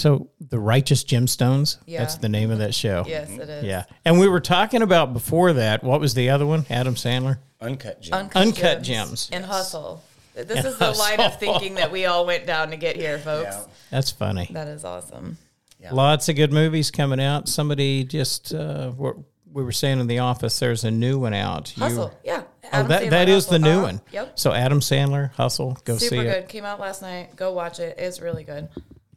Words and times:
So 0.00 0.30
the 0.40 0.58
Righteous 0.58 1.04
Gemstones. 1.04 1.76
Yeah. 1.86 2.00
That's 2.00 2.16
the 2.16 2.28
name 2.28 2.50
of 2.50 2.58
that 2.58 2.74
show. 2.74 3.04
Yes, 3.06 3.30
it 3.30 3.48
is. 3.48 3.64
Yeah. 3.64 3.84
And 4.04 4.18
we 4.18 4.28
were 4.28 4.40
talking 4.40 4.82
about 4.82 5.12
before 5.12 5.52
that. 5.54 5.84
What 5.84 6.00
was 6.00 6.14
the 6.14 6.30
other 6.30 6.46
one? 6.46 6.64
Adam 6.70 6.94
Sandler. 6.94 7.38
Uncut 7.60 8.00
gems. 8.00 8.12
Uncut, 8.12 8.42
Uncut 8.42 8.82
gems, 8.82 9.26
Gems. 9.26 9.30
and 9.32 9.44
hustle. 9.44 10.02
This 10.34 10.64
is 10.64 10.78
the 10.78 10.92
line 10.92 11.20
of 11.20 11.38
thinking 11.38 11.74
that 11.74 11.92
we 11.92 12.06
all 12.06 12.24
went 12.24 12.46
down 12.46 12.70
to 12.70 12.76
get 12.76 12.96
here, 12.96 13.18
folks. 13.18 13.48
Yeah. 13.54 13.64
That's 13.90 14.10
funny. 14.10 14.48
That 14.52 14.68
is 14.68 14.84
awesome. 14.84 15.36
Yeah. 15.78 15.92
Lots 15.92 16.28
of 16.30 16.36
good 16.36 16.52
movies 16.52 16.90
coming 16.90 17.20
out. 17.20 17.48
Somebody 17.48 18.04
just 18.04 18.54
uh, 18.54 18.92
we 18.96 19.10
we 19.52 19.62
were 19.64 19.72
saying 19.72 20.00
in 20.00 20.06
the 20.06 20.20
office. 20.20 20.58
There's 20.58 20.84
a 20.84 20.90
new 20.90 21.18
one 21.18 21.34
out. 21.34 21.76
You- 21.76 21.82
Hustle, 21.82 22.14
yeah. 22.24 22.44
Oh, 22.72 22.84
that, 22.84 23.02
Sandler, 23.02 23.10
that 23.10 23.28
is 23.28 23.46
the 23.48 23.58
new 23.58 23.70
Uh-huh. 23.72 23.82
one. 23.82 24.00
Yep. 24.12 24.38
So 24.38 24.52
Adam 24.52 24.80
Sandler, 24.80 25.32
Hustle, 25.32 25.76
go 25.84 25.96
see 25.98 26.08
Super 26.08 26.22
it. 26.22 26.24
good. 26.24 26.48
Came 26.48 26.64
out 26.64 26.78
last 26.80 27.02
night. 27.02 27.34
Go 27.36 27.52
watch 27.52 27.80
it. 27.80 27.96
It's 27.98 28.20
really 28.20 28.44
good. 28.44 28.68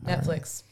Netflix. 0.04 0.64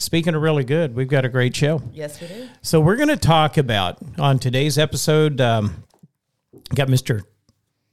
Speaking 0.00 0.34
of 0.34 0.40
really 0.40 0.64
good, 0.64 0.94
we've 0.94 1.08
got 1.08 1.26
a 1.26 1.28
great 1.28 1.54
show. 1.54 1.82
Yes, 1.92 2.18
we 2.22 2.26
do. 2.26 2.48
So 2.62 2.80
we're 2.80 2.96
going 2.96 3.10
to 3.10 3.18
talk 3.18 3.58
about 3.58 3.98
on 4.18 4.38
today's 4.38 4.78
episode. 4.78 5.42
Um, 5.42 5.84
got 6.74 6.88
Mr. 6.88 7.22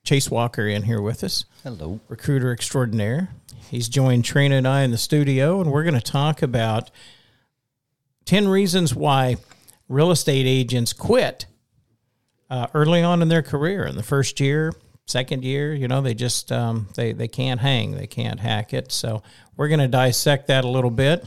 Chase 0.05 0.31
Walker 0.31 0.65
in 0.65 0.83
here 0.83 1.01
with 1.01 1.21
us, 1.21 1.43
Hello. 1.63 1.99
recruiter 2.07 2.53
extraordinaire. 2.53 3.27
He's 3.69 3.89
joined 3.89 4.23
Trina 4.23 4.55
and 4.55 4.65
I 4.65 4.83
in 4.83 4.91
the 4.91 4.97
studio, 4.97 5.59
and 5.59 5.69
we're 5.69 5.83
going 5.83 5.95
to 5.95 6.01
talk 6.01 6.41
about 6.41 6.91
ten 8.23 8.47
reasons 8.47 8.95
why 8.95 9.35
real 9.89 10.09
estate 10.09 10.45
agents 10.47 10.93
quit 10.93 11.45
uh, 12.49 12.67
early 12.73 13.03
on 13.03 13.21
in 13.21 13.27
their 13.27 13.41
career. 13.41 13.85
In 13.85 13.97
the 13.97 14.03
first 14.03 14.39
year, 14.39 14.71
second 15.07 15.43
year, 15.43 15.73
you 15.73 15.89
know, 15.89 15.99
they 15.99 16.13
just 16.13 16.53
um, 16.53 16.87
they 16.95 17.11
they 17.11 17.27
can't 17.27 17.59
hang, 17.59 17.97
they 17.97 18.07
can't 18.07 18.39
hack 18.39 18.73
it. 18.73 18.93
So 18.93 19.23
we're 19.57 19.67
going 19.67 19.81
to 19.81 19.89
dissect 19.89 20.47
that 20.47 20.63
a 20.63 20.69
little 20.69 20.89
bit, 20.91 21.25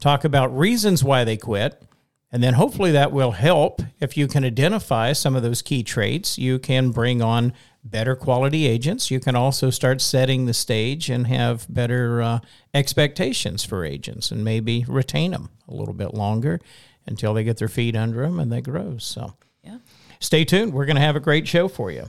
talk 0.00 0.24
about 0.24 0.56
reasons 0.56 1.02
why 1.04 1.24
they 1.24 1.36
quit. 1.36 1.82
And 2.30 2.42
then 2.42 2.54
hopefully 2.54 2.92
that 2.92 3.10
will 3.10 3.30
help 3.32 3.80
if 4.00 4.16
you 4.16 4.28
can 4.28 4.44
identify 4.44 5.14
some 5.14 5.34
of 5.34 5.42
those 5.42 5.62
key 5.62 5.82
traits. 5.82 6.36
You 6.38 6.58
can 6.58 6.90
bring 6.90 7.22
on 7.22 7.54
better 7.82 8.14
quality 8.14 8.66
agents. 8.66 9.10
You 9.10 9.18
can 9.18 9.34
also 9.34 9.70
start 9.70 10.02
setting 10.02 10.44
the 10.44 10.52
stage 10.52 11.08
and 11.08 11.26
have 11.26 11.66
better 11.72 12.20
uh, 12.20 12.40
expectations 12.74 13.64
for 13.64 13.82
agents 13.84 14.30
and 14.30 14.44
maybe 14.44 14.84
retain 14.86 15.30
them 15.30 15.48
a 15.68 15.74
little 15.74 15.94
bit 15.94 16.12
longer 16.12 16.60
until 17.06 17.32
they 17.32 17.44
get 17.44 17.56
their 17.56 17.68
feet 17.68 17.96
under 17.96 18.20
them 18.22 18.38
and 18.38 18.52
they 18.52 18.60
grow. 18.60 18.98
So 18.98 19.32
Yeah. 19.64 19.78
stay 20.20 20.44
tuned. 20.44 20.74
We're 20.74 20.84
going 20.86 20.96
to 20.96 21.02
have 21.02 21.16
a 21.16 21.20
great 21.20 21.48
show 21.48 21.66
for 21.66 21.90
you. 21.90 22.08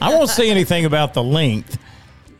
I 0.00 0.10
won't 0.14 0.30
say 0.30 0.50
anything 0.50 0.84
about 0.84 1.14
the 1.14 1.22
length, 1.22 1.78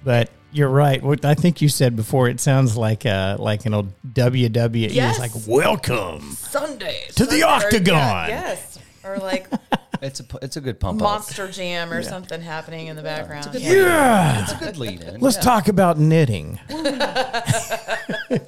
but 0.04 0.30
you're 0.52 0.68
right. 0.68 1.02
What 1.02 1.24
I 1.24 1.34
think 1.34 1.60
you 1.60 1.68
said 1.68 1.96
before, 1.96 2.28
it 2.28 2.40
sounds 2.40 2.76
like 2.76 3.04
a 3.04 3.36
like 3.38 3.66
an 3.66 3.74
old 3.74 3.92
WWE. 4.12 4.92
Yes. 4.92 5.18
It's 5.18 5.34
like 5.36 5.46
welcome. 5.48 6.20
Sunday 6.32 7.04
To 7.16 7.24
the 7.26 7.40
Sunday- 7.40 7.42
or, 7.42 7.46
Octagon. 7.48 7.94
yeah, 7.96 8.26
yes, 8.28 8.78
or 9.04 9.18
like 9.18 9.48
It's 10.02 10.20
a 10.20 10.24
it's 10.42 10.56
a 10.56 10.60
good 10.60 10.78
pump 10.78 11.00
up. 11.00 11.04
Monster 11.08 11.50
Jam 11.50 11.90
or 11.92 12.02
something 12.02 12.40
happening 12.42 12.88
in 12.88 12.96
the 12.96 13.02
background. 13.02 13.48
good 13.50 13.62
Yeah. 13.62 13.72
Yeah. 13.72 14.42
It's 14.42 14.52
a 14.52 14.56
good 14.56 14.76
lead 14.76 15.00
in. 15.02 15.20
Let's 15.20 15.38
talk 15.38 15.68
about 15.68 15.98
knitting. 15.98 16.60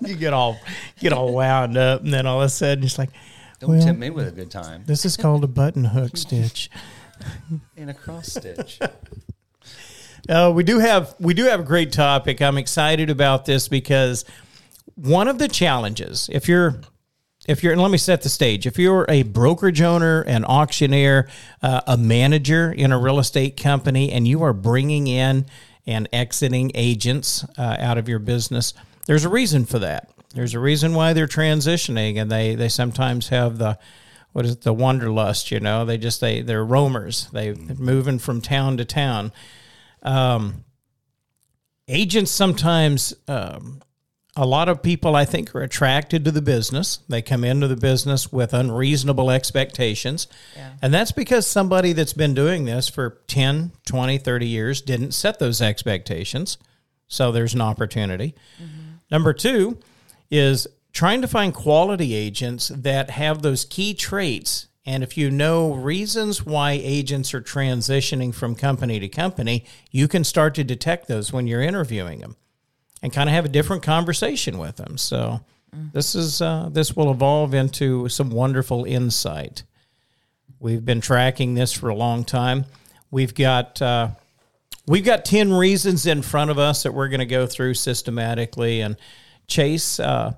you 0.03 0.15
get 0.17 0.33
all 0.33 0.61
get 1.01 1.13
all 1.13 1.33
wound 1.33 1.77
up, 1.77 2.03
and 2.03 2.13
then 2.13 2.27
all 2.27 2.41
of 2.43 2.47
a 2.47 2.49
sudden 2.51 2.85
it's 2.85 2.99
like, 2.99 3.11
Don't 3.61 3.71
well, 3.71 3.83
tempt 3.83 4.01
me 4.01 4.11
with 4.11 4.29
a 4.29 4.31
good 4.33 4.51
time. 4.51 4.83
this 4.87 5.05
is 5.05 5.17
called 5.17 5.43
a 5.45 5.49
button 5.49 5.85
hook 5.87 6.17
stitch. 6.17 6.71
In 7.77 7.89
a 7.89 7.95
cross 7.95 8.29
stitch. 8.29 8.79
Uh, 10.29 10.53
we 10.55 10.63
do 10.63 10.79
have 10.79 11.15
we 11.19 11.33
do 11.33 11.45
have 11.45 11.61
a 11.61 11.63
great 11.63 11.91
topic. 11.91 12.43
I'm 12.43 12.59
excited 12.59 13.09
about 13.09 13.47
this 13.47 13.67
because 13.67 14.27
one 14.95 15.27
of 15.27 15.39
the 15.39 15.49
challenges, 15.49 16.29
if 16.31 16.49
you're 16.49 16.83
if 17.49 17.63
you're 17.63 17.73
and 17.73 17.81
let 17.81 17.91
me 17.91 17.99
set 17.99 18.23
the 18.23 18.29
stage. 18.29 18.67
If 18.67 18.79
you're 18.79 19.07
a 19.09 19.23
brokerage 19.23 19.81
owner, 19.81 20.21
an 20.23 20.45
auctioneer, 20.45 21.29
uh, 21.63 21.81
a 21.87 21.97
manager 21.97 22.71
in 22.71 22.93
a 22.93 22.99
real 22.99 23.19
estate 23.19 23.57
company, 23.57 24.13
and 24.13 24.29
you 24.29 24.43
are 24.43 24.53
bringing 24.53 25.07
in 25.07 25.47
and 25.87 26.09
exiting 26.13 26.71
agents 26.75 27.45
uh, 27.57 27.77
out 27.79 27.97
of 27.97 28.09
your 28.09 28.19
business, 28.19 28.75
there's 29.07 29.25
a 29.25 29.31
reason 29.31 29.65
for 29.65 29.79
that. 29.79 30.11
There's 30.35 30.53
a 30.53 30.61
reason 30.61 30.93
why 30.93 31.15
they're 31.15 31.27
transitioning, 31.27 32.21
and 32.21 32.31
they 32.31 32.55
they 32.55 32.69
sometimes 32.69 33.29
have 33.29 33.57
the 33.57 33.79
what 34.39 34.47
is 34.47 34.53
it, 34.53 34.61
the 34.61 34.73
wanderlust. 34.73 35.51
You 35.51 35.59
know, 35.59 35.85
they 35.85 35.99
just 35.99 36.21
they 36.21 36.43
they're 36.43 36.65
roamers. 36.65 37.27
They, 37.33 37.51
they're 37.51 37.75
moving 37.75 38.21
from 38.21 38.41
town 38.41 38.77
to 38.77 38.85
town. 38.85 39.33
Um, 40.05 40.65
agents 41.89 42.31
sometimes 42.31 43.13
um, 43.27 43.83
a 44.37 44.47
lot 44.47 44.69
of 44.69 44.81
people 44.81 45.17
i 45.17 45.25
think 45.25 45.53
are 45.57 45.63
attracted 45.63 46.25
to 46.25 46.31
the 46.31 46.41
business. 46.41 47.01
They 47.09 47.21
come 47.21 47.43
into 47.43 47.67
the 47.67 47.77
business 47.77 48.31
with 48.31 48.55
unreasonable 48.55 49.29
expectations. 49.29 50.29
Yeah. 50.55 50.71
and 50.83 50.95
that's 50.95 51.11
because 51.11 51.45
somebody 51.45 51.93
that's 51.93 52.13
been 52.13 52.35
doing 52.35 52.65
this 52.65 52.89
for 52.89 53.19
10 53.27 53.73
20 53.87 54.19
30 54.19 54.47
years 54.47 54.81
didn't 54.81 55.15
set 55.15 55.41
those 55.41 55.61
expectations. 55.61 56.59
So 57.09 57.33
there's 57.33 57.55
an 57.55 57.61
opportunity. 57.61 58.37
Number 59.11 59.33
two 59.33 59.79
is 60.31 60.69
trying 60.93 61.21
to 61.23 61.29
find 61.29 61.55
quality 61.55 62.15
agents 62.15 62.69
that 62.69 63.11
have 63.11 63.43
those 63.43 63.65
key 63.65 63.95
traits 63.95 64.69
and 64.89 65.03
if 65.03 65.19
you 65.19 65.31
know 65.31 65.75
reasons 65.75 66.47
why 66.47 66.71
agents 66.73 67.35
are 67.35 67.43
transitioning 67.43 68.35
from 68.35 68.55
company 68.55 68.99
to 69.01 69.07
company, 69.07 69.67
you 69.91 70.09
can 70.09 70.25
start 70.25 70.55
to 70.55 70.65
detect 70.65 71.09
those 71.09 71.31
when 71.31 71.47
you're 71.47 71.61
interviewing 71.61 72.21
them 72.21 72.37
and 73.03 73.13
kind 73.13 73.29
of 73.29 73.35
have 73.35 73.45
a 73.45 73.51
different 73.51 73.83
conversation 73.83 74.57
with 74.57 74.77
them. 74.77 74.97
So 74.97 75.41
this 75.93 76.15
is 76.15 76.41
uh, 76.41 76.71
this 76.73 76.97
will 76.97 77.11
evolve 77.11 77.53
into 77.53 78.09
some 78.09 78.31
wonderful 78.31 78.87
insight. 78.87 79.63
We've 80.59 80.83
been 80.83 81.03
tracking 81.03 81.53
this 81.53 81.71
for 81.71 81.91
a 81.91 81.95
long 81.95 82.25
time. 82.25 82.65
We've 83.11 83.35
got 83.35 83.83
uh, 83.83 84.09
we've 84.87 85.05
got 85.05 85.27
ten 85.27 85.53
reasons 85.53 86.07
in 86.07 86.23
front 86.23 86.51
of 86.51 86.59
us 86.59 86.85
that 86.85 86.95
we're 86.95 87.09
going 87.09 87.21
to 87.21 87.27
go 87.27 87.47
through 87.47 87.75
systematically. 87.75 88.81
And 88.81 88.97
Chase, 89.49 90.01
uh, 90.01 90.33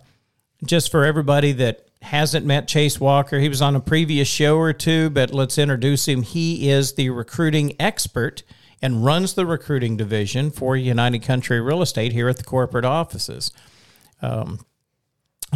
just 0.65 0.91
for 0.91 1.04
everybody 1.04 1.53
that 1.53 1.87
hasn't 2.03 2.47
met 2.47 2.69
Chase 2.69 2.98
Walker, 2.98 3.38
he 3.38 3.48
was 3.48 3.62
on 3.62 3.76
a 3.76 3.81
previous 3.81 4.28
show 4.28 4.56
or 4.56 4.72
two, 4.72 5.10
but 5.10 5.32
let's 5.32 5.59
introduce 5.59 6.09
him. 6.09 6.22
He 6.22 6.71
is 6.71 6.94
the 6.94 7.10
recruiting 7.10 7.76
expert 7.78 8.43
and 8.82 9.04
runs 9.04 9.34
the 9.34 9.47
recruiting 9.47 9.97
division 9.97 10.50
for 10.50 10.76
United 10.76 11.20
Country 11.22 11.60
Real 11.60 11.82
Estate 11.82 12.12
here 12.12 12.28
at 12.28 12.38
the 12.38 12.44
corporate 12.44 12.84
offices. 12.84 13.53
Um, 14.22 14.60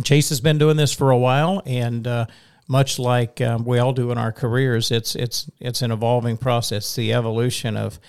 Chase 0.03 0.29
has 0.29 0.41
been 0.41 0.59
doing 0.59 0.77
this 0.77 0.93
for 0.93 1.11
a 1.11 1.19
while, 1.19 1.63
and 1.65 2.07
uh, 2.07 2.27
much 2.69 2.99
like 2.99 3.41
um, 3.41 3.65
we 3.65 3.79
all 3.79 3.93
do 3.93 4.11
in 4.11 4.19
our 4.19 4.33
careers, 4.33 4.91
it's 4.91 5.15
it's 5.15 5.49
it's 5.61 5.83
an 5.83 5.93
evolving 5.93 6.37
process. 6.37 6.95
The 6.95 7.13
evolution 7.13 7.77
of 7.77 8.01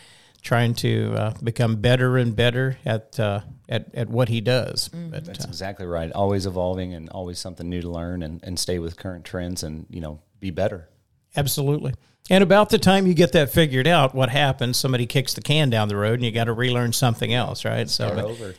trying 0.46 0.76
to 0.76 1.14
uh, 1.18 1.34
become 1.44 1.76
better 1.78 2.18
and 2.18 2.36
better 2.36 2.78
at 2.86 3.20
uh, 3.20 3.42
at 3.68 3.94
at 3.94 4.08
what 4.08 4.30
he 4.30 4.40
does. 4.40 4.88
But 4.90 5.26
That's 5.26 5.44
uh, 5.44 5.50
exactly 5.50 5.86
right. 5.88 6.12
Always 6.14 6.46
evolving 6.46 6.94
and 6.94 7.10
always 7.10 7.40
something 7.40 7.68
new 7.68 7.82
to 7.82 7.90
learn 7.90 8.24
and, 8.24 8.42
and 8.44 8.58
stay 8.58 8.80
with 8.80 8.96
current 8.96 9.26
trends 9.26 9.64
and, 9.64 9.86
you 9.90 10.00
know, 10.00 10.22
be 10.40 10.52
better. 10.52 10.88
absolutely. 11.36 11.94
And 12.30 12.42
about 12.44 12.70
the 12.70 12.80
time 12.80 13.06
you 13.06 13.14
get 13.14 13.34
that 13.34 13.52
figured 13.52 13.86
out, 13.86 14.16
what 14.16 14.30
happens? 14.30 14.78
Somebody 14.78 15.06
kicks 15.06 15.34
the 15.36 15.42
can 15.42 15.70
down 15.70 15.90
the 15.90 15.96
road, 15.96 16.14
and 16.16 16.24
you 16.24 16.32
got 16.32 16.46
to 16.46 16.54
relearn 16.54 16.92
something 16.92 17.32
else, 17.32 17.64
right? 17.66 17.88
So, 17.90 18.08
Start 18.08 18.16
but- 18.16 18.26
over. 18.26 18.56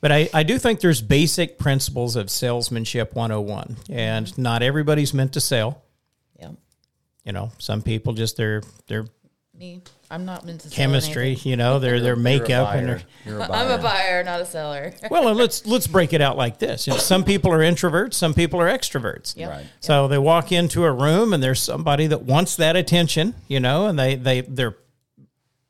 But 0.00 0.12
I, 0.12 0.28
I 0.34 0.42
do 0.42 0.58
think 0.58 0.80
there's 0.80 1.00
basic 1.00 1.56
principles 1.58 2.14
of 2.16 2.28
salesmanship 2.28 3.14
101, 3.14 3.76
and 3.88 4.36
not 4.36 4.62
everybody's 4.62 5.14
meant 5.14 5.32
to 5.34 5.40
sell. 5.40 5.82
Yeah. 6.38 6.50
You 7.24 7.32
know, 7.32 7.52
some 7.58 7.80
people 7.82 8.12
just 8.12 8.36
their 8.36 8.62
their 8.88 9.06
Me. 9.56 9.80
I'm 10.14 10.24
not 10.24 10.46
meant 10.46 10.60
to 10.60 10.70
chemistry, 10.70 11.26
anything. 11.32 11.50
you 11.50 11.56
know, 11.56 11.80
their 11.80 11.98
their 12.00 12.14
makeup 12.14 12.74
and 12.74 12.86
buyer. 12.86 12.98
their 12.98 13.02
You're 13.26 13.40
a 13.40 13.52
I'm 13.52 13.66
a 13.66 13.78
buyer. 13.78 13.82
buyer, 13.82 14.24
not 14.24 14.40
a 14.40 14.46
seller. 14.46 14.94
well, 15.10 15.34
let's 15.34 15.66
let's 15.66 15.88
break 15.88 16.12
it 16.12 16.20
out 16.20 16.36
like 16.36 16.58
this. 16.58 16.86
You 16.86 16.92
know, 16.92 16.98
some 16.98 17.24
people 17.24 17.52
are 17.52 17.58
introverts, 17.58 18.14
some 18.14 18.32
people 18.32 18.60
are 18.60 18.68
extroverts. 18.68 19.36
Yep. 19.36 19.50
Right. 19.50 19.66
So 19.80 20.06
they 20.06 20.18
walk 20.18 20.52
into 20.52 20.84
a 20.84 20.92
room 20.92 21.32
and 21.32 21.42
there's 21.42 21.60
somebody 21.60 22.06
that 22.06 22.22
wants 22.22 22.54
that 22.56 22.76
attention, 22.76 23.34
you 23.48 23.58
know, 23.58 23.86
and 23.86 23.98
they 23.98 24.14
they 24.14 24.42
they're 24.42 24.76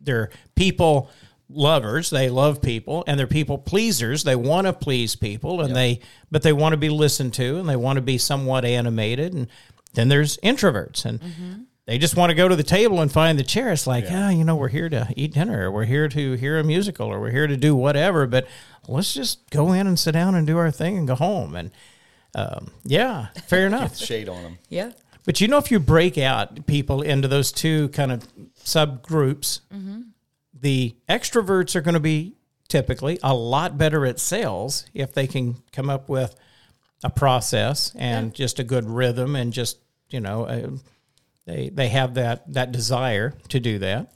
they're 0.00 0.30
people 0.54 1.10
lovers. 1.48 2.10
They 2.10 2.28
love 2.28 2.60
people 2.60 3.04
and 3.06 3.18
they're 3.18 3.26
people 3.26 3.58
pleasers. 3.58 4.24
They 4.24 4.36
want 4.36 4.66
to 4.66 4.72
please 4.72 5.16
people 5.16 5.60
and 5.60 5.74
they, 5.74 6.00
but 6.30 6.42
they 6.42 6.52
want 6.52 6.72
to 6.72 6.76
be 6.76 6.88
listened 6.90 7.34
to 7.34 7.58
and 7.58 7.68
they 7.68 7.76
want 7.76 7.96
to 7.96 8.02
be 8.02 8.18
somewhat 8.18 8.64
animated. 8.64 9.34
And 9.34 9.48
then 9.94 10.08
there's 10.08 10.36
introverts 10.38 11.04
and 11.04 11.20
mm-hmm. 11.20 11.52
They 11.86 11.98
just 11.98 12.16
want 12.16 12.30
to 12.30 12.34
go 12.34 12.48
to 12.48 12.56
the 12.56 12.62
table 12.62 13.00
and 13.00 13.12
find 13.12 13.38
the 13.38 13.44
chair. 13.44 13.70
It's 13.70 13.86
like, 13.86 14.06
ah, 14.10 14.30
you 14.30 14.44
know, 14.44 14.56
we're 14.56 14.68
here 14.68 14.88
to 14.88 15.08
eat 15.16 15.34
dinner 15.34 15.66
or 15.66 15.70
we're 15.70 15.84
here 15.84 16.08
to 16.08 16.32
hear 16.32 16.58
a 16.58 16.64
musical 16.64 17.08
or 17.08 17.20
we're 17.20 17.30
here 17.30 17.46
to 17.46 17.56
do 17.56 17.76
whatever, 17.76 18.26
but 18.26 18.46
let's 18.88 19.12
just 19.12 19.50
go 19.50 19.72
in 19.72 19.86
and 19.86 19.98
sit 19.98 20.12
down 20.12 20.34
and 20.34 20.46
do 20.46 20.56
our 20.56 20.70
thing 20.70 20.96
and 20.96 21.06
go 21.06 21.14
home. 21.14 21.54
And, 21.54 21.70
um, 22.34 22.70
yeah, 22.84 23.28
fair 23.46 23.66
enough. 23.66 23.96
Shade 23.96 24.28
on 24.28 24.42
them. 24.42 24.58
Yeah. 24.68 24.92
But 25.26 25.40
you 25.40 25.48
know, 25.48 25.58
if 25.58 25.70
you 25.70 25.78
break 25.78 26.18
out 26.18 26.66
people 26.66 27.02
into 27.02 27.28
those 27.28 27.52
two 27.52 27.88
kind 27.90 28.12
of 28.12 28.26
subgroups, 28.62 29.60
the 30.58 30.94
extroverts 31.08 31.76
are 31.76 31.80
going 31.80 31.94
to 31.94 32.00
be 32.00 32.34
typically 32.68 33.18
a 33.22 33.34
lot 33.34 33.76
better 33.76 34.06
at 34.06 34.18
sales 34.18 34.86
if 34.94 35.12
they 35.12 35.26
can 35.26 35.56
come 35.72 35.90
up 35.90 36.08
with 36.08 36.34
a 37.02 37.10
process 37.10 37.92
and 37.94 38.34
just 38.34 38.58
a 38.58 38.64
good 38.64 38.88
rhythm 38.88 39.36
and 39.36 39.52
just 39.52 39.78
you 40.08 40.18
know 40.20 40.44
uh, 40.44 40.70
they 41.46 41.68
they 41.68 41.88
have 41.88 42.14
that 42.14 42.52
that 42.52 42.72
desire 42.72 43.34
to 43.48 43.60
do 43.60 43.78
that. 43.80 44.12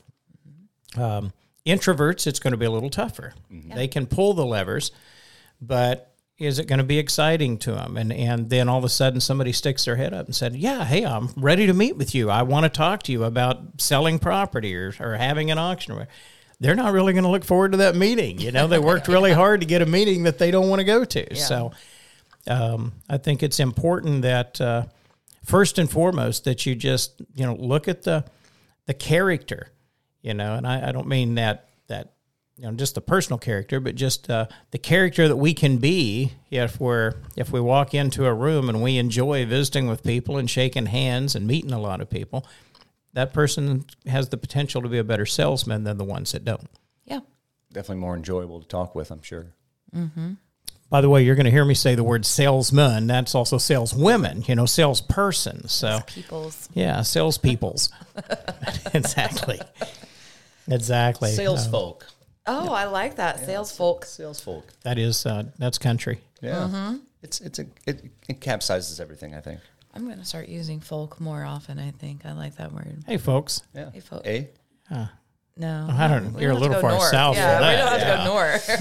Um, 0.97 1.33
introverts, 1.67 2.27
it's 2.27 2.39
going 2.39 2.53
to 2.53 2.57
be 2.57 2.67
a 2.67 2.71
little 2.71 2.91
tougher. 2.91 3.35
They 3.75 3.89
can 3.89 4.07
pull 4.07 4.35
the 4.35 4.47
levers, 4.47 4.91
but 5.61 6.15
is 6.39 6.59
it 6.59 6.67
going 6.67 6.79
to 6.79 6.85
be 6.85 6.99
exciting 6.99 7.59
to 7.59 7.73
them? 7.73 7.97
And 7.97 8.13
and 8.13 8.49
then 8.49 8.69
all 8.69 8.79
of 8.79 8.85
a 8.85 8.89
sudden 8.89 9.21
somebody 9.21 9.53
sticks 9.53 9.85
their 9.85 9.97
head 9.97 10.15
up 10.15 10.27
and 10.27 10.35
said, 10.35 10.57
"Yeah, 10.57 10.85
hey, 10.85 11.05
I'm 11.05 11.29
ready 11.37 11.67
to 11.67 11.75
meet 11.75 11.97
with 11.97 12.15
you. 12.15 12.31
I 12.31 12.43
want 12.43 12.65
to 12.65 12.71
talk 12.71 13.03
to 13.05 13.13
you 13.13 13.25
about 13.25 13.81
selling 13.81 14.19
property 14.19 14.75
or, 14.75 14.95
or 15.01 15.15
having 15.15 15.51
an 15.51 15.59
auction." 15.59 16.07
They're 16.61 16.75
not 16.75 16.93
really 16.93 17.13
going 17.13 17.23
to 17.23 17.31
look 17.31 17.45
forward 17.45 17.71
to 17.73 17.79
that 17.79 17.95
meeting. 17.95 18.41
You 18.41 18.51
know, 18.51 18.67
they 18.67 18.81
worked 18.81 19.07
really 19.07 19.33
hard 19.43 19.61
to 19.61 19.67
get 19.67 19.81
a 19.81 19.87
meeting 19.87 20.25
that 20.25 20.39
they 20.39 20.51
don't 20.51 20.69
want 20.69 20.81
to 20.81 20.85
go 20.85 21.05
to. 21.05 21.37
So 21.37 21.71
um, 22.49 22.93
I 23.09 23.19
think 23.19 23.43
it's 23.45 23.61
important 23.61 24.23
that 24.23 24.61
uh, 24.61 24.85
first 25.49 25.79
and 25.79 25.91
foremost 25.91 26.45
that 26.45 26.67
you 26.67 26.75
just 26.75 27.23
you 27.35 27.45
know 27.45 27.55
look 27.55 27.89
at 27.89 28.03
the 28.03 28.25
the 28.87 28.95
character, 28.95 29.73
you 30.23 30.35
know, 30.35 30.55
and 30.55 30.67
I, 30.67 30.89
I 30.89 30.93
don't 30.93 31.09
mean 31.09 31.35
that 31.37 31.69
that 31.89 32.13
you 32.57 32.65
know 32.65 32.73
just 32.73 32.95
the 32.95 33.01
personal 33.01 33.39
character, 33.39 33.81
but 33.81 33.95
just 33.95 34.31
uh, 34.31 34.47
the 34.71 34.79
character 34.79 35.27
that 35.27 35.37
we 35.37 35.55
can 35.55 35.79
be 35.79 36.33
if 36.51 36.79
we're 36.79 37.15
if 37.37 37.51
we 37.51 37.61
walk 37.61 37.95
into 37.95 38.27
a 38.27 38.35
room 38.35 38.69
and 38.69 38.83
we 38.83 38.99
enjoy 38.99 39.47
visiting 39.47 39.89
with 39.89 40.03
people 40.05 40.37
and 40.37 40.51
shaking 40.51 40.87
hands 40.87 41.35
and 41.35 41.47
meeting 41.47 41.73
a 41.73 41.81
lot 41.81 42.01
of 42.01 42.11
people. 42.11 42.47
That 43.15 43.33
person 43.33 43.87
has 44.07 44.29
the 44.29 44.37
potential 44.37 44.83
to 44.83 44.89
be 44.89 44.99
a 44.99 45.05
better 45.05 45.27
salesman 45.27 45.85
than 45.85 45.97
the 45.97 46.05
ones 46.05 46.33
that 46.33 46.45
don't. 46.45 46.69
Yeah. 47.05 47.21
Definitely 47.73 48.03
more 48.03 48.15
enjoyable 48.15 48.61
to 48.61 48.69
talk 48.69 48.95
with, 48.95 49.11
I'm 49.11 49.23
sure. 49.23 49.55
By 50.91 51.01
the 51.03 51.09
way, 51.11 51.23
you're 51.23 51.35
going 51.35 51.45
to 51.45 51.51
hear 51.51 51.65
me 51.67 51.75
say 51.75 51.95
the 51.95 52.03
word 52.05 52.25
salesman. 52.25 53.07
That's 53.07 53.35
also 53.35 53.59
saleswomen, 53.59 54.45
you 54.47 54.55
know, 54.55 54.65
salesperson. 54.67 55.69
So, 55.69 56.01
People's. 56.07 56.69
yeah, 56.73 57.03
salespeoples. 57.03 57.91
exactly. 58.95 59.61
Exactly. 60.71 61.31
Sales 61.33 61.67
Uh, 61.67 61.71
folk. 61.71 62.07
Oh, 62.47 62.73
I 62.73 62.85
like 62.85 63.17
that. 63.17 63.41
Sales 63.45 63.77
folk. 63.77 64.05
Sales 64.07 64.41
folk. 64.41 64.65
that 64.83 64.99
is, 64.99 65.27
uh, 65.27 65.45
that's 65.59 65.77
country. 65.79 66.21
Yeah. 66.41 66.95
It's 67.23 67.41
it's 67.41 67.59
a 67.59 67.67
it, 67.87 68.05
it 68.29 68.41
capsizes 68.41 69.01
everything, 69.01 69.35
I 69.35 69.41
think. 69.41 69.61
I'm 69.95 70.05
going 70.07 70.19
to 70.19 70.25
start 70.25 70.49
using 70.49 70.81
folk 70.81 71.21
more 71.21 71.45
often, 71.45 71.79
I 71.79 71.91
think. 71.91 72.25
I 72.25 72.33
like 72.33 72.57
that 72.57 72.73
word. 72.73 73.03
Hey, 73.07 73.17
folks. 73.19 73.63
Yeah. 73.75 73.91
Hey, 73.91 74.01
folk. 74.01 74.25
A? 74.27 74.49
No. 75.59 75.89
I 75.91 76.07
don't- 76.07 76.35
we 76.35 76.43
you're 76.43 76.53
a 76.53 76.55
have 76.55 76.63
to 76.63 76.69
little 76.69 76.77
go 76.77 76.81
far 76.81 76.91
north. 76.93 77.11
south 77.11 77.35
for 77.35 77.41
yeah, 77.41 77.61
that. 77.61 77.71
We 77.71 77.77
don't 77.77 78.01
have 78.01 78.01
to 78.01 78.25
go 78.25 78.33
north. 78.33 78.81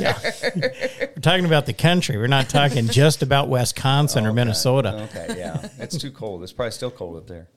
yeah. 0.99 1.07
We're 1.15 1.21
talking 1.21 1.45
about 1.45 1.65
the 1.65 1.73
country. 1.73 2.17
We're 2.17 2.27
not 2.27 2.49
talking 2.49 2.87
just 2.91 3.23
about 3.23 3.49
Wisconsin 3.49 4.25
or 4.27 4.31
Minnesota. 4.33 5.07
Okay, 5.09 5.35
yeah. 5.39 5.67
It's 5.79 5.97
too 5.97 6.11
cold. 6.11 6.43
It's 6.43 6.51
probably 6.53 6.71
still 6.71 6.91
cold 6.91 7.17
up 7.17 7.27
there. 7.27 7.47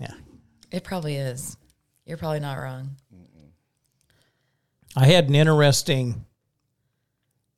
Yeah. 0.00 0.14
It 0.72 0.82
probably 0.82 1.14
is. 1.14 1.56
You're 2.04 2.16
probably 2.18 2.40
not 2.40 2.54
wrong. 2.58 2.96
I 4.96 5.06
had 5.06 5.28
an 5.28 5.34
interesting. 5.34 6.24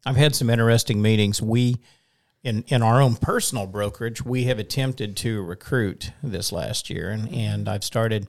I've 0.05 0.17
had 0.17 0.35
some 0.35 0.51
interesting 0.51 1.01
meetings. 1.01 1.41
We, 1.41 1.77
in 2.43 2.65
in 2.69 2.83
our 2.83 3.01
own 3.01 3.17
personal 3.17 3.67
brokerage, 3.67 4.25
we 4.25 4.45
have 4.45 4.59
attempted 4.59 5.17
to 5.19 5.43
recruit 5.43 6.13
this 6.23 6.51
last 6.53 6.91
year, 6.91 7.11
and 7.11 7.33
and 7.33 7.69
I've 7.69 7.85
started 7.85 8.27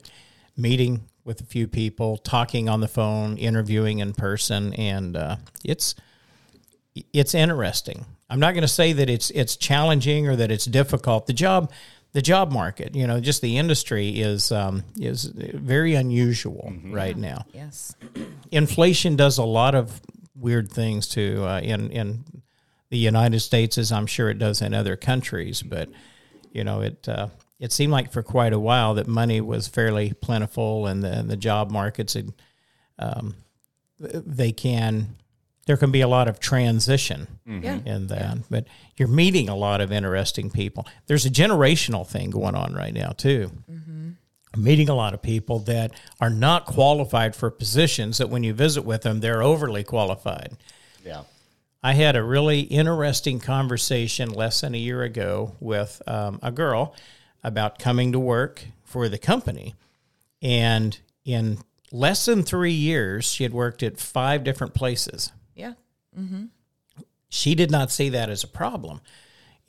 meeting 0.56 1.09
with 1.24 1.40
a 1.40 1.44
few 1.44 1.68
people, 1.68 2.16
talking 2.16 2.68
on 2.68 2.80
the 2.80 2.88
phone, 2.88 3.36
interviewing 3.36 3.98
in 3.98 4.12
person, 4.14 4.74
and 4.74 5.16
uh, 5.16 5.36
it's 5.64 5.94
it's 7.12 7.34
interesting. 7.34 8.04
I'm 8.28 8.40
not 8.40 8.52
going 8.54 8.62
to 8.62 8.68
say 8.68 8.92
that 8.92 9.08
it's 9.10 9.30
it's 9.30 9.56
challenging 9.56 10.28
or 10.28 10.36
that 10.36 10.50
it's 10.50 10.64
difficult. 10.64 11.26
The 11.26 11.32
job, 11.32 11.72
the 12.12 12.22
job 12.22 12.52
market, 12.52 12.94
you 12.94 13.06
know, 13.06 13.20
just 13.20 13.42
the 13.42 13.58
industry 13.58 14.20
is 14.20 14.50
um, 14.52 14.84
is 14.98 15.24
very 15.24 15.94
unusual 15.94 16.72
right 16.84 17.16
now 17.16 17.44
Yes. 17.52 17.94
inflation 18.50 19.16
does 19.16 19.38
a 19.38 19.44
lot 19.44 19.74
of 19.74 20.00
weird 20.34 20.70
things 20.70 21.06
to 21.08 21.44
uh, 21.44 21.60
in 21.60 21.90
in 21.90 22.24
the 22.90 22.98
United 22.98 23.40
States, 23.40 23.78
as 23.78 23.92
I'm 23.92 24.06
sure 24.06 24.30
it 24.30 24.38
does 24.38 24.60
in 24.62 24.74
other 24.74 24.96
countries. 24.96 25.62
But 25.62 25.88
you 26.52 26.64
know, 26.64 26.80
it 26.80 27.08
uh, 27.08 27.28
it 27.60 27.70
seemed 27.72 27.92
like 27.92 28.10
for 28.12 28.22
quite 28.22 28.52
a 28.52 28.58
while 28.58 28.94
that 28.94 29.06
money 29.06 29.40
was 29.40 29.68
fairly 29.68 30.12
plentiful, 30.14 30.86
and 30.88 31.02
the 31.04 31.12
and 31.12 31.30
the 31.30 31.36
job 31.36 31.70
markets, 31.70 32.16
and 32.16 32.32
um, 32.98 33.34
they 33.98 34.50
can 34.52 35.14
there 35.66 35.76
can 35.76 35.92
be 35.92 36.00
a 36.00 36.08
lot 36.08 36.26
of 36.26 36.40
transition 36.40 37.28
Yeah. 37.46 37.78
in 37.84 38.08
that. 38.08 38.38
But 38.50 38.66
you're 38.96 39.06
meeting 39.08 39.48
a 39.48 39.54
lot 39.54 39.80
of 39.80 39.92
interesting 39.92 40.50
people. 40.50 40.86
There's 41.06 41.26
a 41.26 41.30
generational 41.30 42.04
thing 42.06 42.30
going 42.30 42.56
on 42.56 42.74
right 42.74 42.92
now 42.94 43.10
too. 43.10 43.52
I'm 44.52 44.64
meeting 44.64 44.88
a 44.88 44.94
lot 44.96 45.14
of 45.14 45.22
people 45.22 45.60
that 45.60 45.92
are 46.20 46.30
not 46.30 46.66
qualified 46.66 47.36
for 47.36 47.50
positions 47.52 48.18
that 48.18 48.30
when 48.30 48.42
you 48.42 48.52
visit 48.52 48.84
with 48.84 49.02
them, 49.02 49.20
they're 49.20 49.42
overly 49.44 49.84
qualified. 49.84 50.56
Yeah. 51.06 51.22
I 51.84 51.92
had 51.92 52.16
a 52.16 52.22
really 52.22 52.60
interesting 52.62 53.38
conversation 53.38 54.30
less 54.30 54.62
than 54.62 54.74
a 54.74 54.78
year 54.78 55.02
ago 55.02 55.54
with 55.60 56.02
um, 56.08 56.40
a 56.42 56.50
girl 56.50 56.96
about 57.42 57.78
coming 57.78 58.12
to 58.12 58.18
work 58.18 58.64
for 58.84 59.08
the 59.08 59.18
company. 59.18 59.74
And 60.42 60.98
in 61.24 61.58
less 61.92 62.24
than 62.24 62.42
three 62.42 62.72
years, 62.72 63.24
she 63.24 63.42
had 63.42 63.52
worked 63.52 63.82
at 63.82 63.98
five 63.98 64.44
different 64.44 64.74
places 64.74 65.32
Yeah. 65.54 65.74
Mm-hmm. 66.18 66.46
she 67.28 67.54
did 67.54 67.70
not 67.70 67.90
see 67.90 68.08
that 68.10 68.30
as 68.30 68.42
a 68.44 68.48
problem. 68.48 69.00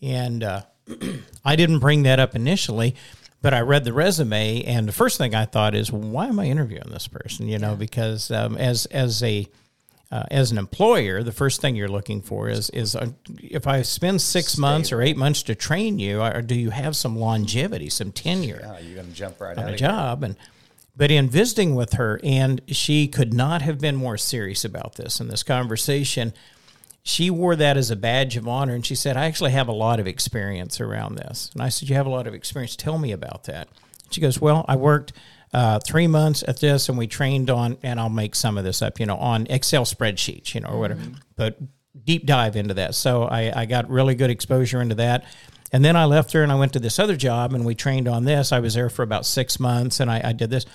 And 0.01 0.43
uh, 0.43 0.61
I 1.45 1.55
didn't 1.55 1.79
bring 1.79 2.03
that 2.03 2.19
up 2.19 2.35
initially, 2.35 2.95
but 3.41 3.53
I 3.53 3.59
read 3.61 3.83
the 3.85 3.93
resume, 3.93 4.63
and 4.63 4.87
the 4.87 4.91
first 4.91 5.17
thing 5.17 5.33
I 5.35 5.45
thought 5.45 5.75
is, 5.75 5.91
why 5.91 6.27
am 6.27 6.39
I 6.39 6.45
interviewing 6.45 6.89
this 6.89 7.07
person? 7.07 7.47
You 7.47 7.59
know, 7.59 7.75
because 7.75 8.29
um, 8.31 8.55
as 8.57 8.85
as 8.87 9.21
a 9.23 9.47
uh, 10.11 10.23
as 10.29 10.51
an 10.51 10.57
employer, 10.57 11.23
the 11.23 11.31
first 11.31 11.61
thing 11.61 11.75
you're 11.75 11.87
looking 11.87 12.21
for 12.21 12.49
is 12.49 12.69
is 12.71 12.95
uh, 12.95 13.11
if 13.41 13.65
I 13.65 13.81
spend 13.81 14.21
six 14.21 14.57
months 14.57 14.91
or 14.91 15.01
eight 15.01 15.15
months 15.15 15.41
to 15.43 15.55
train 15.55 15.99
you, 15.99 16.21
or 16.21 16.41
do 16.41 16.55
you 16.55 16.71
have 16.71 16.95
some 16.95 17.15
longevity, 17.15 17.89
some 17.89 18.11
tenure? 18.11 18.59
Yeah, 18.61 18.79
you're 18.79 18.95
gonna 18.97 19.13
jump 19.13 19.39
right 19.39 19.57
on 19.57 19.65
out 19.65 19.73
a 19.73 19.77
job 19.77 20.23
and 20.23 20.35
but 20.95 21.09
in 21.09 21.29
visiting 21.29 21.75
with 21.75 21.93
her 21.93 22.19
and 22.21 22.61
she 22.67 23.07
could 23.07 23.33
not 23.33 23.61
have 23.61 23.79
been 23.79 23.95
more 23.95 24.17
serious 24.17 24.65
about 24.65 24.95
this 24.95 25.21
in 25.21 25.29
this 25.29 25.41
conversation 25.41 26.33
she 27.01 27.29
wore 27.29 27.55
that 27.55 27.77
as 27.77 27.89
a 27.89 27.95
badge 27.95 28.35
of 28.35 28.47
honor 28.47 28.75
and 28.75 28.85
she 28.85 28.93
said 28.93 29.15
i 29.15 29.25
actually 29.25 29.51
have 29.51 29.69
a 29.69 29.73
lot 29.73 29.99
of 29.99 30.07
experience 30.07 30.81
around 30.81 31.15
this. 31.15 31.49
And 31.53 31.63
i 31.63 31.69
said 31.69 31.89
you 31.89 31.95
have 31.95 32.05
a 32.05 32.09
lot 32.09 32.27
of 32.27 32.33
experience. 32.33 32.75
Tell 32.75 32.97
me 32.97 33.13
about 33.13 33.45
that. 33.45 33.69
She 34.09 34.19
goes 34.19 34.41
well 34.41 34.65
i 34.67 34.75
worked 34.75 35.13
uh, 35.53 35.79
three 35.85 36.07
months 36.07 36.43
at 36.47 36.59
this 36.59 36.87
and 36.87 36.97
we 36.97 37.07
trained 37.07 37.49
on 37.49 37.77
and 37.83 37.99
i'll 37.99 38.09
make 38.09 38.35
some 38.35 38.57
of 38.57 38.63
this 38.63 38.81
up 38.81 38.99
you 38.99 39.05
know 39.05 39.17
on 39.17 39.45
excel 39.49 39.85
spreadsheets 39.85 40.53
you 40.55 40.61
know 40.61 40.69
or 40.69 40.79
whatever 40.79 41.01
but 41.35 41.57
deep 42.05 42.25
dive 42.25 42.55
into 42.55 42.73
that 42.73 42.95
so 42.95 43.23
I, 43.23 43.61
I 43.61 43.65
got 43.65 43.89
really 43.89 44.15
good 44.15 44.29
exposure 44.29 44.81
into 44.81 44.95
that 44.95 45.25
and 45.71 45.85
then 45.85 45.95
I 45.95 46.05
left 46.05 46.33
her 46.33 46.43
and 46.43 46.51
I 46.51 46.55
went 46.55 46.73
to 46.73 46.79
this 46.79 46.99
other 46.99 47.15
job 47.15 47.53
and 47.53 47.65
we 47.65 47.75
trained 47.75 48.07
on 48.07 48.25
this. 48.25 48.51
I 48.51 48.59
was 48.59 48.73
there 48.73 48.89
for 48.89 49.03
about 49.03 49.25
six 49.25 49.59
months 49.59 49.99
and 49.99 50.11
I, 50.11 50.21
I 50.23 50.33
did 50.33 50.49
this. 50.49 50.65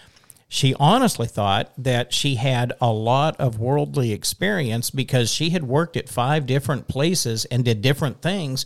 She 0.49 0.75
honestly 0.79 1.27
thought 1.27 1.73
that 1.77 2.15
she 2.15 2.37
had 2.37 2.73
a 2.81 2.91
lot 2.91 3.39
of 3.39 3.59
worldly 3.59 4.13
experience 4.13 4.91
because 4.91 5.31
she 5.31 5.51
had 5.51 5.65
worked 5.65 5.97
at 5.97 6.09
five 6.09 6.47
different 6.47 6.89
places 6.89 7.45
and 7.47 7.65
did 7.65 7.83
different 7.83 8.23
things. 8.23 8.65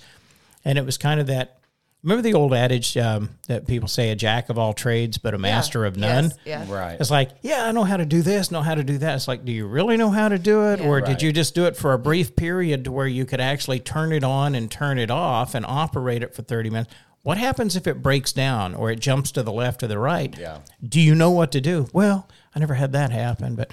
And 0.65 0.79
it 0.79 0.85
was 0.85 0.99
kind 0.99 1.21
of 1.21 1.27
that 1.29 1.60
remember 2.03 2.23
the 2.23 2.35
old 2.35 2.55
adage 2.55 2.97
um, 2.97 3.31
that 3.49 3.67
people 3.67 3.89
say 3.89 4.11
a 4.11 4.15
jack 4.17 4.49
of 4.49 4.59
all 4.59 4.73
trades, 4.73 5.19
but 5.19 5.35
a 5.35 5.39
master 5.39 5.85
of 5.85 5.97
none? 5.97 6.25
Yes. 6.45 6.69
Yeah. 6.69 6.73
Right. 6.75 7.01
It's 7.01 7.11
like, 7.11 7.31
yeah, 7.43 7.65
I 7.65 7.73
know 7.73 7.85
how 7.85 7.97
to 7.97 8.07
do 8.07 8.23
this, 8.23 8.51
know 8.51 8.63
how 8.63 8.75
to 8.75 8.85
do 8.85 8.99
that. 8.99 9.17
It's 9.17 9.29
like, 9.29 9.45
do 9.45 9.53
you 9.53 9.67
really 9.67 9.97
know 9.97 10.11
how 10.11 10.29
to 10.29 10.39
do 10.39 10.69
it? 10.71 10.81
Yeah. 10.81 10.87
or 10.87 10.97
Right. 10.97 11.05
did 11.07 11.23
you 11.23 11.33
just 11.33 11.55
do 11.55 11.67
it 11.67 11.77
for 11.77 11.93
a 11.93 11.99
brief 11.99 12.35
period 12.37 12.85
to 12.85 12.93
where 12.93 13.07
you 13.07 13.25
could 13.27 13.41
actually 13.41 13.81
turn 13.81 14.13
it 14.13 14.25
on 14.25 14.55
and 14.55 14.71
turn 14.71 14.99
it 14.99 15.11
off 15.11 15.55
and 15.55 15.65
operate 15.67 16.23
it 16.23 16.35
for 16.35 16.43
30 16.43 16.71
minutes? 16.71 16.95
What 17.23 17.37
happens 17.37 17.77
if 17.77 17.87
it 17.87 18.01
breaks 18.03 18.33
down 18.33 18.75
or 18.75 18.91
it 18.91 18.99
jumps 18.99 19.31
to 19.33 19.43
the 19.43 19.53
left 19.53 19.83
or 19.83 19.87
the 19.89 19.99
right? 19.99 20.35
Yeah. 20.39 20.61
Do 20.83 21.01
you 21.01 21.15
know 21.15 21.31
what 21.31 21.53
to 21.53 21.61
do? 21.61 21.87
Well, 21.93 22.27
I 22.55 22.59
never 22.61 22.75
had 22.75 22.93
that 22.93 23.11
happen, 23.11 23.55
but 23.57 23.73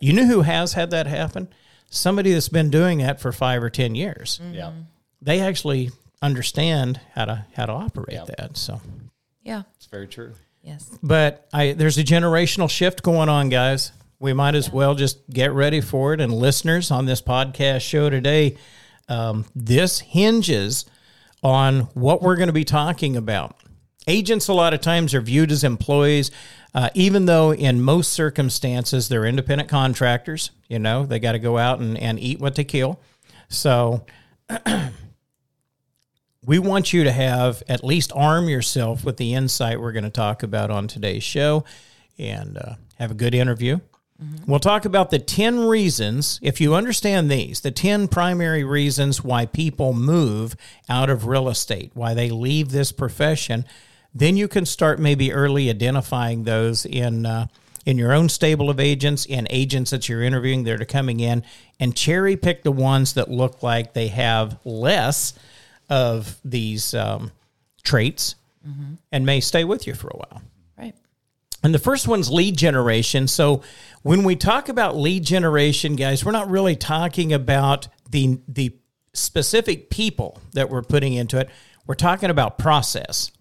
You 0.00 0.12
know 0.12 0.26
who 0.26 0.42
has 0.42 0.74
had 0.74 0.90
that 0.90 1.06
happen? 1.06 1.48
Somebody 1.90 2.32
that's 2.32 2.48
been 2.48 2.70
doing 2.70 2.98
that 2.98 3.20
for 3.20 3.32
five 3.32 3.62
or 3.62 3.70
ten 3.70 3.94
years. 3.94 4.40
Yeah. 4.52 4.72
They 5.22 5.40
actually 5.40 5.90
understand 6.22 7.00
how 7.14 7.24
to 7.26 7.46
how 7.54 7.66
to 7.66 7.72
operate 7.72 8.14
Yeah. 8.16 8.24
that. 8.38 8.56
So, 8.56 8.80
Yeah. 9.42 9.62
It's 9.76 9.86
very 9.86 10.06
true. 10.08 10.32
Yes. 10.62 10.90
but 11.02 11.48
I 11.52 11.72
there's 11.72 11.96
a 11.98 12.04
generational 12.04 12.68
shift 12.68 13.02
going 13.02 13.28
on, 13.28 13.48
guys. 13.48 13.92
We 14.18 14.32
might 14.32 14.54
as 14.56 14.70
well 14.72 14.94
just 14.96 15.18
get 15.30 15.52
ready 15.52 15.80
for 15.80 16.12
it. 16.12 16.20
And 16.20 16.32
listeners 16.34 16.90
on 16.90 17.06
this 17.06 17.22
podcast 17.22 17.82
show 17.82 18.10
today, 18.10 18.56
um, 19.08 19.46
this 19.54 20.00
hinges 20.00 20.84
on 21.42 21.82
what 21.94 22.20
we're 22.20 22.34
going 22.36 22.48
to 22.48 22.52
be 22.52 22.64
talking 22.64 23.16
about. 23.16 23.56
Agents, 24.08 24.48
a 24.48 24.52
lot 24.54 24.74
of 24.74 24.80
times, 24.80 25.14
are 25.14 25.20
viewed 25.20 25.52
as 25.52 25.62
employees, 25.62 26.30
uh, 26.74 26.90
even 26.94 27.26
though 27.26 27.52
in 27.54 27.80
most 27.80 28.12
circumstances 28.12 29.08
they're 29.08 29.24
independent 29.24 29.68
contractors. 29.70 30.50
You 30.66 30.80
know, 30.80 31.06
they 31.06 31.20
got 31.20 31.32
to 31.32 31.38
go 31.38 31.56
out 31.56 31.78
and, 31.78 31.96
and 31.96 32.18
eat 32.18 32.40
what 32.40 32.56
they 32.56 32.64
kill. 32.64 32.98
So, 33.48 34.04
we 36.48 36.58
want 36.58 36.94
you 36.94 37.04
to 37.04 37.12
have 37.12 37.62
at 37.68 37.84
least 37.84 38.10
arm 38.16 38.48
yourself 38.48 39.04
with 39.04 39.18
the 39.18 39.34
insight 39.34 39.78
we're 39.78 39.92
going 39.92 40.02
to 40.02 40.10
talk 40.10 40.42
about 40.42 40.70
on 40.70 40.88
today's 40.88 41.22
show 41.22 41.62
and 42.18 42.56
uh, 42.56 42.72
have 42.98 43.10
a 43.10 43.14
good 43.14 43.34
interview. 43.34 43.78
We'll 44.46 44.58
talk 44.58 44.86
about 44.86 45.10
the 45.10 45.18
10 45.18 45.60
reasons, 45.60 46.40
if 46.42 46.58
you 46.58 46.74
understand 46.74 47.30
these, 47.30 47.60
the 47.60 47.70
10 47.70 48.08
primary 48.08 48.64
reasons 48.64 49.22
why 49.22 49.44
people 49.44 49.92
move 49.92 50.56
out 50.88 51.10
of 51.10 51.26
real 51.26 51.50
estate, 51.50 51.90
why 51.92 52.14
they 52.14 52.30
leave 52.30 52.70
this 52.70 52.92
profession. 52.92 53.66
Then 54.14 54.38
you 54.38 54.48
can 54.48 54.64
start 54.64 54.98
maybe 54.98 55.30
early 55.30 55.68
identifying 55.68 56.44
those 56.44 56.86
in. 56.86 57.26
Uh, 57.26 57.46
in 57.86 57.96
your 57.96 58.12
own 58.12 58.28
stable 58.28 58.68
of 58.68 58.78
agents 58.78 59.26
and 59.30 59.46
agents 59.48 59.92
that 59.92 60.10
you're 60.10 60.22
interviewing 60.22 60.64
that 60.64 60.78
are 60.78 60.84
coming 60.84 61.20
in 61.20 61.42
and 61.80 61.96
cherry 61.96 62.36
pick 62.36 62.62
the 62.62 62.70
ones 62.70 63.14
that 63.14 63.30
look 63.30 63.62
like 63.62 63.94
they 63.94 64.08
have 64.08 64.58
less 64.62 65.32
of 65.88 66.38
these 66.44 66.94
um, 66.94 67.32
traits 67.82 68.34
and 69.12 69.24
may 69.24 69.40
stay 69.40 69.64
with 69.64 69.86
you 69.86 69.94
for 69.94 70.08
a 70.08 70.16
while. 70.16 70.42
Right. 70.76 70.94
And 71.62 71.74
the 71.74 71.78
first 71.78 72.06
one's 72.06 72.30
lead 72.30 72.56
generation. 72.56 73.26
So 73.26 73.62
when 74.02 74.24
we 74.24 74.36
talk 74.36 74.68
about 74.68 74.96
lead 74.96 75.24
generation, 75.24 75.96
guys, 75.96 76.24
we're 76.24 76.32
not 76.32 76.50
really 76.50 76.76
talking 76.76 77.32
about 77.32 77.88
the 78.10 78.40
the 78.46 78.74
specific 79.14 79.90
people 79.90 80.38
that 80.52 80.68
we're 80.70 80.82
putting 80.82 81.14
into 81.14 81.38
it. 81.38 81.48
We're 81.86 81.94
talking 81.94 82.30
about 82.30 82.58
process. 82.58 83.32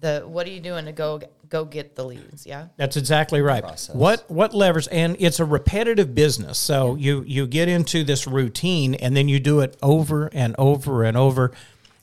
The 0.00 0.24
what 0.26 0.46
are 0.46 0.50
you 0.50 0.60
doing 0.60 0.84
to 0.84 0.92
go 0.92 1.20
go 1.48 1.64
get 1.64 1.96
the 1.96 2.04
leads? 2.04 2.46
Yeah. 2.46 2.68
That's 2.76 2.96
exactly 2.96 3.40
right. 3.40 3.62
Process. 3.62 3.94
What 3.94 4.30
what 4.30 4.54
levers 4.54 4.88
and 4.88 5.16
it's 5.18 5.40
a 5.40 5.44
repetitive 5.44 6.14
business. 6.14 6.58
So 6.58 6.96
you 6.96 7.24
you 7.26 7.46
get 7.46 7.68
into 7.68 8.04
this 8.04 8.26
routine 8.26 8.94
and 8.94 9.16
then 9.16 9.28
you 9.28 9.40
do 9.40 9.60
it 9.60 9.76
over 9.82 10.28
and 10.32 10.54
over 10.58 11.02
and 11.02 11.16
over. 11.16 11.52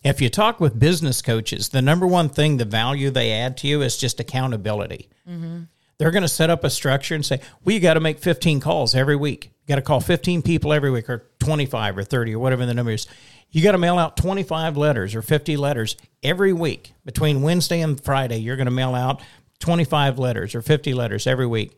If 0.03 0.21
you 0.21 0.29
talk 0.29 0.59
with 0.59 0.77
business 0.77 1.21
coaches, 1.21 1.69
the 1.69 1.81
number 1.81 2.05
one 2.05 2.29
thing, 2.29 2.57
the 2.57 2.65
value 2.65 3.09
they 3.09 3.31
add 3.31 3.57
to 3.57 3.67
you 3.67 3.81
is 3.81 3.95
just 3.95 4.19
accountability. 4.19 5.07
Mm-hmm. 5.29 5.61
They're 5.97 6.11
going 6.11 6.23
to 6.23 6.27
set 6.27 6.49
up 6.49 6.63
a 6.63 6.69
structure 6.69 7.15
and 7.15 7.25
say, 7.25 7.39
"Well, 7.63 7.73
you 7.73 7.79
got 7.79 7.93
to 7.93 7.99
make 7.99 8.19
15 8.19 8.59
calls 8.59 8.95
every 8.95 9.15
week. 9.15 9.45
You 9.45 9.67
got 9.67 9.75
to 9.75 9.81
call 9.81 10.01
15 10.01 10.41
people 10.41 10.73
every 10.73 10.91
week, 10.91 11.09
or 11.09 11.29
25 11.39 11.99
or 11.99 12.03
30 12.03 12.35
or 12.35 12.39
whatever 12.39 12.65
the 12.65 12.73
number 12.73 12.91
is. 12.91 13.07
You 13.53 13.61
got 13.61 13.73
to 13.73 13.77
mail 13.77 13.99
out 13.99 14.17
25 14.17 14.77
letters 14.77 15.13
or 15.13 15.21
50 15.21 15.57
letters 15.57 15.95
every 16.23 16.51
week 16.53 16.93
between 17.05 17.43
Wednesday 17.43 17.81
and 17.81 18.03
Friday. 18.03 18.37
You're 18.37 18.55
going 18.55 18.65
to 18.65 18.71
mail 18.71 18.95
out 18.95 19.21
25 19.59 20.17
letters 20.17 20.55
or 20.55 20.63
50 20.63 20.95
letters 20.95 21.27
every 21.27 21.45
week. 21.45 21.77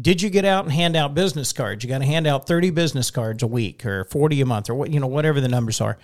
Did 0.00 0.22
you 0.22 0.30
get 0.30 0.44
out 0.44 0.64
and 0.64 0.72
hand 0.72 0.94
out 0.94 1.12
business 1.12 1.52
cards? 1.52 1.82
You 1.82 1.90
got 1.90 1.98
to 1.98 2.04
hand 2.04 2.28
out 2.28 2.46
30 2.46 2.70
business 2.70 3.10
cards 3.10 3.42
a 3.42 3.48
week 3.48 3.84
or 3.84 4.04
40 4.04 4.40
a 4.40 4.46
month 4.46 4.70
or 4.70 4.76
what, 4.76 4.90
you 4.92 5.00
know, 5.00 5.08
whatever 5.08 5.40
the 5.40 5.48
numbers 5.48 5.80
are. 5.80 5.98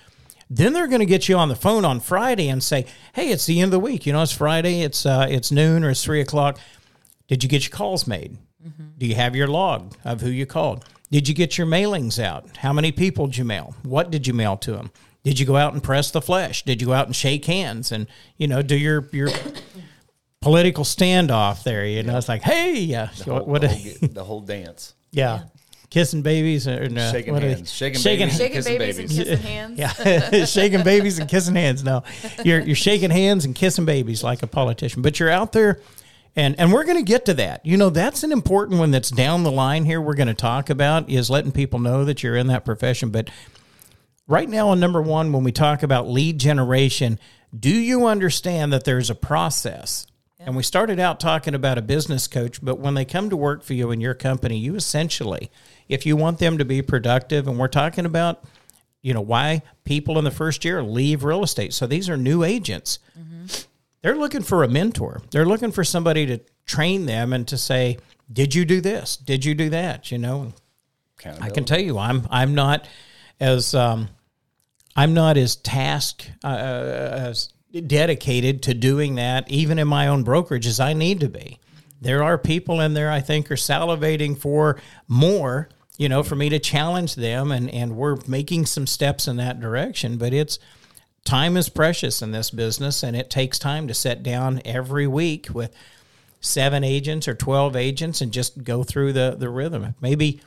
Then 0.50 0.72
they're 0.72 0.88
going 0.88 1.00
to 1.00 1.06
get 1.06 1.28
you 1.28 1.36
on 1.36 1.48
the 1.48 1.56
phone 1.56 1.84
on 1.84 2.00
Friday 2.00 2.48
and 2.48 2.62
say, 2.62 2.86
"Hey, 3.14 3.30
it's 3.30 3.46
the 3.46 3.60
end 3.60 3.68
of 3.68 3.72
the 3.72 3.80
week. 3.80 4.06
You 4.06 4.12
know, 4.12 4.22
it's 4.22 4.32
Friday. 4.32 4.82
It's 4.82 5.04
uh, 5.04 5.26
it's 5.28 5.50
noon 5.50 5.82
or 5.82 5.90
it's 5.90 6.04
three 6.04 6.20
o'clock. 6.20 6.58
Did 7.26 7.42
you 7.42 7.48
get 7.48 7.64
your 7.64 7.76
calls 7.76 8.06
made? 8.06 8.36
Do 8.98 9.06
you 9.06 9.16
have 9.16 9.34
your 9.34 9.48
log 9.48 9.96
of 10.04 10.20
who 10.20 10.30
you 10.30 10.46
called? 10.46 10.84
Did 11.10 11.28
you 11.28 11.34
get 11.34 11.56
your 11.56 11.66
mailings 11.66 12.22
out? 12.22 12.56
How 12.58 12.72
many 12.72 12.90
people 12.92 13.26
did 13.26 13.36
you 13.38 13.44
mail? 13.44 13.74
What 13.82 14.10
did 14.10 14.26
you 14.26 14.34
mail 14.34 14.56
to 14.58 14.72
them? 14.72 14.90
Did 15.22 15.38
you 15.38 15.46
go 15.46 15.56
out 15.56 15.72
and 15.72 15.82
press 15.82 16.10
the 16.10 16.20
flesh? 16.20 16.62
Did 16.64 16.80
you 16.80 16.88
go 16.88 16.92
out 16.92 17.06
and 17.06 17.14
shake 17.16 17.44
hands 17.44 17.92
and 17.92 18.06
you 18.36 18.46
know 18.48 18.62
do 18.62 18.76
your 18.76 19.08
your 19.12 19.28
political 20.40 20.84
standoff 20.84 21.62
there? 21.64 21.86
You 21.86 22.02
know, 22.02 22.16
it's 22.16 22.28
like, 22.28 22.42
hey, 22.42 22.74
yeah, 22.80 23.10
The 23.18 23.24
whole, 23.34 23.44
what? 23.44 23.60
the, 23.62 23.68
a- 23.68 23.70
whole, 23.70 24.08
the 24.12 24.24
whole 24.24 24.40
dance. 24.40 24.94
yeah, 25.12 25.42
kissing 25.90 26.22
babies 26.22 26.66
and 26.66 26.98
uh, 26.98 27.10
Shaking 27.12 27.32
what 27.34 27.42
are 27.42 27.48
they- 27.48 27.54
hands. 27.54 27.72
Shaking 27.72 28.00
shaking 28.00 28.26
babies. 28.28 28.38
Shaking 28.38 28.56
Kissing 28.56 28.78
babies, 28.78 28.96
babies. 28.96 29.18
and 29.18 29.26
kissing 29.28 29.46
hands. 29.46 29.78
yeah, 29.78 30.44
shaking 30.44 30.82
babies 30.84 31.18
and 31.18 31.28
kissing 31.28 31.54
hands. 31.54 31.82
No, 31.84 32.02
you're 32.44 32.60
you're 32.60 32.76
shaking 32.76 33.10
hands 33.10 33.44
and 33.44 33.54
kissing 33.54 33.84
babies 33.84 34.22
like 34.22 34.42
a 34.42 34.46
politician, 34.46 35.02
but 35.02 35.18
you're 35.18 35.30
out 35.30 35.52
there, 35.52 35.80
and 36.36 36.58
and 36.60 36.72
we're 36.72 36.84
going 36.84 36.98
to 36.98 37.02
get 37.02 37.24
to 37.24 37.34
that. 37.34 37.64
You 37.64 37.76
know, 37.76 37.90
that's 37.90 38.22
an 38.22 38.30
important 38.30 38.78
one 38.78 38.90
that's 38.90 39.10
down 39.10 39.42
the 39.42 39.50
line 39.50 39.84
here. 39.84 40.00
We're 40.00 40.14
going 40.14 40.28
to 40.28 40.34
talk 40.34 40.70
about 40.70 41.10
is 41.10 41.30
letting 41.30 41.52
people 41.52 41.78
know 41.78 42.04
that 42.04 42.22
you're 42.22 42.36
in 42.36 42.46
that 42.48 42.64
profession. 42.64 43.10
But 43.10 43.30
right 44.28 44.48
now, 44.48 44.68
on 44.68 44.78
number 44.78 45.00
one, 45.00 45.32
when 45.32 45.42
we 45.42 45.52
talk 45.52 45.82
about 45.82 46.08
lead 46.08 46.38
generation, 46.38 47.18
do 47.58 47.70
you 47.70 48.06
understand 48.06 48.72
that 48.72 48.84
there's 48.84 49.10
a 49.10 49.14
process? 49.14 50.06
And 50.38 50.54
we 50.54 50.62
started 50.62 51.00
out 51.00 51.18
talking 51.18 51.54
about 51.54 51.78
a 51.78 51.82
business 51.82 52.28
coach, 52.28 52.62
but 52.62 52.78
when 52.78 52.94
they 52.94 53.04
come 53.04 53.30
to 53.30 53.36
work 53.36 53.64
for 53.64 53.74
you 53.74 53.90
in 53.90 54.00
your 54.00 54.14
company, 54.14 54.56
you 54.56 54.76
essentially, 54.76 55.50
if 55.88 56.06
you 56.06 56.14
want 56.14 56.38
them 56.38 56.58
to 56.58 56.64
be 56.64 56.82
productive, 56.82 57.48
and 57.48 57.58
we're 57.58 57.66
talking 57.66 58.06
about 58.06 58.44
you 59.06 59.14
know 59.14 59.20
why 59.20 59.62
people 59.84 60.18
in 60.18 60.24
the 60.24 60.30
first 60.32 60.64
year 60.64 60.82
leave 60.82 61.22
real 61.22 61.44
estate 61.44 61.72
so 61.72 61.86
these 61.86 62.08
are 62.08 62.16
new 62.16 62.42
agents 62.42 62.98
mm-hmm. 63.16 63.46
They're 64.06 64.14
looking 64.14 64.42
for 64.42 64.62
a 64.62 64.68
mentor. 64.68 65.20
They're 65.32 65.44
looking 65.44 65.72
for 65.72 65.82
somebody 65.82 66.26
to 66.26 66.38
train 66.64 67.06
them 67.06 67.32
and 67.32 67.46
to 67.48 67.58
say 67.58 67.98
did 68.32 68.54
you 68.54 68.64
do 68.64 68.80
this? 68.80 69.16
Did 69.16 69.44
you 69.44 69.52
do 69.52 69.68
that? 69.70 70.12
You 70.12 70.18
know? 70.18 70.52
I 71.40 71.50
can 71.50 71.64
tell 71.64 71.80
you 71.80 71.98
i'm 71.98 72.24
i'm 72.30 72.54
not 72.54 72.86
as 73.40 73.74
um, 73.74 74.08
i'm 74.94 75.12
not 75.12 75.36
as 75.36 75.56
task 75.56 76.24
uh, 76.44 76.46
as 76.46 77.48
dedicated 77.86 78.62
to 78.64 78.74
doing 78.74 79.16
that 79.16 79.50
even 79.50 79.76
in 79.76 79.88
my 79.88 80.06
own 80.06 80.22
brokerage 80.22 80.68
as 80.68 80.78
i 80.78 80.92
need 80.92 81.18
to 81.20 81.28
be. 81.28 81.58
There 82.00 82.22
are 82.22 82.38
people 82.38 82.80
in 82.80 82.94
there 82.94 83.10
I 83.10 83.20
think 83.20 83.50
are 83.50 83.56
salivating 83.56 84.38
for 84.38 84.80
more, 85.08 85.68
you 85.96 86.08
know, 86.08 86.22
for 86.22 86.36
me 86.36 86.48
to 86.50 86.60
challenge 86.60 87.16
them 87.16 87.50
and 87.50 87.68
and 87.70 87.96
we're 87.96 88.18
making 88.28 88.66
some 88.66 88.86
steps 88.86 89.26
in 89.26 89.36
that 89.38 89.58
direction, 89.58 90.16
but 90.16 90.32
it's 90.32 90.60
time 91.26 91.56
is 91.56 91.68
precious 91.68 92.22
in 92.22 92.32
this 92.32 92.50
business 92.50 93.02
and 93.02 93.14
it 93.16 93.28
takes 93.28 93.58
time 93.58 93.86
to 93.88 93.94
sit 93.94 94.22
down 94.22 94.62
every 94.64 95.06
week 95.06 95.48
with 95.52 95.74
seven 96.40 96.84
agents 96.84 97.26
or 97.28 97.34
12 97.34 97.76
agents 97.76 98.20
and 98.20 98.32
just 98.32 98.64
go 98.64 98.82
through 98.82 99.12
the 99.12 99.36
the 99.38 99.50
rhythm. 99.50 99.94
Maybe 100.00 100.40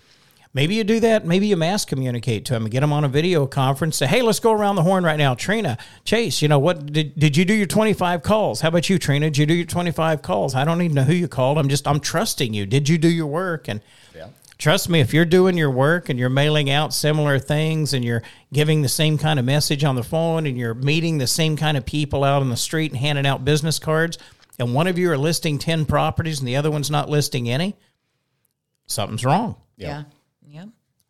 Maybe 0.52 0.74
you 0.74 0.84
do 0.84 1.00
that. 1.02 1.28
Maybe 1.28 1.46
you 1.46 1.56
mass 1.56 1.86
communicate 1.86 2.46
to 2.46 2.54
them 2.54 2.64
and 2.64 2.72
get 2.72 2.80
them 2.80 2.92
on 2.92 3.04
a 3.04 3.08
video 3.08 3.46
conference. 3.46 3.98
Say, 3.98 4.08
hey, 4.08 4.24
let's 4.24 4.40
go 4.40 4.52
around 4.52 4.78
the 4.78 4.82
horn 4.82 5.04
right 5.04 5.18
now. 5.18 5.36
Trina, 5.36 5.78
Chase, 6.06 6.42
you 6.42 6.48
know, 6.48 6.58
what 6.58 6.92
did, 6.92 7.18
did 7.20 7.38
you 7.38 7.46
do 7.46 7.54
your 7.54 7.68
25 7.68 8.24
calls? 8.24 8.62
How 8.62 8.70
about 8.70 8.90
you, 8.90 8.98
Trina? 8.98 9.28
Did 9.28 9.38
you 9.38 9.46
do 9.46 9.54
your 9.54 9.68
25 9.68 10.24
calls? 10.24 10.56
I 10.56 10.66
don't 10.66 10.82
even 10.82 10.96
know 10.96 11.04
who 11.04 11.14
you 11.14 11.28
called. 11.28 11.60
I'm 11.60 11.70
just, 11.70 11.88
I'm 11.88 12.00
trusting 12.00 12.56
you. 12.56 12.66
Did 12.66 12.90
you 12.90 12.98
do 12.98 13.10
your 13.10 13.28
work? 13.28 13.68
And 13.68 13.82
Yeah. 14.16 14.30
Trust 14.60 14.90
me, 14.90 15.00
if 15.00 15.14
you're 15.14 15.26
doing 15.26 15.58
your 15.58 15.72
work 15.72 16.10
and 16.10 16.20
you're 16.20 16.30
mailing 16.30 16.70
out 16.70 16.94
similar 16.94 17.40
things 17.40 17.94
and 17.94 18.06
you're 18.06 18.22
giving 18.54 18.82
the 18.82 18.90
same 18.90 19.18
kind 19.18 19.40
of 19.40 19.46
message 19.46 19.84
on 19.84 19.96
the 19.96 20.04
phone 20.04 20.46
and 20.46 20.58
you're 20.58 20.74
meeting 20.76 21.18
the 21.18 21.26
same 21.28 21.58
kind 21.58 21.78
of 21.78 21.86
people 21.86 22.24
out 22.24 22.42
on 22.42 22.50
the 22.50 22.58
street 22.58 22.92
and 22.92 23.00
handing 23.00 23.26
out 23.26 23.44
business 23.46 23.80
cards, 23.80 24.18
and 24.60 24.74
one 24.74 24.86
of 24.88 24.98
you 25.00 25.10
are 25.12 25.18
listing 25.18 25.58
10 25.58 25.86
properties 25.86 26.40
and 26.40 26.48
the 26.48 26.56
other 26.58 26.70
one's 26.70 26.92
not 26.92 27.10
listing 27.10 27.50
any, 27.50 27.76
something's 28.86 29.24
wrong 29.26 29.56
Yeah. 29.78 30.04
Yeah. 30.46 30.66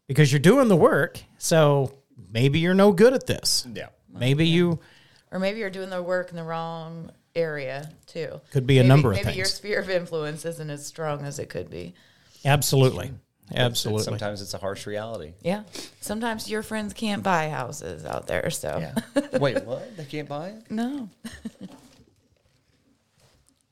because 0.07 0.31
you're 0.31 0.39
doing 0.39 0.67
the 0.67 0.75
work. 0.77 1.19
So 1.39 1.97
maybe 2.31 2.59
you're 2.59 2.73
no 2.75 2.91
good 2.91 3.13
at 3.13 3.25
this. 3.25 3.65
Yeah. 3.73 3.87
Maybe 4.13 4.45
you 4.47 4.79
Or 5.31 5.39
maybe 5.39 5.59
you're 5.59 5.69
doing 5.69 5.89
the 5.89 6.01
work 6.03 6.29
in 6.29 6.35
the 6.35 6.43
wrong 6.43 7.11
area 7.35 7.89
too. 8.05 8.41
Could 8.51 8.67
be 8.67 8.77
a 8.77 8.81
Maybe- 8.81 8.87
number 8.89 9.09
of 9.11 9.15
things. 9.17 9.25
maybe 9.27 9.37
your 9.37 9.45
sphere 9.45 9.79
of 9.79 9.89
influence 9.89 10.45
isn't 10.45 10.69
as 10.69 10.85
strong 10.85 11.23
as 11.25 11.39
it 11.39 11.49
could 11.49 11.69
be. 11.69 11.93
absolutely, 12.45 13.11
It's- 13.51 13.65
absolutely. 13.65 14.03
sometimes 14.03 14.41
it's 14.41 14.53
a 14.53 14.57
harsh 14.57 14.85
reality. 14.85 15.33
Yeah. 15.41 15.63
Sometimes 16.01 16.49
your 16.49 16.61
friends 16.63 16.93
can't 16.93 17.23
buy 17.23 17.49
houses 17.49 18.05
out 18.05 18.27
there, 18.27 18.49
so 18.49 18.77
Yeah. 18.79 19.27
Wait, 19.39 19.63
what? 19.65 19.95
They 19.97 20.05
can't 20.05 20.27
buy 20.29 20.49
it? 20.49 20.71
no. 20.71 21.09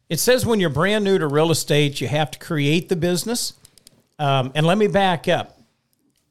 It 0.10 0.19
says 0.19 0.46
when 0.46 0.60
you're 0.62 0.69
brand 0.69 1.03
new 1.03 1.17
to 1.17 1.27
real 1.27 1.51
estate, 1.51 2.00
you 2.00 2.07
have 2.07 2.31
to 2.31 2.39
create 2.39 2.88
the 2.88 2.96
business. 2.96 3.51
Um, 4.17 4.51
and 4.55 4.65
let 4.65 4.77
me 4.77 4.88
back 4.88 5.27
up. 5.27 5.60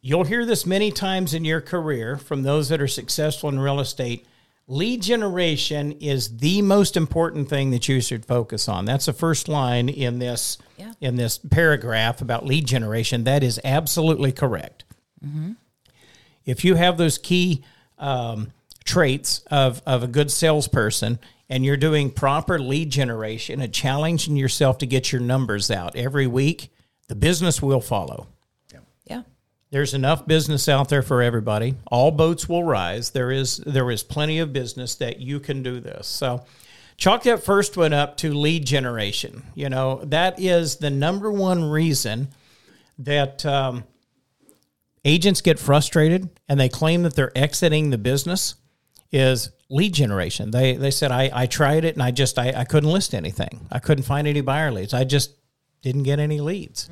You'll 0.00 0.24
hear 0.24 0.46
this 0.46 0.64
many 0.64 0.90
times 0.90 1.34
in 1.34 1.44
your 1.44 1.60
career 1.60 2.16
from 2.16 2.42
those 2.42 2.68
that 2.70 2.80
are 2.80 2.88
successful 2.88 3.48
in 3.50 3.58
real 3.58 3.78
estate. 3.80 4.26
Lead 4.68 5.02
generation 5.02 5.92
is 5.92 6.38
the 6.38 6.60
most 6.62 6.96
important 6.96 7.48
thing 7.48 7.70
that 7.70 7.88
you 7.88 8.00
should 8.00 8.24
focus 8.26 8.68
on. 8.68 8.84
That's 8.84 9.06
the 9.06 9.12
first 9.12 9.48
line 9.48 9.88
in 9.88 10.18
this 10.18 10.58
Yeah. 10.76 10.92
in 11.00 11.16
this 11.16 11.38
paragraph 11.38 12.20
about 12.20 12.44
lead 12.44 12.66
generation. 12.66 13.24
That 13.24 13.42
is 13.42 13.60
absolutely 13.64 14.32
correct. 14.32 14.84
If 16.44 16.64
you 16.64 16.76
have 16.76 16.96
those 16.98 17.18
key 17.18 17.64
um, 17.98 18.52
traits 18.84 19.42
of, 19.50 19.82
of 19.84 20.04
a 20.04 20.06
good 20.06 20.30
salesperson 20.30 21.18
and 21.48 21.64
you're 21.64 21.76
doing 21.76 22.10
proper 22.10 22.58
lead 22.60 22.90
generation 22.90 23.60
and 23.60 23.72
challenging 23.72 24.36
yourself 24.36 24.78
to 24.78 24.86
get 24.86 25.10
your 25.10 25.20
numbers 25.20 25.70
out 25.70 25.96
every 25.96 26.26
week, 26.28 26.70
the 27.08 27.16
business 27.16 27.60
will 27.60 27.80
follow. 27.80 28.28
There's 29.70 29.94
enough 29.94 30.26
business 30.26 30.68
out 30.68 30.88
there 30.88 31.02
for 31.02 31.22
everybody. 31.22 31.74
All 31.86 32.10
boats 32.10 32.48
will 32.48 32.64
rise. 32.64 33.10
There 33.10 33.30
is 33.30 33.58
there 33.58 33.90
is 33.90 34.02
plenty 34.02 34.38
of 34.38 34.52
business 34.52 34.94
that 34.96 35.20
you 35.20 35.40
can 35.40 35.62
do 35.62 35.80
this. 35.80 36.06
So 36.06 36.44
chalk 36.96 37.24
that 37.24 37.42
first 37.42 37.76
one 37.76 37.92
up 37.92 38.16
to 38.18 38.32
lead 38.32 38.64
generation. 38.64 39.42
You 39.54 39.68
know, 39.68 40.00
that 40.04 40.38
is 40.38 40.76
the 40.76 40.90
number 40.90 41.32
one 41.32 41.64
reason 41.64 42.28
that 42.98 43.44
um, 43.44 43.84
agents 45.04 45.40
get 45.40 45.58
frustrated 45.58 46.30
and 46.48 46.58
they 46.58 46.68
claim 46.68 47.02
that 47.02 47.14
they're 47.14 47.36
exiting 47.36 47.90
the 47.90 47.98
business 47.98 48.54
is 49.12 49.50
lead 49.68 49.94
generation. 49.94 50.52
They 50.52 50.76
they 50.76 50.90
said 50.92 51.10
I, 51.10 51.30
I 51.32 51.46
tried 51.46 51.84
it 51.84 51.94
and 51.94 52.02
I 52.02 52.12
just 52.12 52.38
I, 52.38 52.52
I 52.56 52.64
couldn't 52.64 52.90
list 52.90 53.14
anything. 53.14 53.66
I 53.72 53.80
couldn't 53.80 54.04
find 54.04 54.26
any 54.28 54.40
buyer 54.42 54.70
leads. 54.70 54.94
I 54.94 55.04
just 55.04 55.32
didn't 55.82 56.04
get 56.04 56.18
any 56.20 56.40
leads. 56.40 56.88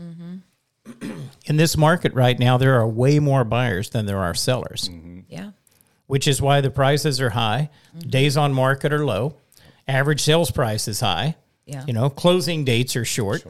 In 1.46 1.56
this 1.56 1.76
market 1.76 2.14
right 2.14 2.38
now, 2.38 2.56
there 2.56 2.74
are 2.78 2.88
way 2.88 3.18
more 3.18 3.44
buyers 3.44 3.90
than 3.90 4.06
there 4.06 4.18
are 4.18 4.34
sellers, 4.34 4.88
Yeah. 5.28 5.50
which 6.06 6.26
is 6.26 6.40
why 6.40 6.60
the 6.60 6.70
prices 6.70 7.20
are 7.20 7.30
high, 7.30 7.70
days 7.98 8.36
on 8.36 8.52
market 8.54 8.92
are 8.92 9.04
low, 9.04 9.36
average 9.86 10.22
sales 10.22 10.50
price 10.50 10.88
is 10.88 11.00
high. 11.00 11.36
Yeah. 11.66 11.84
You 11.86 11.92
know, 11.92 12.10
closing 12.10 12.64
dates 12.64 12.96
are 12.96 13.04
short. 13.04 13.44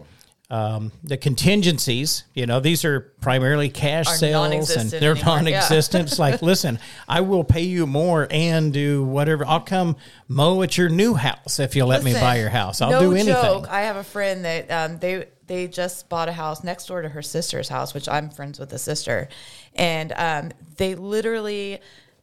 Um, 0.50 0.92
the 1.02 1.16
contingencies, 1.16 2.24
you 2.34 2.46
know, 2.46 2.60
these 2.60 2.84
are 2.84 3.00
primarily 3.20 3.70
cash 3.70 4.06
Are 4.06 4.14
sales 4.14 4.70
and 4.70 4.90
they're 4.90 5.12
anymore, 5.12 5.36
non-existent. 5.36 6.08
It's 6.08 6.18
like, 6.18 6.42
listen, 6.52 6.78
I 7.08 7.22
will 7.22 7.44
pay 7.44 7.62
you 7.62 7.86
more 7.86 8.28
and 8.30 8.72
do 8.72 9.02
whatever. 9.02 9.44
I'll 9.46 9.60
come 9.60 9.96
mow 10.28 10.62
at 10.62 10.76
your 10.76 10.90
new 10.90 11.14
house 11.14 11.58
if 11.58 11.74
you'll 11.74 11.88
let 11.88 12.04
me 12.04 12.12
buy 12.12 12.38
your 12.38 12.50
house. 12.50 12.82
I'll 12.82 12.90
no 12.92 13.00
do 13.00 13.12
anything. 13.14 13.34
Joke. 13.34 13.68
I 13.68 13.82
have 13.82 13.96
a 13.96 14.04
friend 14.04 14.44
that 14.44 14.70
um, 14.70 14.98
they 14.98 15.26
they 15.46 15.68
just 15.68 16.08
bought 16.08 16.28
a 16.28 16.32
house 16.32 16.64
next 16.64 16.86
door 16.86 17.02
to 17.02 17.08
her 17.08 17.22
sister's 17.22 17.68
house, 17.68 17.94
which 17.94 18.08
I'm 18.08 18.30
friends 18.30 18.58
with 18.58 18.70
the 18.70 18.78
sister, 18.78 19.28
and 19.74 20.12
um, 20.16 20.52
they 20.76 20.94
literally 20.94 21.80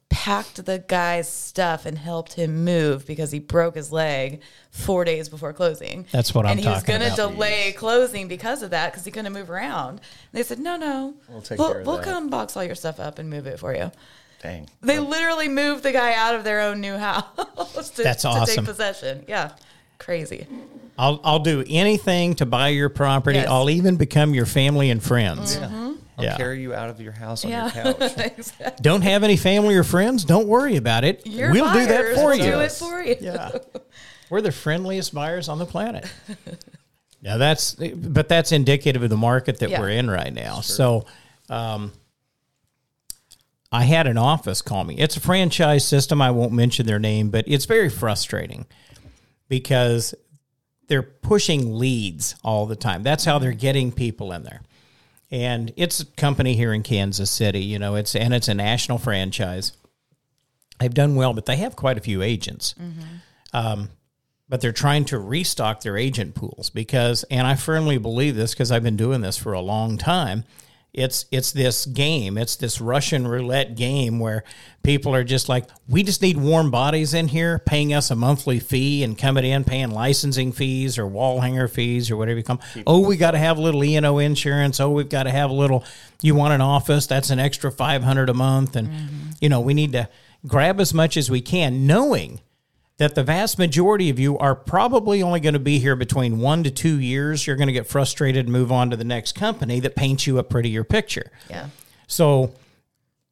packed 0.09 0.65
the 0.65 0.77
guy's 0.89 1.29
stuff 1.29 1.85
and 1.85 1.97
helped 1.97 2.33
him 2.33 2.65
move 2.65 3.07
because 3.07 3.31
he 3.31 3.39
broke 3.39 3.75
his 3.75 3.93
leg 3.93 4.41
four 4.69 5.05
days 5.05 5.29
before 5.29 5.53
closing. 5.53 6.05
That's 6.11 6.35
what 6.35 6.45
I'm 6.45 6.51
and 6.51 6.59
he 6.59 6.65
was 6.67 6.79
talking 6.83 6.97
going 6.99 7.07
to 7.07 7.13
about. 7.13 7.31
delay 7.33 7.71
closing 7.77 8.27
because 8.27 8.61
of 8.61 8.71
that 8.71 8.91
because 8.91 9.05
he 9.05 9.11
couldn't 9.11 9.31
move 9.31 9.49
around. 9.49 9.89
And 9.91 9.99
they 10.33 10.43
said, 10.43 10.59
"No, 10.59 10.75
no, 10.75 11.13
We'll 11.29 11.41
take 11.41 11.57
we'll, 11.59 11.71
care 11.71 11.81
of 11.81 11.87
we'll 11.87 11.95
that." 11.97 12.05
come 12.05 12.29
box 12.29 12.57
all 12.57 12.63
your 12.63 12.75
stuff 12.75 12.99
up 12.99 13.19
and 13.19 13.29
move 13.29 13.47
it 13.47 13.57
for 13.59 13.73
you." 13.73 13.89
Dang. 14.43 14.67
They 14.81 14.99
literally 14.99 15.47
moved 15.47 15.83
the 15.83 15.91
guy 15.91 16.13
out 16.15 16.33
of 16.35 16.43
their 16.43 16.61
own 16.61 16.81
new 16.81 16.97
house 16.97 17.23
to, 17.91 18.03
That's 18.03 18.23
to 18.23 18.27
awesome. 18.29 18.55
take 18.55 18.65
possession. 18.65 19.23
Yeah, 19.27 19.51
crazy. 19.99 20.45
I'll 20.97 21.19
I'll 21.23 21.39
do 21.39 21.63
anything 21.67 22.35
to 22.35 22.45
buy 22.45 22.69
your 22.69 22.89
property. 22.89 23.39
Yes. 23.39 23.47
I'll 23.49 23.69
even 23.69 23.95
become 23.95 24.33
your 24.33 24.45
family 24.45 24.89
and 24.89 25.01
friends. 25.01 25.57
I'll 25.57 25.97
Yeah. 26.25 26.37
carry 26.37 26.61
you 26.61 26.73
out 26.75 26.89
of 26.89 27.01
your 27.01 27.13
house 27.13 27.43
on 27.45 27.51
Yeah, 27.51 27.63
your 27.83 27.93
couch. 27.93 28.13
exactly. 28.37 28.71
Don't 28.81 29.01
have 29.01 29.23
any 29.23 29.37
family 29.37 29.75
or 29.75 29.83
friends? 29.83 30.23
Don't 30.25 30.47
worry 30.47 30.75
about 30.75 31.03
it. 31.03 31.25
Your 31.25 31.51
we'll 31.51 31.71
do 31.73 31.85
that 31.87 32.01
buyers 32.01 32.15
for 32.17 32.25
will 32.27 32.35
you. 32.35 32.43
Do 32.51 32.59
it 32.59 32.71
for 32.71 33.01
you. 33.01 33.15
Yeah. 33.19 33.51
We're 34.29 34.41
the 34.41 34.51
friendliest 34.51 35.13
buyers 35.13 35.49
on 35.49 35.57
the 35.59 35.65
planet. 35.65 36.05
Now 37.23 37.37
that's 37.37 37.73
but 37.73 38.27
that's 38.29 38.51
indicative 38.51 39.03
of 39.03 39.09
the 39.09 39.17
market 39.17 39.59
that 39.59 39.69
Yeah. 39.69 39.79
we're 39.79 39.89
in 39.89 40.09
right 40.09 40.33
now. 40.33 40.61
So 40.61 41.05
um 41.49 41.91
I 43.71 43.83
had 43.83 44.05
an 44.07 44.17
office 44.17 44.61
call 44.61 44.83
me. 44.83 44.97
It's 44.97 45.15
a 45.17 45.21
franchise 45.21 45.87
system. 45.87 46.21
I 46.21 46.31
won't 46.31 46.51
mention 46.51 46.85
their 46.85 46.99
name, 46.99 47.29
but 47.29 47.45
it's 47.47 47.65
very 47.65 47.89
frustrating 47.89 48.65
because 49.47 50.13
they're 50.91 51.01
pushing 51.01 51.79
leads 51.79 52.35
all 52.43 52.65
the 52.65 52.75
time. 52.75 53.01
That's 53.01 53.23
how 53.23 53.39
they're 53.39 53.53
getting 53.53 53.93
people 53.93 54.33
in 54.33 54.43
there. 54.43 54.61
And 55.31 55.71
it's 55.77 56.01
a 56.01 56.05
company 56.05 56.53
here 56.57 56.73
in 56.73 56.83
Kansas 56.83 57.31
City, 57.31 57.61
you 57.61 57.79
know, 57.79 57.95
it's 57.95 58.13
and 58.13 58.33
it's 58.33 58.49
a 58.49 58.53
national 58.53 58.97
franchise. 58.97 59.71
They've 60.81 60.93
done 60.93 61.15
well, 61.15 61.31
but 61.33 61.45
they 61.45 61.55
have 61.55 61.77
quite 61.77 61.97
a 61.97 62.01
few 62.01 62.21
agents. 62.21 62.75
Um, 63.53 63.87
but 64.49 64.59
they're 64.59 64.73
trying 64.73 65.05
to 65.05 65.17
restock 65.17 65.79
their 65.79 65.95
agent 65.95 66.35
pools 66.35 66.69
because, 66.69 67.23
and 67.31 67.47
I 67.47 67.55
firmly 67.55 67.97
believe 67.97 68.35
this 68.35 68.53
because 68.53 68.69
I've 68.69 68.83
been 68.83 68.97
doing 68.97 69.21
this 69.21 69.37
for 69.37 69.53
a 69.53 69.61
long 69.61 69.97
time. 69.97 70.43
It's 70.93 71.25
it's 71.31 71.53
this 71.53 71.85
game. 71.85 72.37
It's 72.37 72.57
this 72.57 72.81
Russian 72.81 73.25
roulette 73.25 73.75
game 73.75 74.19
where 74.19 74.43
people 74.83 75.15
are 75.15 75.23
just 75.23 75.47
like, 75.47 75.69
we 75.87 76.03
just 76.03 76.21
need 76.21 76.35
warm 76.35 76.69
bodies 76.69 77.13
in 77.13 77.29
here, 77.29 77.59
paying 77.59 77.93
us 77.93 78.11
a 78.11 78.15
monthly 78.15 78.59
fee 78.59 79.01
and 79.01 79.17
coming 79.17 79.45
in 79.45 79.63
paying 79.63 79.91
licensing 79.91 80.51
fees 80.51 80.97
or 80.97 81.07
wall 81.07 81.39
hanger 81.39 81.69
fees 81.69 82.11
or 82.11 82.17
whatever 82.17 82.39
you 82.39 82.43
come. 82.43 82.59
Oh, 82.85 83.07
we 83.07 83.15
got 83.15 83.31
to 83.31 83.37
have 83.37 83.57
a 83.57 83.61
little 83.61 83.81
E 83.85 83.95
and 83.95 84.05
O 84.05 84.17
insurance. 84.17 84.81
Oh, 84.81 84.89
we've 84.89 85.07
got 85.07 85.23
to 85.23 85.31
have 85.31 85.49
a 85.49 85.53
little. 85.53 85.85
You 86.21 86.35
want 86.35 86.53
an 86.53 86.61
office? 86.61 87.07
That's 87.07 87.29
an 87.29 87.39
extra 87.39 87.71
five 87.71 88.03
hundred 88.03 88.29
a 88.29 88.33
month, 88.33 88.75
and 88.75 88.89
mm-hmm. 88.89 89.29
you 89.39 89.47
know 89.47 89.61
we 89.61 89.73
need 89.73 89.93
to 89.93 90.09
grab 90.45 90.81
as 90.81 90.93
much 90.93 91.15
as 91.15 91.31
we 91.31 91.39
can, 91.39 91.87
knowing 91.87 92.41
that 93.01 93.15
the 93.15 93.23
vast 93.23 93.57
majority 93.57 94.11
of 94.11 94.19
you 94.19 94.37
are 94.37 94.53
probably 94.53 95.23
only 95.23 95.39
going 95.39 95.55
to 95.55 95.59
be 95.59 95.79
here 95.79 95.95
between 95.95 96.37
one 96.37 96.63
to 96.63 96.69
two 96.69 96.99
years. 96.99 97.47
You're 97.47 97.55
going 97.55 97.65
to 97.65 97.73
get 97.73 97.87
frustrated 97.87 98.45
and 98.45 98.53
move 98.53 98.71
on 98.71 98.91
to 98.91 98.95
the 98.95 99.03
next 99.03 99.31
company 99.31 99.79
that 99.79 99.95
paints 99.95 100.27
you 100.27 100.37
a 100.37 100.43
prettier 100.43 100.83
picture. 100.83 101.31
Yeah. 101.49 101.69
So 102.05 102.53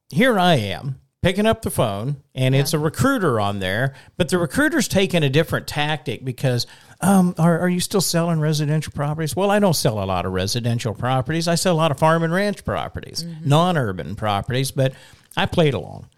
here 0.10 0.40
I 0.40 0.56
am 0.56 1.00
picking 1.22 1.46
up 1.46 1.62
the 1.62 1.70
phone, 1.70 2.16
and 2.34 2.56
it's 2.56 2.74
a 2.74 2.80
recruiter 2.80 3.40
on 3.40 3.60
there, 3.60 3.94
but 4.18 4.30
the 4.30 4.40
recruiter's 4.40 4.88
taking 4.88 5.22
a 5.24 5.30
different 5.30 5.68
tactic 5.68 6.26
because. 6.26 6.66
Um, 7.02 7.34
are, 7.38 7.60
are 7.60 7.70
you 7.70 7.80
still 7.80 8.02
selling 8.02 8.42
residential 8.42 8.92
properties? 8.92 9.34
Well, 9.34 9.52
I 9.52 9.60
don't 9.60 9.74
sell 9.74 10.04
a 10.04 10.06
lot 10.06 10.26
of 10.26 10.34
residential 10.34 10.94
properties. 10.94 11.48
I 11.48 11.56
sell 11.56 11.74
a 11.74 11.78
lot 11.78 11.92
of 11.92 11.98
farm 11.98 12.24
and 12.24 12.34
ranch 12.34 12.66
properties, 12.66 13.24
non 13.46 13.78
urban 13.78 14.18
properties, 14.18 14.72
but 14.72 14.92
I 15.38 15.46
played 15.46 15.76
along. 15.76 16.10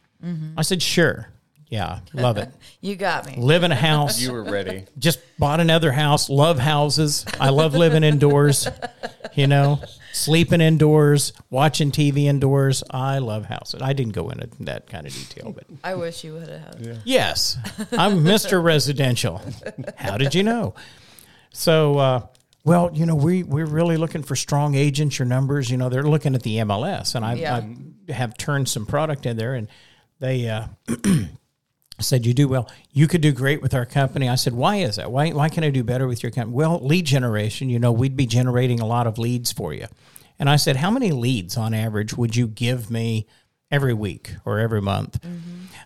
I 0.58 0.64
said, 0.64 0.82
sure. 0.82 1.28
Yeah, 1.72 2.02
love 2.14 2.38
it. 2.38 2.50
You 2.84 2.96
got 2.96 3.28
me. 3.28 3.36
Live 3.38 3.62
in 3.64 3.72
a 3.72 3.76
house 3.76 4.20
You 4.20 4.32
were 4.34 4.44
ready. 4.44 4.86
just 4.98 5.20
bought 5.38 5.60
another 5.60 5.92
house. 5.92 6.30
Love 6.32 6.58
houses. 6.58 7.26
I 7.40 7.50
love 7.50 7.76
living 7.76 8.04
indoors. 8.04 8.68
You 9.36 9.46
know, 9.48 9.80
sleeping 10.14 10.62
indoors, 10.62 11.32
watching 11.52 11.92
TV 11.92 12.26
indoors. 12.26 12.84
I 12.90 13.20
love 13.20 13.46
houses. 13.46 13.82
I 13.84 13.94
didn't 13.94 14.14
go 14.14 14.30
into 14.32 14.50
that 14.66 14.88
kind 14.88 15.06
of 15.08 15.14
detail, 15.14 15.52
but 15.54 15.66
I 15.84 15.94
wish 15.96 16.24
you 16.24 16.34
would 16.34 16.50
have. 16.50 16.74
Had. 16.76 17.02
Yes, 17.06 17.58
I'm 17.94 18.24
Mr. 18.24 18.62
Residential. 18.64 19.40
How 19.96 20.18
did 20.18 20.34
you 20.36 20.42
know? 20.44 20.74
So, 21.54 21.98
uh, 22.00 22.28
well, 22.66 22.90
you 22.94 23.06
know, 23.06 23.16
we 23.16 23.44
we're 23.44 23.66
really 23.68 23.98
looking 23.98 24.24
for 24.24 24.36
strong 24.36 24.74
agents. 24.74 25.20
Your 25.20 25.28
numbers, 25.28 25.70
you 25.70 25.78
know, 25.78 25.88
they're 25.90 26.02
looking 26.04 26.34
at 26.36 26.42
the 26.44 26.58
MLS, 26.58 27.14
and 27.16 27.24
I, 27.24 27.36
Yeah. 27.36 27.58
I 28.10 28.12
have 28.12 28.36
turned 28.38 28.68
some 28.70 28.86
product 28.88 29.26
in 29.28 29.38
there, 29.38 29.54
and 29.54 29.68
they. 30.20 30.50
Uh, 30.50 30.66
said 32.02 32.26
you 32.26 32.34
do 32.34 32.48
well. 32.48 32.70
You 32.92 33.08
could 33.08 33.22
do 33.22 33.32
great 33.32 33.62
with 33.62 33.74
our 33.74 33.86
company. 33.86 34.28
I 34.28 34.36
said 34.36 34.54
why 34.54 34.78
is 34.78 34.98
that? 34.98 35.12
Why, 35.12 35.30
why 35.32 35.50
can 35.50 35.64
i 35.64 35.70
do 35.70 35.84
better 35.84 36.08
with 36.08 36.24
your 36.24 36.32
company? 36.32 36.56
Well 36.56 36.80
lead 36.80 37.06
generation 37.06 37.70
you 37.70 37.80
know 37.80 37.92
we'd 37.92 38.18
be 38.18 38.26
generating 38.26 38.80
a 38.80 38.86
lot 38.86 39.08
of 39.08 39.18
leads 39.18 39.52
for 39.52 39.74
you. 39.74 39.88
And 40.40 40.50
i 40.50 40.56
said 40.56 40.78
how 40.78 40.92
many 40.92 41.12
leads 41.12 41.58
on 41.58 41.74
average 41.74 42.18
would 42.18 42.36
you 42.36 42.48
give 42.48 42.90
me 42.92 43.28
every 43.72 43.94
week 43.94 44.36
or 44.46 44.60
every 44.60 44.82
month 44.82 45.20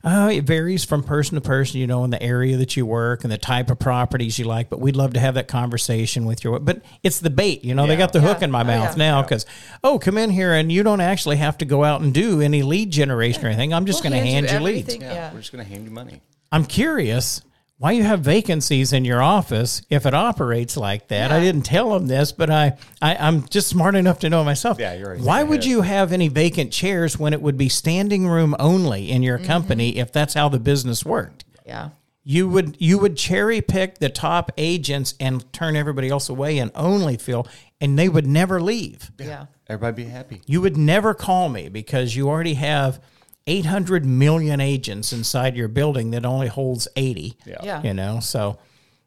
uh, 0.03 0.29
it 0.31 0.43
varies 0.43 0.83
from 0.85 1.03
person 1.03 1.35
to 1.35 1.41
person 1.41 1.79
you 1.79 1.87
know 1.87 2.03
in 2.03 2.09
the 2.09 2.21
area 2.21 2.57
that 2.57 2.75
you 2.75 2.85
work 2.85 3.23
and 3.23 3.31
the 3.31 3.37
type 3.37 3.69
of 3.69 3.77
properties 3.79 4.37
you 4.39 4.45
like 4.45 4.69
but 4.69 4.79
we'd 4.79 4.95
love 4.95 5.13
to 5.13 5.19
have 5.19 5.35
that 5.35 5.47
conversation 5.47 6.25
with 6.25 6.43
your 6.43 6.59
but 6.59 6.81
it's 7.03 7.19
the 7.19 7.29
bait 7.29 7.63
you 7.63 7.73
know 7.75 7.87
they 7.87 7.95
got 7.95 8.11
the 8.13 8.21
hook 8.21 8.41
in 8.41 8.49
my 8.51 8.61
Oh, 8.61 8.65
mouth 8.65 8.97
yeah. 8.97 9.11
now 9.11 9.21
because 9.21 9.45
oh 9.83 9.99
come 9.99 10.17
in 10.17 10.29
here 10.29 10.53
and 10.53 10.71
you 10.71 10.83
don't 10.83 11.01
actually 11.01 11.37
have 11.37 11.57
to 11.59 11.65
go 11.65 11.83
out 11.83 12.01
and 12.01 12.13
do 12.13 12.41
any 12.41 12.63
lead 12.63 12.91
generation 12.91 13.43
or 13.45 13.47
anything 13.49 13.73
i'm 13.73 13.85
just 13.85 14.03
We'll 14.03 14.11
going 14.11 14.23
to 14.23 14.29
hand 14.31 14.49
you 14.51 14.59
leads. 14.59 14.95
Yeah, 14.95 15.13
Yeah. 15.13 15.31
We're 15.33 15.39
just 15.39 15.51
going 15.51 15.63
to 15.63 15.69
hand 15.69 15.85
you 15.85 15.91
money. 15.91 16.21
I'm 16.51 16.65
curious 16.65 17.41
why 17.85 17.91
you 17.91 18.01
have 18.01 18.21
vacancies 18.21 18.93
in 18.93 19.05
your 19.05 19.21
office 19.21 19.83
if 19.91 20.07
it 20.07 20.15
operates 20.15 20.75
like 20.75 21.07
that. 21.09 21.31
I 21.31 21.39
didn't 21.39 21.61
tell 21.61 21.91
them 21.93 22.07
this, 22.07 22.31
but 22.31 22.49
I, 22.49 22.79
I 22.99 23.15
I'm 23.15 23.47
just 23.47 23.67
smart 23.67 23.93
enough 23.93 24.17
to 24.19 24.29
know 24.29 24.43
myself. 24.43 24.79
Yeah, 24.79 24.95
you're 24.95 25.11
right. 25.11 25.21
Why 25.21 25.43
would 25.43 25.63
you 25.63 25.83
have 25.83 26.11
any 26.11 26.27
vacant 26.27 26.73
chairs 26.73 27.19
when 27.19 27.31
it 27.31 27.43
would 27.43 27.57
be 27.57 27.69
standing 27.69 28.27
room 28.27 28.55
only 28.57 29.11
in 29.11 29.21
your 29.21 29.37
mm-hmm. 29.37 29.45
company 29.45 29.97
if 29.97 30.11
that's 30.11 30.33
how 30.33 30.49
the 30.49 30.57
business 30.57 31.05
worked? 31.05 31.45
Yeah. 31.63 31.89
You 32.23 32.49
would 32.49 32.75
you 32.79 32.97
would 32.97 33.17
cherry 33.17 33.61
pick 33.61 33.99
the 33.99 34.09
top 34.09 34.51
agents 34.57 35.13
and 35.19 35.53
turn 35.53 35.75
everybody 35.75 36.09
else 36.09 36.27
away 36.27 36.57
and 36.57 36.71
only 36.73 37.17
fill, 37.17 37.47
and 37.79 37.99
they 37.99 38.09
would 38.09 38.25
never 38.25 38.59
leave. 38.59 39.11
Yeah. 39.19 39.45
Everybody 39.67 40.05
be 40.05 40.09
happy. 40.09 40.41
You 40.47 40.59
would 40.61 40.75
never 40.75 41.13
call 41.13 41.49
me 41.49 41.69
because 41.69 42.15
you 42.15 42.29
already 42.29 42.55
have 42.55 42.99
800 43.47 44.05
million 44.05 44.59
agents 44.59 45.13
inside 45.13 45.55
your 45.55 45.67
building 45.67 46.11
that 46.11 46.25
only 46.25 46.47
holds 46.47 46.87
80. 46.95 47.37
Yeah. 47.45 47.81
You 47.83 47.93
know, 47.93 48.19
so 48.19 48.57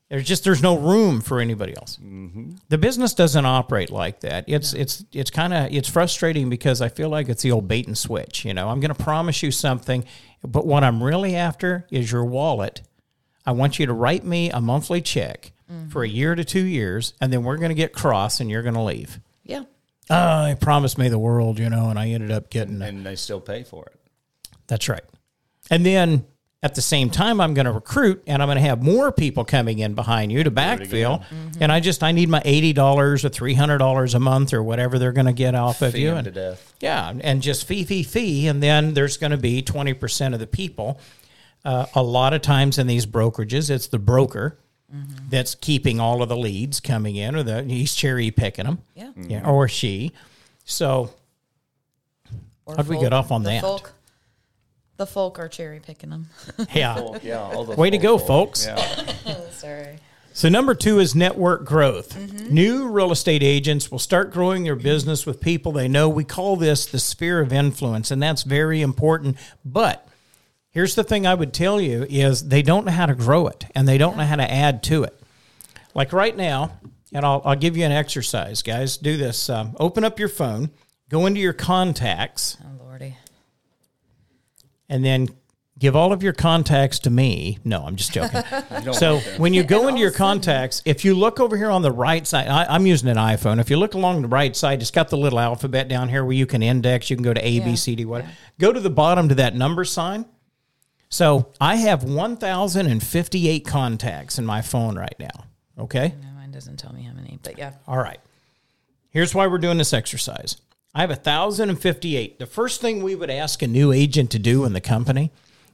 there's 0.09 0.25
just 0.25 0.45
there's 0.45 0.63
no 0.63 0.79
room 0.79 1.21
for 1.21 1.41
anybody 1.41 1.77
else. 1.77 1.99
Mm-hmm. 2.03 2.53
The 2.69 2.79
business 2.79 3.13
doesn't 3.15 3.45
operate 3.45 3.91
like 3.91 4.21
that. 4.21 4.45
It's 4.47 4.73
it's 4.73 5.05
it's 5.13 5.31
kind 5.31 5.53
of 5.53 5.73
it's 5.73 5.89
frustrating 5.89 6.49
because 6.49 6.81
I 6.81 6.89
feel 6.89 7.11
like 7.11 7.29
it's 7.29 7.43
the 7.43 7.53
old 7.53 7.69
bait 7.69 7.87
and 7.87 7.99
switch. 7.99 8.45
You 8.45 8.55
know, 8.55 8.69
I'm 8.69 8.81
going 8.81 8.95
to 8.95 9.03
promise 9.03 9.43
you 9.43 9.51
something, 9.51 10.05
but 10.43 10.67
what 10.67 10.83
I'm 10.83 11.03
really 11.03 11.37
after 11.37 11.87
is 11.91 12.11
your 12.11 12.25
wallet. 12.25 12.83
I 13.45 13.53
want 13.53 13.79
you 13.79 13.87
to 13.87 13.93
write 13.93 14.25
me 14.25 14.51
a 14.51 14.61
monthly 14.61 15.01
check 15.01 15.53
mm-hmm. 15.71 15.89
for 15.89 16.03
a 16.03 16.09
year 16.09 16.35
to 16.35 16.45
two 16.45 16.65
years, 16.65 17.15
and 17.21 17.33
then 17.33 17.45
we're 17.45 17.57
going 17.57 17.71
to 17.71 17.75
get 17.75 17.93
cross, 17.93 18.41
and 18.41 18.51
you're 18.51 18.63
going 18.63 18.75
to 18.75 18.83
leave. 18.83 19.21
Yeah. 19.43 19.65
Oh, 20.11 20.17
I 20.17 20.57
promised 20.59 20.97
me 20.97 21.09
the 21.09 21.19
world, 21.19 21.59
you 21.59 21.69
know, 21.69 21.91
and 21.91 21.99
I 21.99 22.09
ended 22.09 22.31
up 22.31 22.49
getting 22.51 22.81
and 22.81 23.05
they 23.05 23.15
still 23.15 23.41
pay 23.41 23.63
for 23.63 23.85
it. 23.87 23.98
That's 24.69 24.89
right. 24.89 25.05
And 25.71 25.85
then 25.85 26.25
at 26.63 26.75
the 26.75 26.83
same 26.83 27.09
time, 27.09 27.41
I'm 27.41 27.55
going 27.55 27.67
to 27.67 27.73
recruit 27.73 28.23
and 28.27 28.43
I'm 28.43 28.49
going 28.49 28.57
to 28.57 28.63
have 28.63 28.83
more 28.83 29.13
people 29.13 29.45
coming 29.45 29.79
in 29.79 29.95
behind 29.95 30.33
you 30.33 30.43
to 30.45 30.51
backfill. 30.51 31.25
And 31.61 31.71
I 31.71 31.79
just, 31.81 32.03
I 32.03 32.13
need 32.13 32.29
my 32.29 32.41
$80 32.41 32.77
or 32.79 33.15
$300 33.17 34.15
a 34.15 34.19
month 34.19 34.53
or 34.53 34.63
whatever 34.63 34.99
they're 34.99 35.13
going 35.13 35.27
to 35.27 35.33
get 35.33 35.55
off 35.55 35.83
of 35.83 35.93
Fee 35.93 36.03
you. 36.03 36.15
And, 36.15 36.33
death. 36.33 36.75
yeah. 36.81 37.13
And 37.21 37.43
just 37.43 37.67
fee, 37.67 37.85
fee, 37.85 38.03
fee. 38.03 38.49
And 38.49 38.63
then 38.63 38.95
there's 38.95 39.17
going 39.17 39.31
to 39.31 39.37
be 39.37 39.63
20% 39.63 40.35
of 40.35 40.41
the 40.41 40.47
people. 40.47 41.01
Uh, 41.65 41.87
a 41.95 42.03
lot 42.03 42.35
of 42.35 42.43
times 42.43 42.79
in 42.79 42.87
these 42.87 43.07
brokerages, 43.07 43.71
it's 43.71 43.89
the 43.89 43.99
broker 43.99 44.59
that's 45.29 45.55
keeping 45.55 46.01
all 46.01 46.23
of 46.23 46.31
the 46.31 46.37
leads 46.37 46.81
coming 46.81 47.17
in 47.17 47.37
or 47.37 47.43
the, 47.43 47.63
he's 47.63 47.95
cherry 47.95 48.31
picking 48.31 48.65
them. 48.65 48.79
Yeah. 48.95 49.13
Yeah. 49.17 49.49
Or 49.49 49.69
she. 49.69 50.13
So 50.65 51.11
Or 52.65 52.75
How'd 52.75 52.89
we 52.89 52.99
get 52.99 53.13
off 53.13 53.31
on 53.31 53.43
that? 53.45 53.61
Folk, 53.61 53.93
the 54.99 55.07
folk 55.07 55.39
are 55.39 55.49
cherry 55.49 55.81
picking 55.81 56.11
them. 56.11 56.29
yeah. 56.75 57.17
Yeah, 57.23 57.41
all 57.41 57.65
the 57.65 57.75
Way 57.75 57.89
to 57.89 57.99
go, 57.99 58.19
folks. 58.19 58.67
Yeah. 58.67 58.77
Sorry. 59.53 59.99
So, 60.35 60.49
number 60.49 60.75
two 60.75 60.99
is 61.01 61.15
network 61.17 61.65
growth. 61.65 62.17
New 62.51 62.89
real 62.89 63.11
estate 63.11 63.43
agents 63.43 63.91
will 63.91 63.99
start 63.99 64.33
growing 64.33 64.63
their 64.63 64.77
business 64.77 65.25
with 65.27 65.41
people 65.41 65.73
they 65.73 65.89
know. 65.89 66.09
We 66.09 66.23
call 66.23 66.57
this 66.57 66.87
the 66.87 66.99
sphere 67.01 67.41
of 67.41 67.53
influence, 67.53 68.11
and 68.11 68.23
that's 68.23 68.43
very 68.43 68.81
important. 68.81 69.37
But 69.65 70.07
here's 70.71 70.95
the 70.95 71.03
thing 71.03 71.27
I 71.27 71.35
would 71.35 71.53
tell 71.53 71.81
you 71.81 72.07
is 72.09 72.49
they 72.49 72.63
don't 72.63 72.85
know 72.85 72.93
how 72.93 73.07
to 73.07 73.15
grow 73.17 73.49
it 73.49 73.65
and 73.75 73.89
they 73.89 73.99
don't 73.99 74.17
know 74.17 74.25
how 74.25 74.37
to 74.37 74.49
add 74.49 74.83
to 74.85 75.03
it. 75.03 75.19
Like 75.95 76.13
right 76.13 76.37
now, 76.37 76.79
and 77.13 77.25
I'll, 77.25 77.43
I'll 77.45 77.57
give 77.57 77.77
you 77.77 77.85
an 77.85 77.91
exercise, 77.93 78.63
guys. 78.63 78.97
Do 78.97 79.17
this. 79.17 79.49
Um, 79.51 79.75
open 79.81 80.05
up 80.05 80.21
your 80.21 80.29
phone, 80.29 80.71
go 81.09 81.27
into 81.27 81.41
your 81.41 81.53
contacts, 81.55 82.57
Oh 82.63 82.85
lordy. 82.85 83.17
And 84.89 85.05
then 85.05 85.29
give 85.79 85.95
all 85.95 86.13
of 86.13 86.23
your 86.23 86.33
contacts 86.33 86.99
to 87.01 87.11
me. 87.11 87.59
No, 87.65 87.85
I'm 87.85 87.97
just 87.97 88.13
joking. 88.13 88.43
so 88.93 89.19
when 89.37 89.55
you 89.55 89.63
go 89.63 89.87
into 89.89 90.01
your 90.01 90.11
contacts, 90.11 90.83
if 90.85 91.05
you 91.05 91.15
look 91.15 91.39
over 91.39 91.57
here 91.57 91.71
on 91.71 91.83
the 91.83 91.93
right 91.93 92.27
side, 92.27 92.49
I, 92.49 92.65
I'm 92.65 92.87
using 92.87 93.09
an 93.09 93.17
iPhone. 93.17 93.61
If 93.61 93.71
you 93.71 93.77
look 93.77 93.95
along 93.95 94.23
the 94.23 94.29
right 94.29 94.57
side, 94.57 94.81
it's 94.81 94.91
got 94.91 95.09
the 95.09 95.17
little 95.17 95.39
alphabet 95.39 95.89
down 95.89 96.09
here 96.09 96.25
where 96.25 96.33
you 96.33 96.47
can 96.47 96.63
index. 96.63 97.11
You 97.11 97.17
can 97.17 97.23
go 97.23 97.33
to 97.33 97.41
A, 97.47 97.61
B, 97.61 97.71
Yeah. 97.71 97.75
C, 97.77 97.95
D, 97.95 98.05
what. 98.05 98.25
Go 98.59 98.73
to 98.73 98.81
the 98.81 98.91
bottom 98.91 99.29
to 99.29 99.35
that 99.37 99.55
number 99.55 99.85
sign. 99.85 100.27
So 101.11 101.53
I 101.61 101.77
have 101.77 102.05
1,058 102.05 103.65
contacts 103.65 104.39
in 104.39 104.45
my 104.45 104.61
phone 104.63 104.99
right 104.99 105.15
now. 105.19 105.45
Okay. 105.79 106.13
No, 106.21 106.29
mine 106.35 106.51
doesn't 106.51 106.77
tell 106.79 106.93
me 106.93 107.03
how 107.03 107.13
many, 107.13 107.39
but 107.43 107.57
yeah. 107.57 107.75
All 107.87 107.99
right. 107.99 108.19
Here's 109.11 109.35
why 109.35 109.47
we're 109.47 109.59
doing 109.59 109.79
this 109.79 109.93
exercise. 109.95 110.57
I 110.99 111.03
have 111.03 111.11
1,058. 111.11 112.41
The 112.41 112.47
first 112.47 112.81
thing 112.81 113.05
we 113.05 113.15
would 113.15 113.31
ask 113.31 113.63
a 113.63 113.69
new 113.69 113.93
agent 113.93 114.33
to 114.33 114.39
do 114.41 114.65
in 114.65 114.73
the 114.73 114.81
company 114.81 115.31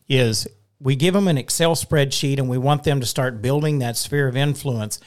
is 0.07 0.47
we 0.79 0.97
give 0.97 1.15
them 1.15 1.29
an 1.29 1.39
Excel 1.39 1.75
spreadsheet 1.75 2.37
and 2.37 2.47
we 2.47 2.59
want 2.59 2.85
them 2.85 3.01
to 3.01 3.07
start 3.07 3.41
building 3.41 3.79
that 3.79 3.97
sphere 3.97 4.29
of 4.29 4.37
influence. 4.37 5.01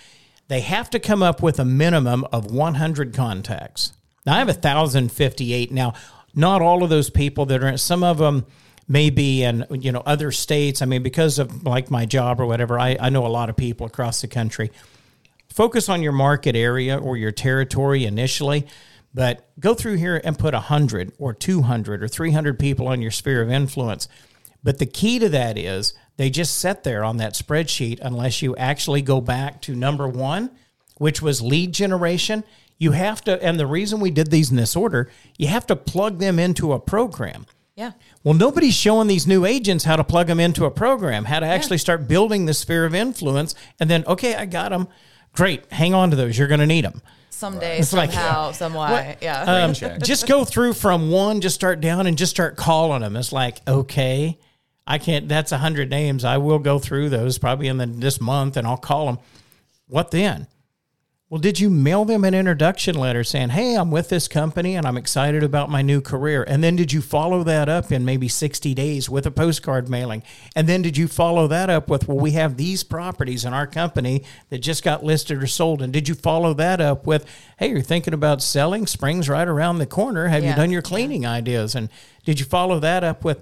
They 0.47 0.61
have 0.61 0.89
to 0.89 0.99
come 0.99 1.21
up 1.21 1.43
with 1.43 1.59
a 1.59 1.65
minimum 1.65 2.25
of 2.31 2.49
100 2.49 3.13
contacts. 3.13 3.93
Now, 4.25 4.33
I 4.33 4.39
have 4.39 4.47
1,058. 4.47 5.71
Now, 5.71 5.93
not 6.33 6.63
all 6.63 6.81
of 6.81 6.89
those 6.89 7.11
people 7.11 7.45
that 7.45 7.63
are, 7.63 7.67
in 7.67 7.77
some 7.77 8.01
of 8.01 8.17
them 8.17 8.47
may 8.87 9.11
be 9.11 9.43
in, 9.43 9.67
you 9.69 9.91
know, 9.91 10.01
other 10.03 10.31
states. 10.31 10.81
I 10.81 10.85
mean, 10.85 11.03
because 11.03 11.37
of 11.37 11.63
like 11.63 11.91
my 11.91 12.07
job 12.07 12.41
or 12.41 12.47
whatever, 12.47 12.79
I, 12.79 12.97
I 12.99 13.09
know 13.11 13.27
a 13.27 13.29
lot 13.29 13.51
of 13.51 13.55
people 13.55 13.85
across 13.85 14.21
the 14.21 14.27
country 14.27 14.71
focus 15.57 15.89
on 15.89 16.03
your 16.03 16.11
market 16.11 16.55
area 16.55 16.95
or 16.95 17.17
your 17.17 17.31
territory 17.31 18.05
initially, 18.05 18.67
but 19.17 19.49
go 19.59 19.73
through 19.73 19.95
here 19.95 20.21
and 20.23 20.37
put 20.37 20.53
100 20.53 21.11
or 21.17 21.33
200 21.33 22.03
or 22.03 22.07
300 22.07 22.59
people 22.59 22.87
on 22.87 23.01
your 23.01 23.09
sphere 23.09 23.41
of 23.41 23.49
influence. 23.49 24.07
But 24.61 24.77
the 24.77 24.85
key 24.85 25.17
to 25.17 25.27
that 25.29 25.57
is 25.57 25.95
they 26.17 26.29
just 26.29 26.55
sit 26.59 26.83
there 26.83 27.03
on 27.03 27.17
that 27.17 27.33
spreadsheet 27.33 27.97
unless 27.99 28.43
you 28.43 28.55
actually 28.57 29.01
go 29.01 29.19
back 29.19 29.59
to 29.63 29.75
number 29.75 30.07
one, 30.07 30.51
which 30.99 31.19
was 31.19 31.41
lead 31.41 31.73
generation. 31.73 32.43
You 32.77 32.91
have 32.91 33.23
to, 33.23 33.43
and 33.43 33.59
the 33.59 33.65
reason 33.65 33.99
we 33.99 34.11
did 34.11 34.29
these 34.29 34.51
in 34.51 34.55
this 34.55 34.75
order, 34.75 35.09
you 35.35 35.47
have 35.47 35.65
to 35.65 35.75
plug 35.75 36.19
them 36.19 36.37
into 36.37 36.73
a 36.73 36.79
program. 36.79 37.47
Yeah. 37.73 37.93
Well, 38.23 38.35
nobody's 38.35 38.75
showing 38.75 39.07
these 39.07 39.25
new 39.25 39.45
agents 39.45 39.83
how 39.83 39.95
to 39.95 40.03
plug 40.03 40.27
them 40.27 40.39
into 40.39 40.65
a 40.65 40.71
program, 40.71 41.25
how 41.25 41.39
to 41.39 41.47
actually 41.47 41.79
start 41.79 42.07
building 42.07 42.45
the 42.45 42.53
sphere 42.53 42.85
of 42.85 42.93
influence. 42.93 43.55
And 43.79 43.89
then, 43.89 44.05
okay, 44.05 44.35
I 44.35 44.45
got 44.45 44.69
them. 44.69 44.87
Great. 45.33 45.71
Hang 45.71 45.95
on 45.95 46.11
to 46.11 46.15
those. 46.15 46.37
You're 46.37 46.47
going 46.47 46.59
to 46.59 46.67
need 46.67 46.85
them. 46.85 47.01
Someday, 47.37 47.77
It's 47.77 47.93
like- 47.93 48.11
somehow, 48.11 48.51
some 48.51 48.73
way. 48.73 49.15
Yeah. 49.21 49.65
Um, 49.65 49.73
just 49.73 50.27
go 50.27 50.43
through 50.43 50.73
from 50.73 51.11
one, 51.11 51.39
just 51.39 51.53
start 51.53 51.79
down 51.81 52.07
and 52.07 52.17
just 52.17 52.31
start 52.31 52.57
calling 52.57 53.01
them. 53.01 53.15
It's 53.15 53.31
like, 53.31 53.59
okay, 53.67 54.39
I 54.87 54.97
can't, 54.97 55.27
that's 55.29 55.51
a 55.51 55.57
hundred 55.59 55.91
names. 55.91 56.25
I 56.25 56.37
will 56.37 56.57
go 56.57 56.79
through 56.79 57.09
those 57.09 57.37
probably 57.37 57.67
in 57.67 57.77
the, 57.77 57.85
this 57.85 58.19
month 58.19 58.57
and 58.57 58.65
I'll 58.65 58.75
call 58.75 59.05
them. 59.05 59.19
What 59.87 60.09
then? 60.09 60.47
Well, 61.29 61.41
did 61.41 61.59
you 61.59 61.69
mail 61.69 62.05
them 62.05 62.23
an 62.23 62.33
introduction 62.33 62.95
letter 62.95 63.21
saying, 63.21 63.49
Hey, 63.49 63.75
I'm 63.75 63.91
with 63.91 64.07
this 64.07 64.29
company 64.29 64.77
and 64.77 64.85
I'm 64.87 64.95
excited 64.95 65.43
about 65.43 65.69
my 65.69 65.81
new 65.81 65.99
career? 65.99 66.41
And 66.47 66.63
then 66.63 66.77
did 66.77 66.93
you 66.93 67.01
follow 67.01 67.43
that 67.43 67.67
up 67.67 67.91
in 67.91 68.05
maybe 68.05 68.29
60 68.29 68.73
days 68.73 69.09
with 69.09 69.25
a 69.25 69.31
postcard 69.31 69.89
mailing? 69.89 70.23
And 70.55 70.69
then 70.69 70.81
did 70.81 70.95
you 70.95 71.09
follow 71.09 71.45
that 71.47 71.69
up 71.69 71.89
with, 71.89 72.07
Well, 72.07 72.15
we 72.17 72.31
have 72.31 72.55
these 72.55 72.85
properties 72.85 73.43
in 73.43 73.53
our 73.53 73.67
company 73.67 74.23
that 74.51 74.59
just 74.59 74.85
got 74.85 75.03
listed 75.03 75.43
or 75.43 75.47
sold? 75.47 75.81
And 75.81 75.91
did 75.91 76.07
you 76.07 76.15
follow 76.15 76.53
that 76.53 76.79
up 76.79 77.05
with, 77.05 77.25
Hey, 77.59 77.71
you're 77.71 77.81
thinking 77.81 78.13
about 78.13 78.41
selling? 78.41 78.87
Spring's 78.87 79.27
right 79.27 79.49
around 79.49 79.79
the 79.79 79.85
corner. 79.85 80.27
Have 80.29 80.45
you 80.45 80.55
done 80.55 80.71
your 80.71 80.81
cleaning 80.81 81.25
ideas? 81.25 81.75
And 81.75 81.89
did 82.23 82.39
you 82.39 82.45
follow 82.45 82.79
that 82.79 83.03
up 83.03 83.25
with, 83.25 83.41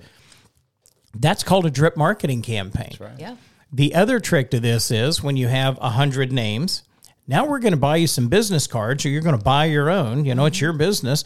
That's 1.13 1.43
called 1.43 1.67
a 1.67 1.71
drip 1.71 1.95
marketing 1.95 2.41
campaign. 2.41 2.95
yeah. 3.19 3.35
The 3.71 3.93
other 3.93 4.19
trick 4.19 4.49
to 4.51 4.59
this 4.59 4.89
is 4.89 5.21
when 5.21 5.37
you 5.37 5.49
have 5.49 5.77
a 5.81 5.91
hundred 5.91 6.31
names, 6.31 6.81
now 7.27 7.45
we're 7.45 7.59
going 7.59 7.73
to 7.73 7.77
buy 7.77 7.97
you 7.97 8.07
some 8.07 8.27
business 8.27 8.67
cards 8.67 9.05
or 9.05 9.09
you're 9.09 9.21
going 9.21 9.37
to 9.37 9.43
buy 9.43 9.65
your 9.65 9.89
own. 9.89 10.25
You 10.25 10.35
know, 10.35 10.45
it's 10.45 10.61
your 10.61 10.71
mm-hmm. 10.71 10.79
business. 10.79 11.23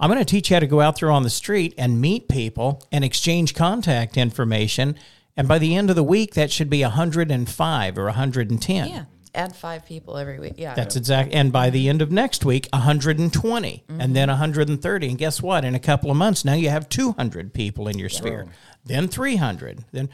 I'm 0.00 0.10
going 0.10 0.20
to 0.20 0.24
teach 0.24 0.50
you 0.50 0.56
how 0.56 0.60
to 0.60 0.66
go 0.66 0.80
out 0.80 1.00
there 1.00 1.10
on 1.10 1.22
the 1.22 1.30
street 1.30 1.74
and 1.76 2.00
meet 2.00 2.28
people 2.28 2.86
and 2.92 3.04
exchange 3.04 3.54
contact 3.54 4.16
information. 4.16 4.96
And 5.36 5.48
by 5.48 5.58
the 5.58 5.74
end 5.74 5.90
of 5.90 5.96
the 5.96 6.04
week, 6.04 6.34
that 6.34 6.52
should 6.52 6.70
be 6.70 6.82
105 6.82 7.98
or 7.98 8.04
110. 8.04 8.88
Yeah. 8.88 9.04
Add 9.34 9.54
five 9.54 9.86
people 9.86 10.16
every 10.16 10.38
week. 10.38 10.54
Yeah. 10.56 10.74
That's 10.74 10.96
exact. 10.96 11.32
And 11.32 11.52
by 11.52 11.70
the 11.70 11.88
end 11.88 12.02
of 12.02 12.10
next 12.10 12.44
week, 12.44 12.68
120, 12.72 13.84
and 13.88 14.16
then 14.16 14.28
130. 14.28 15.06
Mm-hmm. 15.06 15.10
And 15.10 15.18
guess 15.18 15.42
what? 15.42 15.64
In 15.64 15.74
a 15.74 15.80
couple 15.80 16.10
of 16.10 16.16
months, 16.16 16.44
now 16.44 16.54
you 16.54 16.70
have 16.70 16.88
200 16.88 17.52
people 17.52 17.88
in 17.88 17.98
your 17.98 18.08
sphere, 18.08 18.46
then 18.84 19.06
300. 19.06 19.84
Then 19.92 20.08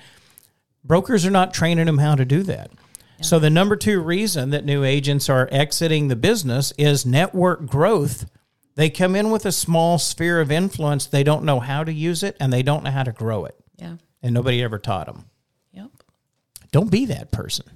brokers 0.83 1.25
are 1.25 1.31
not 1.31 1.55
training 1.55 1.87
them 1.87 1.99
how 1.99 2.17
to 2.17 2.25
do 2.25 2.43
that. 2.45 2.71
So 3.21 3.39
the 3.39 3.51
number 3.51 3.77
two 3.77 4.01
reason 4.01 4.51
that 4.51 4.65
new 4.65 4.85
agents 4.85 5.29
are 5.29 5.49
exiting 5.51 6.09
the 6.09 6.17
business 6.17 6.73
is 6.77 7.07
network 7.07 7.67
growth. 7.67 8.29
They 8.75 8.91
come 8.91 9.15
in 9.15 9.31
with 9.31 9.47
a 9.47 9.53
small 9.53 9.99
sphere 9.99 10.41
of 10.41 10.51
influence. 10.51 11.07
They 11.07 11.23
don't 11.23 11.45
know 11.45 11.61
how 11.61 11.85
to 11.85 11.93
use 11.93 12.23
it, 12.23 12.37
and 12.41 12.53
they 12.53 12.63
don't 12.63 12.83
know 12.83 12.91
how 12.91 13.05
to 13.05 13.13
grow 13.13 13.45
it, 13.45 13.55
yeah. 13.77 13.97
and 14.23 14.35
nobody 14.35 14.63
ever 14.63 14.79
taught 14.79 15.07
them. 15.07 15.27
Yep. 15.73 15.91
Don't 16.73 16.91
be 16.91 17.07
that 17.07 17.31
person. 17.31 17.67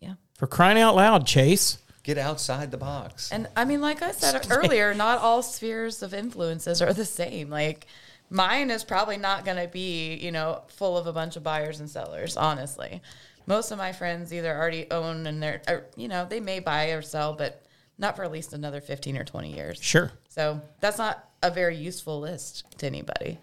Yeah. 0.00 0.14
For 0.34 0.46
crying 0.46 0.78
out 0.78 0.96
loud, 0.96 1.26
Chase. 1.26 1.78
Get 2.02 2.16
outside 2.16 2.70
the 2.70 2.78
box. 2.78 3.30
And 3.32 3.48
I 3.54 3.64
mean, 3.64 3.80
like 3.80 4.00
I 4.00 4.12
said 4.12 4.46
earlier, 4.50 4.94
not 4.94 5.18
all 5.18 5.42
spheres 5.42 6.02
of 6.02 6.14
influences 6.14 6.80
are 6.80 6.92
the 6.92 7.04
same. 7.04 7.50
Like 7.50 7.86
mine 8.30 8.70
is 8.70 8.84
probably 8.84 9.16
not 9.16 9.44
going 9.44 9.56
to 9.56 9.68
be, 9.68 10.14
you 10.14 10.32
know, 10.32 10.62
full 10.68 10.96
of 10.96 11.06
a 11.06 11.12
bunch 11.12 11.36
of 11.36 11.42
buyers 11.42 11.80
and 11.80 11.90
sellers, 11.90 12.36
honestly. 12.36 13.02
Most 13.46 13.70
of 13.70 13.78
my 13.78 13.92
friends 13.92 14.32
either 14.32 14.54
already 14.54 14.90
own 14.90 15.26
and 15.26 15.42
they're, 15.42 15.62
or, 15.68 15.86
you 15.96 16.08
know, 16.08 16.26
they 16.28 16.40
may 16.40 16.60
buy 16.60 16.86
or 16.90 17.02
sell, 17.02 17.34
but 17.34 17.64
not 17.98 18.16
for 18.16 18.24
at 18.24 18.32
least 18.32 18.52
another 18.52 18.80
15 18.80 19.16
or 19.16 19.24
20 19.24 19.54
years. 19.54 19.78
Sure. 19.80 20.12
So 20.28 20.60
that's 20.80 20.98
not 20.98 21.28
a 21.42 21.50
very 21.50 21.76
useful 21.76 22.20
list 22.20 22.64
to 22.78 22.86
anybody. 22.86 23.38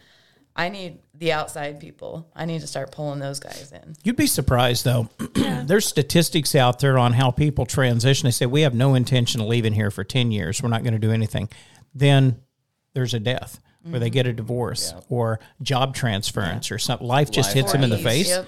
I 0.55 0.69
need 0.69 0.99
the 1.15 1.31
outside 1.31 1.79
people. 1.79 2.29
I 2.35 2.45
need 2.45 2.61
to 2.61 2.67
start 2.67 2.91
pulling 2.91 3.19
those 3.19 3.39
guys 3.39 3.71
in. 3.71 3.95
You'd 4.03 4.15
be 4.15 4.27
surprised 4.27 4.85
though. 4.85 5.09
There's 5.33 5.87
statistics 5.87 6.53
out 6.53 6.79
there 6.79 6.99
on 6.99 7.13
how 7.13 7.31
people 7.31 7.65
transition. 7.65 8.27
They 8.27 8.31
say 8.31 8.45
we 8.45 8.61
have 8.61 8.75
no 8.75 8.93
intention 8.93 9.41
of 9.41 9.47
leaving 9.47 9.73
here 9.73 9.89
for 9.89 10.03
10 10.03 10.31
years. 10.31 10.61
We're 10.61 10.69
not 10.69 10.83
going 10.83 10.93
to 10.93 10.99
do 10.99 11.11
anything. 11.11 11.49
Then 11.95 12.39
there's 12.93 13.15
a 13.15 13.19
death 13.19 13.59
where 13.83 13.99
they 13.99 14.09
get 14.09 14.25
a 14.25 14.33
divorce 14.33 14.93
or 15.09 15.39
job 15.61 15.95
transference 15.95 16.71
or 16.71 16.77
something. 16.77 17.05
Life 17.07 17.31
just 17.31 17.49
Life 17.49 17.55
hits 17.55 17.71
them 17.73 17.83
in 17.83 17.89
the 17.89 17.97
face. 17.97 18.29
yep. 18.29 18.47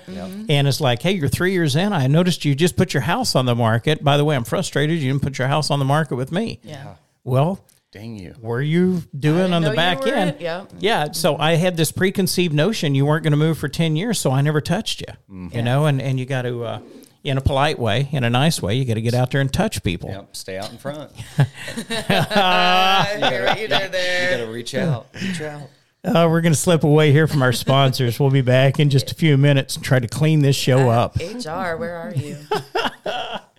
And 0.49 0.67
it's 0.67 0.79
like, 0.79 1.01
hey, 1.01 1.11
you're 1.11 1.27
three 1.27 1.51
years 1.51 1.75
in. 1.75 1.93
I 1.93 2.07
noticed 2.07 2.45
you 2.45 2.55
just 2.55 2.77
put 2.77 2.93
your 2.93 3.01
house 3.01 3.35
on 3.35 3.45
the 3.45 3.55
market. 3.55 4.03
By 4.03 4.17
the 4.17 4.23
way, 4.25 4.35
I'm 4.35 4.43
frustrated. 4.45 4.99
You 4.99 5.11
didn't 5.11 5.23
put 5.23 5.37
your 5.37 5.47
house 5.47 5.69
on 5.71 5.79
the 5.79 5.85
market 5.85 6.15
with 6.15 6.31
me. 6.31 6.59
Yeah. 6.63 6.95
Well, 7.23 7.65
Dang 7.91 8.17
you. 8.17 8.35
were 8.41 8.61
you 8.61 9.03
doing 9.17 9.53
on 9.53 9.61
the 9.61 9.71
back 9.71 10.05
end? 10.05 10.35
in- 10.35 10.41
yeah. 10.41 10.65
Yeah. 10.79 11.11
So 11.11 11.37
I 11.37 11.55
had 11.55 11.77
this 11.77 11.91
preconceived 11.91 12.53
notion 12.53 12.95
you 12.95 13.05
weren't 13.05 13.23
going 13.23 13.31
to 13.31 13.37
move 13.37 13.57
for 13.57 13.67
10 13.69 13.95
years. 13.95 14.19
So 14.19 14.31
I 14.31 14.41
never 14.41 14.61
touched 14.61 15.01
you, 15.01 15.13
mm-hmm. 15.29 15.55
you 15.55 15.63
know, 15.63 15.85
and, 15.85 16.01
and 16.01 16.19
you 16.19 16.25
got 16.25 16.43
to, 16.43 16.63
uh, 16.63 16.79
in 17.25 17.37
a 17.37 17.41
polite 17.41 17.79
way, 17.79 18.07
in 18.11 18.23
a 18.23 18.29
nice 18.29 18.61
way, 18.61 18.75
you 18.75 18.85
got 18.85 18.93
to 18.93 19.01
get 19.01 19.13
out 19.13 19.31
there 19.31 19.41
and 19.41 19.51
touch 19.51 19.81
people. 19.83 20.09
Yep. 20.09 20.35
Stay 20.35 20.57
out 20.57 20.71
in 20.71 20.77
front. 20.77 21.11
I 21.37 23.17
hear 23.29 23.45
what 23.45 23.59
you 23.59 23.67
did 23.67 23.81
You 23.81 23.87
there. 23.89 24.37
got 24.37 24.45
to 24.45 24.51
reach 24.51 24.75
out. 24.75 25.07
Reach 25.21 25.41
out. 25.41 25.69
Uh, 26.03 26.27
we're 26.29 26.41
going 26.41 26.53
to 26.53 26.59
slip 26.59 26.83
away 26.83 27.11
here 27.11 27.25
from 27.27 27.41
our 27.41 27.51
sponsors. 27.51 28.19
we'll 28.19 28.29
be 28.29 28.41
back 28.41 28.79
in 28.79 28.91
just 28.91 29.11
a 29.11 29.15
few 29.15 29.37
minutes 29.37 29.75
and 29.75 29.83
try 29.83 29.97
to 29.99 30.07
clean 30.07 30.39
this 30.41 30.55
show 30.55 30.89
up. 30.89 31.15
HR, 31.15 31.75
where 31.77 31.95
are 31.97 32.13
you? 32.13 32.37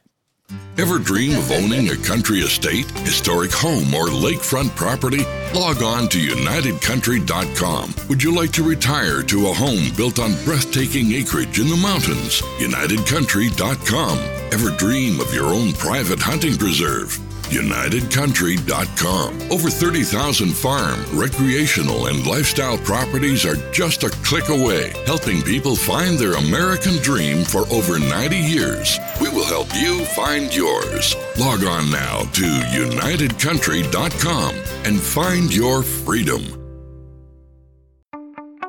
Ever 0.79 0.99
dream 0.99 1.39
of 1.39 1.51
owning 1.51 1.89
a 1.89 1.97
country 1.97 2.41
estate, 2.41 2.91
historic 2.99 3.51
home, 3.51 3.95
or 3.95 4.09
lakefront 4.09 4.77
property? 4.77 5.25
Log 5.55 5.83
on 5.83 6.09
to 6.11 6.19
UnitedCountry.com. 6.19 7.95
Would 8.09 8.23
you 8.23 8.35
like 8.35 8.53
to 8.53 8.63
retire 8.63 9.23
to 9.23 9.49
a 9.49 9.55
home 9.55 9.91
built 9.97 10.19
on 10.19 10.35
breathtaking 10.45 11.13
acreage 11.13 11.59
in 11.59 11.69
the 11.69 11.77
mountains? 11.77 12.43
UnitedCountry.com. 12.59 14.19
Ever 14.53 14.71
dream 14.77 15.19
of 15.21 15.33
your 15.33 15.47
own 15.47 15.73
private 15.73 16.21
hunting 16.21 16.57
preserve? 16.59 17.19
UnitedCountry.com. 17.51 19.53
Over 19.53 19.71
30,000 19.71 20.53
farm, 20.53 21.05
recreational, 21.13 22.07
and 22.07 22.27
lifestyle 22.27 22.79
properties 22.79 23.47
are 23.47 23.57
just 23.73 24.03
a 24.05 24.11
click 24.25 24.49
away, 24.49 24.93
helping 25.07 25.43
people 25.43 25.77
find 25.77 26.19
their 26.19 26.35
American 26.35 26.97
dream 26.97 27.45
for 27.45 27.61
over 27.73 27.99
90 27.99 28.37
years. 28.37 28.99
We 29.21 29.29
will 29.29 29.45
help 29.45 29.69
you 29.75 30.05
find 30.07 30.55
yours. 30.55 31.15
Log 31.39 31.65
on 31.65 31.91
now 31.91 32.21
to 32.21 32.43
UnitedCountry.com 32.43 34.55
and 34.85 35.01
find 35.01 35.55
your 35.55 35.83
freedom. 35.83 36.66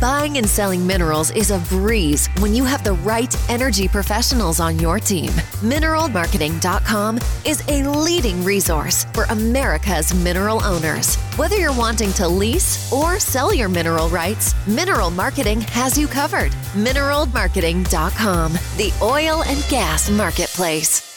Buying 0.00 0.38
and 0.38 0.48
selling 0.48 0.86
minerals 0.86 1.32
is 1.32 1.50
a 1.50 1.58
breeze 1.58 2.28
when 2.38 2.54
you 2.54 2.64
have 2.64 2.84
the 2.84 2.92
right 2.92 3.34
energy 3.50 3.88
professionals 3.88 4.60
on 4.60 4.78
your 4.78 5.00
team. 5.00 5.30
Mineralmarketing.com 5.60 7.18
is 7.44 7.64
a 7.68 7.82
leading 7.82 8.44
resource 8.44 9.06
for 9.12 9.24
America's 9.24 10.14
mineral 10.14 10.62
owners. 10.62 11.16
Whether 11.36 11.56
you're 11.56 11.76
wanting 11.76 12.12
to 12.12 12.28
lease 12.28 12.92
or 12.92 13.18
sell 13.18 13.52
your 13.52 13.68
mineral 13.68 14.08
rights, 14.08 14.54
Mineral 14.68 15.10
Marketing 15.10 15.60
has 15.62 15.98
you 15.98 16.06
covered. 16.06 16.52
Mineralmarketing.com, 16.74 18.52
the 18.52 18.92
oil 19.02 19.42
and 19.42 19.66
gas 19.68 20.10
marketplace. 20.10 21.07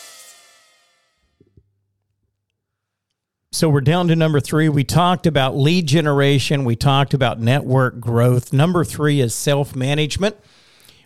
So 3.53 3.67
we're 3.67 3.81
down 3.81 4.07
to 4.07 4.15
number 4.15 4.39
three. 4.39 4.69
We 4.69 4.85
talked 4.85 5.27
about 5.27 5.57
lead 5.57 5.85
generation. 5.85 6.63
We 6.63 6.77
talked 6.77 7.13
about 7.13 7.37
network 7.37 7.99
growth. 7.99 8.53
Number 8.53 8.85
three 8.85 9.19
is 9.19 9.35
self 9.35 9.75
management. 9.75 10.37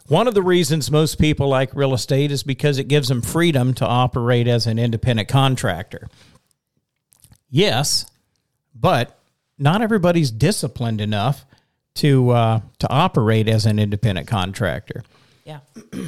One 0.05 0.27
of 0.27 0.35
the 0.35 0.43
reasons 0.43 0.91
most 0.91 1.17
people 1.17 1.47
like 1.47 1.75
real 1.75 1.95
estate 1.95 2.29
is 2.31 2.43
because 2.43 2.77
it 2.77 2.87
gives 2.87 3.07
them 3.07 3.23
freedom 3.23 3.73
to 3.73 3.87
operate 3.87 4.47
as 4.47 4.67
an 4.67 4.77
independent 4.77 5.27
contractor. 5.27 6.07
Yes, 7.49 8.05
but 8.75 9.17
not 9.57 9.81
everybody's 9.81 10.29
disciplined 10.29 11.01
enough 11.01 11.47
to 11.95 12.29
uh, 12.29 12.59
to 12.77 12.89
operate 12.91 13.49
as 13.49 13.65
an 13.65 13.79
independent 13.79 14.27
contractor. 14.27 15.03
Yeah. 15.45 15.61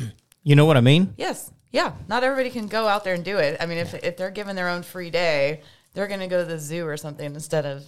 You 0.43 0.55
know 0.55 0.63
what 0.63 0.77
I 0.77 0.81
mean? 0.81 1.13
Yes. 1.17 1.51
Yeah. 1.73 1.91
Not 2.07 2.23
everybody 2.23 2.49
can 2.49 2.67
go 2.67 2.87
out 2.87 3.03
there 3.03 3.13
and 3.13 3.25
do 3.25 3.37
it. 3.37 3.57
I 3.59 3.65
mean, 3.65 3.79
if, 3.79 3.93
if 3.95 4.15
they're 4.15 4.31
given 4.31 4.55
their 4.55 4.69
own 4.69 4.81
free 4.81 5.09
day, 5.09 5.61
they're 5.97 6.07
going 6.07 6.19
to 6.19 6.27
go 6.27 6.37
to 6.37 6.45
the 6.45 6.59
zoo 6.59 6.85
or 6.85 6.95
something 6.95 7.25
instead 7.33 7.65
of 7.65 7.83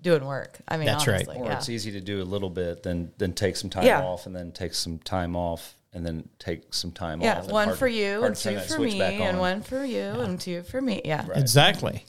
doing 0.00 0.24
work. 0.24 0.58
I 0.66 0.78
mean, 0.78 0.86
That's 0.86 1.06
right. 1.06 1.28
Or 1.28 1.44
yeah. 1.44 1.58
it's 1.58 1.68
easy 1.68 1.92
to 1.92 2.00
do 2.00 2.22
a 2.22 2.24
little 2.24 2.48
bit, 2.48 2.82
then 2.82 3.12
then 3.18 3.34
take 3.34 3.56
some 3.56 3.68
time 3.68 3.84
Yeah. 3.84 4.00
off, 4.02 4.24
and 4.24 4.34
then 4.34 4.50
take 4.50 4.72
some 4.72 4.98
time 4.98 5.36
off, 5.36 5.74
and 5.92 6.06
then 6.06 6.26
take 6.38 6.72
some 6.72 6.90
time 6.90 7.20
Yeah, 7.20 7.38
off. 7.38 7.44
and 7.44 7.52
one 7.52 7.68
hard- 7.68 7.78
for 7.78 7.86
you 7.86 8.24
and 8.24 8.34
two 8.34 8.58
for 8.60 8.78
me 8.78 8.98
back 8.98 9.20
and 9.20 9.38
one 9.38 9.60
for 9.60 9.84
you 9.84 10.00
and 10.00 10.40
two 10.40 10.62
for 10.62 10.80
me. 10.80 11.02
Yeah. 11.04 11.26
Exactly. 11.34 12.06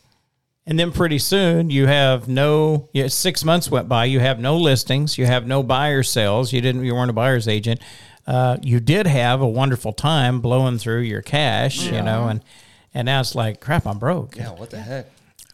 And 0.66 0.80
then 0.80 0.94
pretty 0.94 1.20
soon 1.20 1.70
you 1.70 1.86
have 1.88 2.30
no 2.30 2.88
yeah, 2.94 3.08
six 3.08 3.44
months 3.44 3.70
went 3.70 3.90
by, 3.90 4.06
you 4.06 4.22
have 4.22 4.40
no 4.40 4.58
listings, 4.58 5.18
you 5.18 5.26
have 5.26 5.46
no 5.46 5.64
buyer 5.64 6.02
sales, 6.02 6.54
you 6.54 6.62
didn't 6.62 6.86
you 6.86 6.96
weren't 6.96 7.10
a 7.10 7.14
buyer's 7.14 7.48
agent. 7.50 7.82
Uh, 8.26 8.56
you 8.62 8.80
did 8.80 9.06
have 9.06 9.42
a 9.42 9.48
wonderful 9.48 9.92
time 9.92 10.40
blowing 10.40 10.78
through 10.78 11.02
your 11.02 11.22
cash, 11.22 11.84
you 11.84 12.02
know, 12.02 12.28
and 12.30 12.42
and 12.94 13.06
now 13.06 13.20
it's 13.20 13.36
like 13.36 13.60
crap, 13.60 13.86
I'm 13.86 14.00
broke. 14.00 14.38
Yeah, 14.38 14.52
what 14.52 14.70
the 14.70 14.80
heck? 14.80 15.12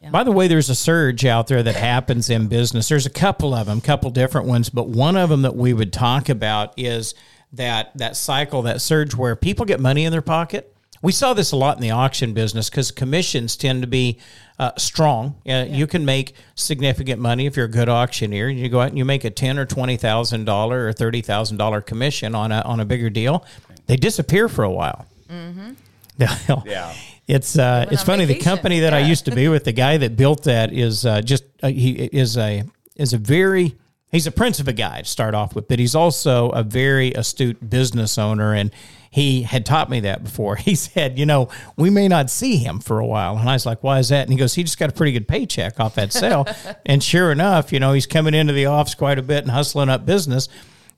By 0.10 0.24
the 0.24 0.32
way, 0.32 0.48
there's 0.48 0.70
a 0.70 0.76
surge 0.76 1.26
out 1.26 1.48
there 1.48 1.62
that 1.62 1.76
happens 1.76 2.30
in 2.30 2.48
business. 2.48 2.90
There's 2.90 3.06
a 3.06 3.10
couple 3.12 3.54
of 3.54 3.68
them, 3.68 3.82
couple 3.82 4.10
different 4.10 4.48
ones, 4.48 4.70
but 4.70 4.88
one 4.88 5.16
of 5.16 5.30
them 5.30 5.44
that 5.44 5.56
we 5.56 5.74
would 5.74 5.94
talk 5.94 6.28
about 6.30 6.74
is 6.78 7.14
that 7.54 7.96
that 7.98 8.16
cycle, 8.16 8.64
that 8.64 8.82
surge 8.82 9.14
where 9.14 9.36
people 9.36 9.66
get 9.66 9.80
money 9.80 10.06
in 10.06 10.12
their 10.12 10.22
pocket. 10.22 10.74
We 11.04 11.12
saw 11.12 11.34
this 11.34 11.52
a 11.52 11.56
lot 11.56 11.78
in 11.78 11.82
the 11.82 11.92
auction 11.92 12.34
business 12.34 12.70
because 12.70 12.92
commissions 12.92 13.56
tend 13.56 13.82
to 13.82 13.88
be 13.88 14.20
uh, 14.60 14.72
strong. 14.78 15.36
Uh, 15.50 15.66
You 15.68 15.88
can 15.88 16.06
make 16.06 16.34
significant 16.56 17.20
money 17.20 17.46
if 17.48 17.56
you're 17.58 17.66
a 17.66 17.70
good 17.70 17.90
auctioneer. 17.90 18.48
and 18.50 18.58
You 18.60 18.70
go 18.70 18.82
out 18.82 18.90
and 18.90 18.98
you 18.98 19.06
make 19.06 19.24
a 19.24 19.30
ten 19.32 19.58
or 19.58 19.66
twenty 19.66 19.98
thousand 19.98 20.46
dollar 20.46 20.88
or 20.88 20.94
thirty 20.94 21.22
thousand 21.22 21.58
dollar 21.58 21.82
commission 21.82 22.36
on 22.36 22.52
a 22.52 22.62
on 22.62 22.80
a 22.80 22.86
bigger 22.86 23.10
deal. 23.10 23.44
They 23.88 23.96
disappear 23.98 24.48
for 24.48 24.64
a 24.64 24.72
while. 24.72 25.06
Yeah. 26.66 26.94
It's 27.32 27.58
uh, 27.58 27.88
it's 27.90 28.04
funny. 28.04 28.26
The 28.26 28.40
company 28.40 28.82
that 28.82 28.94
I 28.94 29.00
used 29.00 29.24
to 29.24 29.32
be 29.32 29.48
with, 29.48 29.64
the 29.64 29.72
guy 29.72 29.96
that 29.96 30.18
built 30.18 30.44
that 30.44 30.74
is 30.74 31.06
uh, 31.06 31.22
just 31.22 31.46
uh, 31.64 31.70
he 31.70 31.92
is 31.92 32.38
a 32.38 32.66
is 32.98 33.14
a 33.14 33.18
very 33.18 33.78
he's 34.12 34.28
a 34.28 34.32
prince 34.32 34.60
of 34.60 34.68
a 34.68 34.74
guy 34.74 35.04
to 35.04 35.08
start 35.08 35.34
off 35.34 35.56
with, 35.56 35.70
but 35.70 35.80
he's 35.80 35.96
also 35.96 36.50
a 36.50 36.62
very 36.62 37.14
astute 37.14 37.70
business 37.70 38.18
owner, 38.18 38.54
and 38.54 38.70
he 39.12 39.44
had 39.44 39.66
taught 39.66 39.90
me 39.90 40.02
that 40.02 40.26
before. 40.26 40.56
He 40.62 40.76
said, 40.76 41.18
you 41.18 41.26
know, 41.26 41.48
we 41.78 41.90
may 41.90 42.10
not 42.10 42.30
see 42.30 42.58
him 42.58 42.82
for 42.82 43.00
a 43.00 43.06
while, 43.06 43.38
and 43.38 43.48
I 43.48 43.54
was 43.54 43.66
like, 43.66 43.82
why 43.82 44.00
is 44.00 44.10
that? 44.10 44.24
And 44.24 44.34
he 44.34 44.38
goes, 44.38 44.54
he 44.54 44.64
just 44.64 44.78
got 44.78 44.90
a 44.90 44.94
pretty 44.94 45.14
good 45.14 45.30
paycheck 45.30 45.80
off 45.80 45.96
that 45.96 46.12
sale, 46.12 46.46
and 46.86 47.02
sure 47.02 47.32
enough, 47.32 47.72
you 47.72 47.80
know, 47.80 47.94
he's 47.94 48.08
coming 48.08 48.34
into 48.34 48.52
the 48.52 48.66
office 48.66 48.94
quite 48.94 49.18
a 49.18 49.24
bit 49.24 49.46
and 49.46 49.52
hustling 49.52 49.88
up 49.88 50.06
business. 50.06 50.50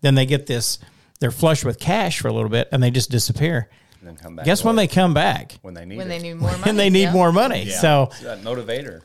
Then 0.02 0.15
they 0.15 0.26
get 0.26 0.48
this, 0.48 0.80
they're 1.19 1.30
flush 1.30 1.63
with 1.63 1.80
cash 1.80 2.19
for 2.19 2.28
a 2.28 2.34
little 2.34 2.50
bit, 2.50 2.69
and 2.72 2.82
they 2.82 2.89
just 2.89 3.12
disappear. 3.12 3.69
And 4.06 4.18
then 4.18 4.22
come 4.22 4.36
back. 4.36 4.44
Guess 4.46 4.66
when 4.66 4.76
they 4.76 4.88
come 4.88 5.13
back? 5.13 5.58
when 5.62 5.74
they 5.74 5.86
need 5.86 5.98
When 5.98 6.08
it. 6.08 6.10
they 6.10 6.20
need 6.20 6.34
more 6.42 6.52
money. 6.52 6.63
and 6.70 6.78
they 6.78 6.89
need 6.89 7.04
yeah. 7.04 7.13
more 7.13 7.32
money. 7.32 7.63
Yeah. 7.63 7.80
So 7.80 8.04
It's 8.12 8.20
that 8.20 8.42
motivator. 8.42 9.02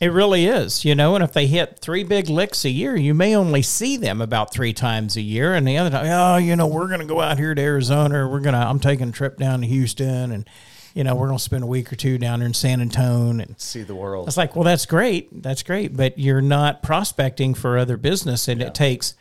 it 0.00 0.10
really 0.10 0.46
is, 0.46 0.86
you 0.86 0.94
know. 0.94 1.14
And 1.14 1.22
if 1.22 1.32
they 1.34 1.46
hit 1.46 1.80
three 1.80 2.02
big 2.02 2.30
licks 2.30 2.64
a 2.64 2.70
year, 2.70 2.96
you 2.96 3.12
may 3.12 3.36
only 3.36 3.60
see 3.60 3.98
them 3.98 4.22
about 4.22 4.50
three 4.54 4.72
times 4.72 5.16
a 5.16 5.20
year. 5.20 5.52
And 5.52 5.68
the 5.68 5.76
other 5.76 5.90
time, 5.90 6.06
oh, 6.08 6.38
you 6.38 6.56
know, 6.56 6.66
we're 6.66 6.88
going 6.88 7.00
to 7.00 7.06
go 7.06 7.20
out 7.20 7.36
here 7.38 7.54
to 7.54 7.60
Arizona. 7.60 8.20
Or 8.24 8.28
we're 8.30 8.40
going 8.40 8.54
to, 8.54 8.58
I'm 8.60 8.80
taking 8.80 9.10
a 9.10 9.12
trip 9.12 9.36
down 9.36 9.60
to 9.60 9.66
Houston, 9.66 10.32
and 10.32 10.48
you 10.94 11.04
know, 11.04 11.14
we're 11.14 11.26
going 11.26 11.38
to 11.38 11.44
spend 11.44 11.62
a 11.62 11.66
week 11.66 11.92
or 11.92 11.96
two 11.96 12.16
down 12.16 12.38
there 12.40 12.46
in 12.46 12.54
San 12.54 12.80
Antonio. 12.80 13.44
And 13.46 13.60
See 13.60 13.82
the 13.82 13.94
world. 13.94 14.28
it's 14.28 14.36
like, 14.38 14.56
well, 14.56 14.64
that's 14.64 14.86
great, 14.86 15.42
that's 15.42 15.62
great, 15.62 15.94
but 15.96 16.18
you're 16.18 16.40
not 16.42 16.82
prospecting 16.82 17.52
for 17.54 17.76
other 17.78 17.96
business, 17.98 18.48
and 18.48 18.60
it 18.62 18.74
takes 18.74 19.14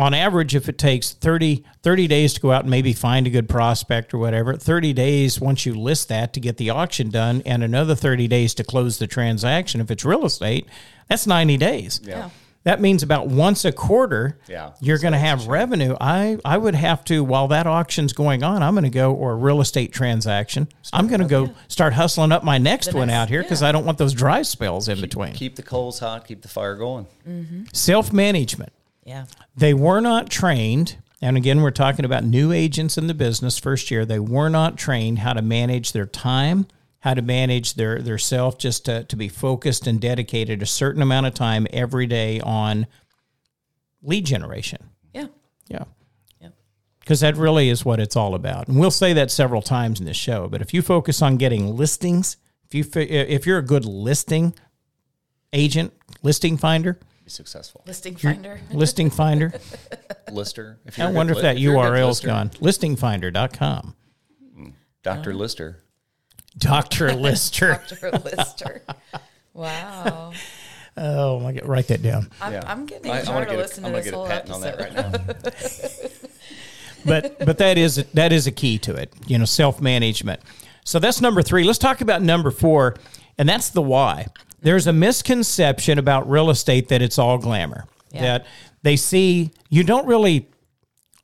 on 0.00 0.14
average, 0.14 0.54
if 0.54 0.68
it 0.68 0.78
takes 0.78 1.12
30, 1.12 1.64
30 1.82 2.06
days 2.08 2.34
to 2.34 2.40
go 2.40 2.50
out 2.52 2.62
and 2.62 2.70
maybe 2.70 2.92
find 2.92 3.26
a 3.26 3.30
good 3.30 3.48
prospect 3.48 4.14
or 4.14 4.18
whatever, 4.18 4.56
30 4.56 4.92
days 4.92 5.40
once 5.40 5.66
you 5.66 5.74
list 5.74 6.08
that 6.08 6.32
to 6.32 6.40
get 6.40 6.56
the 6.56 6.70
auction 6.70 7.10
done, 7.10 7.42
and 7.44 7.62
another 7.62 7.94
30 7.94 8.26
days 8.28 8.54
to 8.54 8.64
close 8.64 8.98
the 8.98 9.06
transaction. 9.06 9.80
If 9.80 9.90
it's 9.90 10.04
real 10.04 10.24
estate, 10.24 10.66
that's 11.08 11.26
90 11.26 11.56
days. 11.58 12.00
Yeah. 12.02 12.30
That 12.64 12.78
means 12.78 13.02
about 13.02 13.26
once 13.28 13.64
a 13.64 13.72
quarter, 13.72 14.38
Yeah. 14.46 14.72
you're 14.82 14.98
going 14.98 15.12
to 15.14 15.18
have 15.18 15.46
revenue. 15.46 15.96
I, 15.98 16.36
I 16.44 16.58
would 16.58 16.74
have 16.74 17.02
to, 17.06 17.24
while 17.24 17.48
that 17.48 17.66
auction's 17.66 18.12
going 18.12 18.42
on, 18.42 18.62
I'm 18.62 18.74
going 18.74 18.84
to 18.84 18.90
go, 18.90 19.14
or 19.14 19.32
a 19.32 19.36
real 19.36 19.62
estate 19.62 19.94
transaction, 19.94 20.68
I'm 20.92 21.08
going 21.08 21.22
to 21.22 21.26
go 21.26 21.54
start 21.68 21.94
hustling 21.94 22.32
up 22.32 22.44
my 22.44 22.58
next 22.58 22.92
one 22.92 23.06
next- 23.08 23.16
out 23.16 23.28
here 23.30 23.42
because 23.42 23.62
I 23.62 23.72
don't 23.72 23.86
want 23.86 23.96
those 23.96 24.12
dry 24.12 24.42
spells 24.42 24.88
in 24.88 25.00
between. 25.00 25.32
Keep 25.32 25.56
the 25.56 25.62
coals 25.62 26.00
hot, 26.00 26.26
keep 26.26 26.42
the 26.42 26.48
fire 26.48 26.74
going. 26.76 27.06
Self 27.72 28.12
management. 28.12 28.72
Yeah. 29.04 29.26
They 29.56 29.74
were 29.74 30.00
not 30.00 30.30
trained, 30.30 30.98
and 31.20 31.36
again, 31.36 31.62
we're 31.62 31.70
talking 31.70 32.04
about 32.04 32.24
new 32.24 32.52
agents 32.52 32.98
in 32.98 33.06
the 33.06 33.14
business 33.14 33.58
first 33.58 33.90
year. 33.90 34.04
They 34.04 34.18
were 34.18 34.48
not 34.48 34.76
trained 34.76 35.20
how 35.20 35.32
to 35.32 35.42
manage 35.42 35.92
their 35.92 36.06
time, 36.06 36.66
how 37.00 37.14
to 37.14 37.22
manage 37.22 37.74
their 37.74 38.00
their 38.00 38.18
self, 38.18 38.58
just 38.58 38.84
to, 38.86 39.04
to 39.04 39.16
be 39.16 39.28
focused 39.28 39.86
and 39.86 40.00
dedicated 40.00 40.62
a 40.62 40.66
certain 40.66 41.02
amount 41.02 41.26
of 41.26 41.34
time 41.34 41.66
every 41.72 42.06
day 42.06 42.40
on 42.40 42.86
lead 44.02 44.26
generation. 44.26 44.90
Yeah. 45.12 45.26
Yeah. 45.68 45.84
Because 47.00 47.20
that 47.20 47.36
really 47.36 47.70
is 47.70 47.84
what 47.84 47.98
it's 47.98 48.14
all 48.14 48.36
about. 48.36 48.68
And 48.68 48.78
we'll 48.78 48.92
say 48.92 49.12
that 49.14 49.32
several 49.32 49.62
times 49.62 49.98
in 49.98 50.06
this 50.06 50.16
show. 50.16 50.46
But 50.46 50.60
if 50.60 50.72
you 50.72 50.80
focus 50.80 51.22
on 51.22 51.38
getting 51.38 51.74
listings, 51.74 52.36
if 52.70 52.74
you 52.74 52.84
if 53.02 53.46
you're 53.46 53.58
a 53.58 53.62
good 53.62 53.84
listing 53.84 54.54
agent, 55.52 55.92
listing 56.22 56.56
finder, 56.56 57.00
Be 57.30 57.34
successful. 57.34 57.84
Listing 57.86 58.16
finder. 58.16 58.60
listing 58.72 59.08
finder, 59.08 59.52
Lister. 60.32 60.80
If 60.84 60.98
I 60.98 61.02
you're 61.02 61.10
a 61.10 61.12
good 61.12 61.16
wonder 61.16 61.32
if 61.34 61.42
that 61.42 61.58
you're 61.60 61.74
a 61.74 61.76
good 61.76 61.92
URL's 61.92 62.24
lister, 62.24 62.26
gone. 62.26 62.50
Listingfinder.com. 62.50 63.94
Mm. 64.58 64.72
Dr. 65.04 65.32
Lister. 65.32 65.78
Dr. 66.58 67.12
Lister. 67.14 67.80
Dr. 67.88 68.10
Lister. 68.18 68.82
Wow. 69.54 70.32
Oh 70.96 71.38
my 71.38 71.52
god, 71.52 71.66
write 71.66 71.86
that 71.86 72.02
down. 72.02 72.28
I'm, 72.42 72.52
Yeah. 72.52 72.62
I'm 72.66 72.84
getting 72.84 73.12
I, 73.12 73.20
I'm 73.20 73.24
gonna 73.26 73.42
of 73.42 73.48
get, 73.48 73.56
listening 73.58 73.94
a, 73.94 73.96
I'm 73.96 74.02
to 74.02 74.02
gonna 74.02 74.02
this 74.02 74.04
get 74.04 74.12
a 74.12 74.16
whole 74.16 74.26
patent 74.26 74.50
on 74.50 74.64
episode. 74.64 75.44
that 75.44 76.02
right 76.02 77.06
now. 77.06 77.20
But 77.38 77.46
but 77.46 77.58
that 77.58 77.78
is 77.78 78.04
that 78.12 78.32
is 78.32 78.48
a 78.48 78.52
key 78.52 78.76
to 78.80 78.96
it. 78.96 79.12
You 79.26 79.38
know, 79.38 79.44
self-management. 79.44 80.40
So 80.84 80.98
that's 80.98 81.20
number 81.20 81.42
3. 81.42 81.62
Let's 81.62 81.78
talk 81.78 82.00
about 82.00 82.22
number 82.22 82.50
4, 82.50 82.96
and 83.38 83.48
that's 83.48 83.70
the 83.70 83.80
why. 83.80 84.26
There's 84.62 84.86
a 84.86 84.92
misconception 84.92 85.98
about 85.98 86.28
real 86.30 86.50
estate 86.50 86.88
that 86.88 87.02
it's 87.02 87.18
all 87.18 87.38
glamour. 87.38 87.86
Yeah. 88.12 88.22
That 88.22 88.46
they 88.82 88.96
see 88.96 89.50
you 89.68 89.84
don't 89.84 90.06
really 90.06 90.48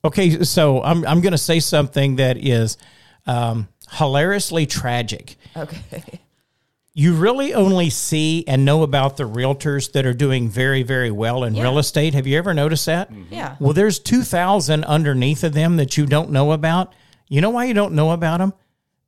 Okay, 0.07 0.44
so 0.44 0.83
I'm 0.85 1.05
I'm 1.05 1.20
going 1.20 1.33
to 1.33 1.38
say 1.38 1.59
something 1.59 2.16
that 2.16 2.37
is 2.37 2.79
um, 3.27 3.66
hilariously 3.90 4.66
tragic. 4.66 5.37
Okay. 5.57 6.20
you 6.94 7.12
really 7.14 7.53
only 7.55 7.90
see 7.90 8.44
and 8.46 8.64
know 8.64 8.85
about 8.85 9.16
the 9.16 9.25
realtors 9.25 9.92
that 9.92 10.07
are 10.07 10.14
doing 10.14 10.49
very, 10.49 10.85
very 10.85 11.11
well 11.11 11.42
in 11.42 11.55
real 11.55 11.79
estate. 11.79 12.14
Have 12.14 12.27
you 12.27 12.38
ever 12.38 12.55
noticed 12.55 12.87
that? 12.87 13.11
Yeah. 13.31 13.57
Well, 13.59 13.72
there's 13.72 13.99
2,000 13.99 14.85
underneath 14.85 15.42
of 15.42 15.53
them 15.55 15.77
that 15.77 15.96
you 15.96 16.07
don't 16.07 16.31
know 16.31 16.53
about. 16.53 16.94
You 17.29 17.40
know 17.40 17.51
why 17.51 17.64
you 17.64 17.75
don't 17.75 17.94
know 17.94 18.12
about 18.12 18.38
them? 18.38 18.55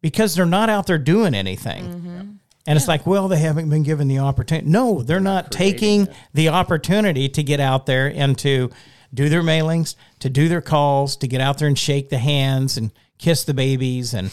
Because 0.00 0.34
they're 0.34 0.46
not 0.46 0.68
out 0.68 0.86
there 0.86 0.98
doing 0.98 1.32
anything. 1.34 2.37
And 2.68 2.76
it's 2.76 2.86
like, 2.86 3.06
well, 3.06 3.28
they 3.28 3.38
haven't 3.38 3.70
been 3.70 3.82
given 3.82 4.08
the 4.08 4.18
opportunity. 4.18 4.68
No, 4.68 5.00
they're 5.02 5.20
not 5.20 5.50
taking 5.50 6.06
the 6.34 6.50
opportunity 6.50 7.26
to 7.30 7.42
get 7.42 7.60
out 7.60 7.86
there 7.86 8.12
and 8.14 8.36
to 8.40 8.70
do 9.14 9.30
their 9.30 9.42
mailings, 9.42 9.94
to 10.18 10.28
do 10.28 10.50
their 10.50 10.60
calls, 10.60 11.16
to 11.16 11.26
get 11.26 11.40
out 11.40 11.56
there 11.56 11.66
and 11.66 11.78
shake 11.78 12.10
the 12.10 12.18
hands 12.18 12.76
and 12.76 12.92
kiss 13.16 13.42
the 13.44 13.54
babies 13.54 14.12
and 14.12 14.30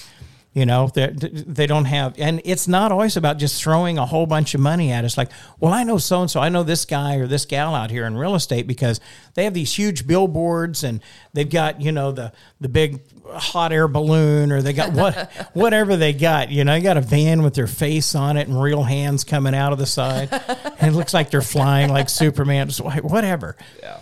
you 0.56 0.66
know, 0.66 0.88
they 0.88 1.08
they 1.12 1.68
don't 1.68 1.84
have, 1.84 2.16
and 2.18 2.42
it's 2.46 2.66
not 2.66 2.90
always 2.90 3.18
about 3.18 3.38
just 3.38 3.62
throwing 3.62 3.98
a 3.98 4.06
whole 4.06 4.26
bunch 4.26 4.56
of 4.56 4.62
money 4.62 4.90
at 4.90 5.04
us. 5.04 5.18
Like, 5.18 5.30
well, 5.60 5.74
I 5.74 5.84
know 5.84 5.98
so 5.98 6.22
and 6.22 6.32
so, 6.32 6.40
I 6.40 6.48
know 6.48 6.64
this 6.64 6.86
guy 6.86 7.18
or 7.18 7.28
this 7.28 7.44
gal 7.44 7.76
out 7.76 7.92
here 7.92 8.06
in 8.06 8.16
real 8.16 8.36
estate 8.36 8.66
because 8.66 9.02
they 9.34 9.44
have 9.44 9.54
these 9.54 9.78
huge 9.78 10.08
billboards 10.08 10.86
and 10.86 11.02
they've 11.34 11.50
got 11.50 11.82
you 11.82 11.92
know 11.92 12.14
the 12.14 12.32
the 12.62 12.70
big 12.70 13.02
hot 13.28 13.74
air 13.74 13.90
balloon 13.90 14.50
or 14.54 14.62
they 14.62 14.72
got 14.72 14.94
what 14.94 15.30
whatever 15.54 15.98
they 15.98 16.14
got. 16.14 16.50
You 16.50 16.64
know, 16.64 16.74
they 16.74 16.82
got 16.82 16.96
a 16.96 17.02
van 17.02 17.44
with 17.44 17.54
their 17.54 17.68
face 17.68 18.16
on 18.16 18.38
it 18.38 18.48
and 18.48 18.60
real 18.60 18.84
hands 18.84 19.26
coming 19.26 19.54
out 19.54 19.74
of 19.74 19.78
the 19.78 19.86
side, 19.86 20.30
and 20.80 20.96
it 20.96 20.98
looks 20.98 21.14
like 21.14 21.32
they're 21.32 21.42
flying 21.42 21.90
like 21.90 22.08
Superman. 22.08 22.70
Just 22.70 22.80
Whatever. 22.80 23.58
Yeah. 23.82 24.00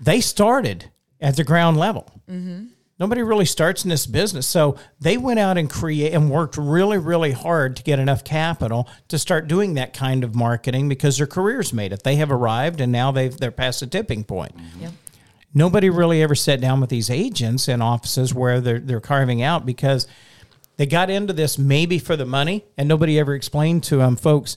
They 0.00 0.20
started 0.20 0.90
at 1.20 1.36
the 1.36 1.44
ground 1.44 1.76
level. 1.76 2.10
Mm-hmm. 2.28 2.64
Nobody 2.98 3.22
really 3.22 3.44
starts 3.44 3.84
in 3.84 3.90
this 3.90 4.06
business. 4.06 4.46
So 4.46 4.76
they 5.00 5.16
went 5.16 5.38
out 5.38 5.56
and 5.56 5.70
create 5.70 6.12
and 6.12 6.30
worked 6.30 6.56
really, 6.56 6.98
really 6.98 7.30
hard 7.32 7.76
to 7.76 7.82
get 7.82 7.98
enough 7.98 8.24
capital 8.24 8.88
to 9.08 9.18
start 9.18 9.46
doing 9.46 9.74
that 9.74 9.94
kind 9.94 10.24
of 10.24 10.34
marketing 10.34 10.88
because 10.88 11.18
their 11.18 11.26
careers 11.26 11.72
made 11.72 11.92
it. 11.92 12.02
They 12.02 12.16
have 12.16 12.32
arrived 12.32 12.80
and 12.80 12.90
now 12.90 13.12
they've 13.12 13.36
they're 13.36 13.52
past 13.52 13.80
the 13.80 13.86
tipping 13.86 14.24
point. 14.24 14.56
Mm-hmm. 14.56 14.82
Yep. 14.82 14.92
Nobody 15.54 15.90
really 15.90 16.22
ever 16.22 16.34
sat 16.34 16.60
down 16.60 16.80
with 16.80 16.90
these 16.90 17.08
agents 17.08 17.68
in 17.68 17.80
offices 17.80 18.34
where 18.34 18.60
they're 18.60 18.80
they're 18.80 19.00
carving 19.00 19.42
out 19.42 19.64
because 19.64 20.06
they 20.76 20.86
got 20.86 21.10
into 21.10 21.32
this 21.32 21.58
maybe 21.58 21.98
for 21.98 22.16
the 22.16 22.26
money 22.26 22.64
and 22.76 22.88
nobody 22.88 23.18
ever 23.18 23.34
explained 23.34 23.84
to 23.84 23.96
them, 23.96 24.16
folks, 24.16 24.56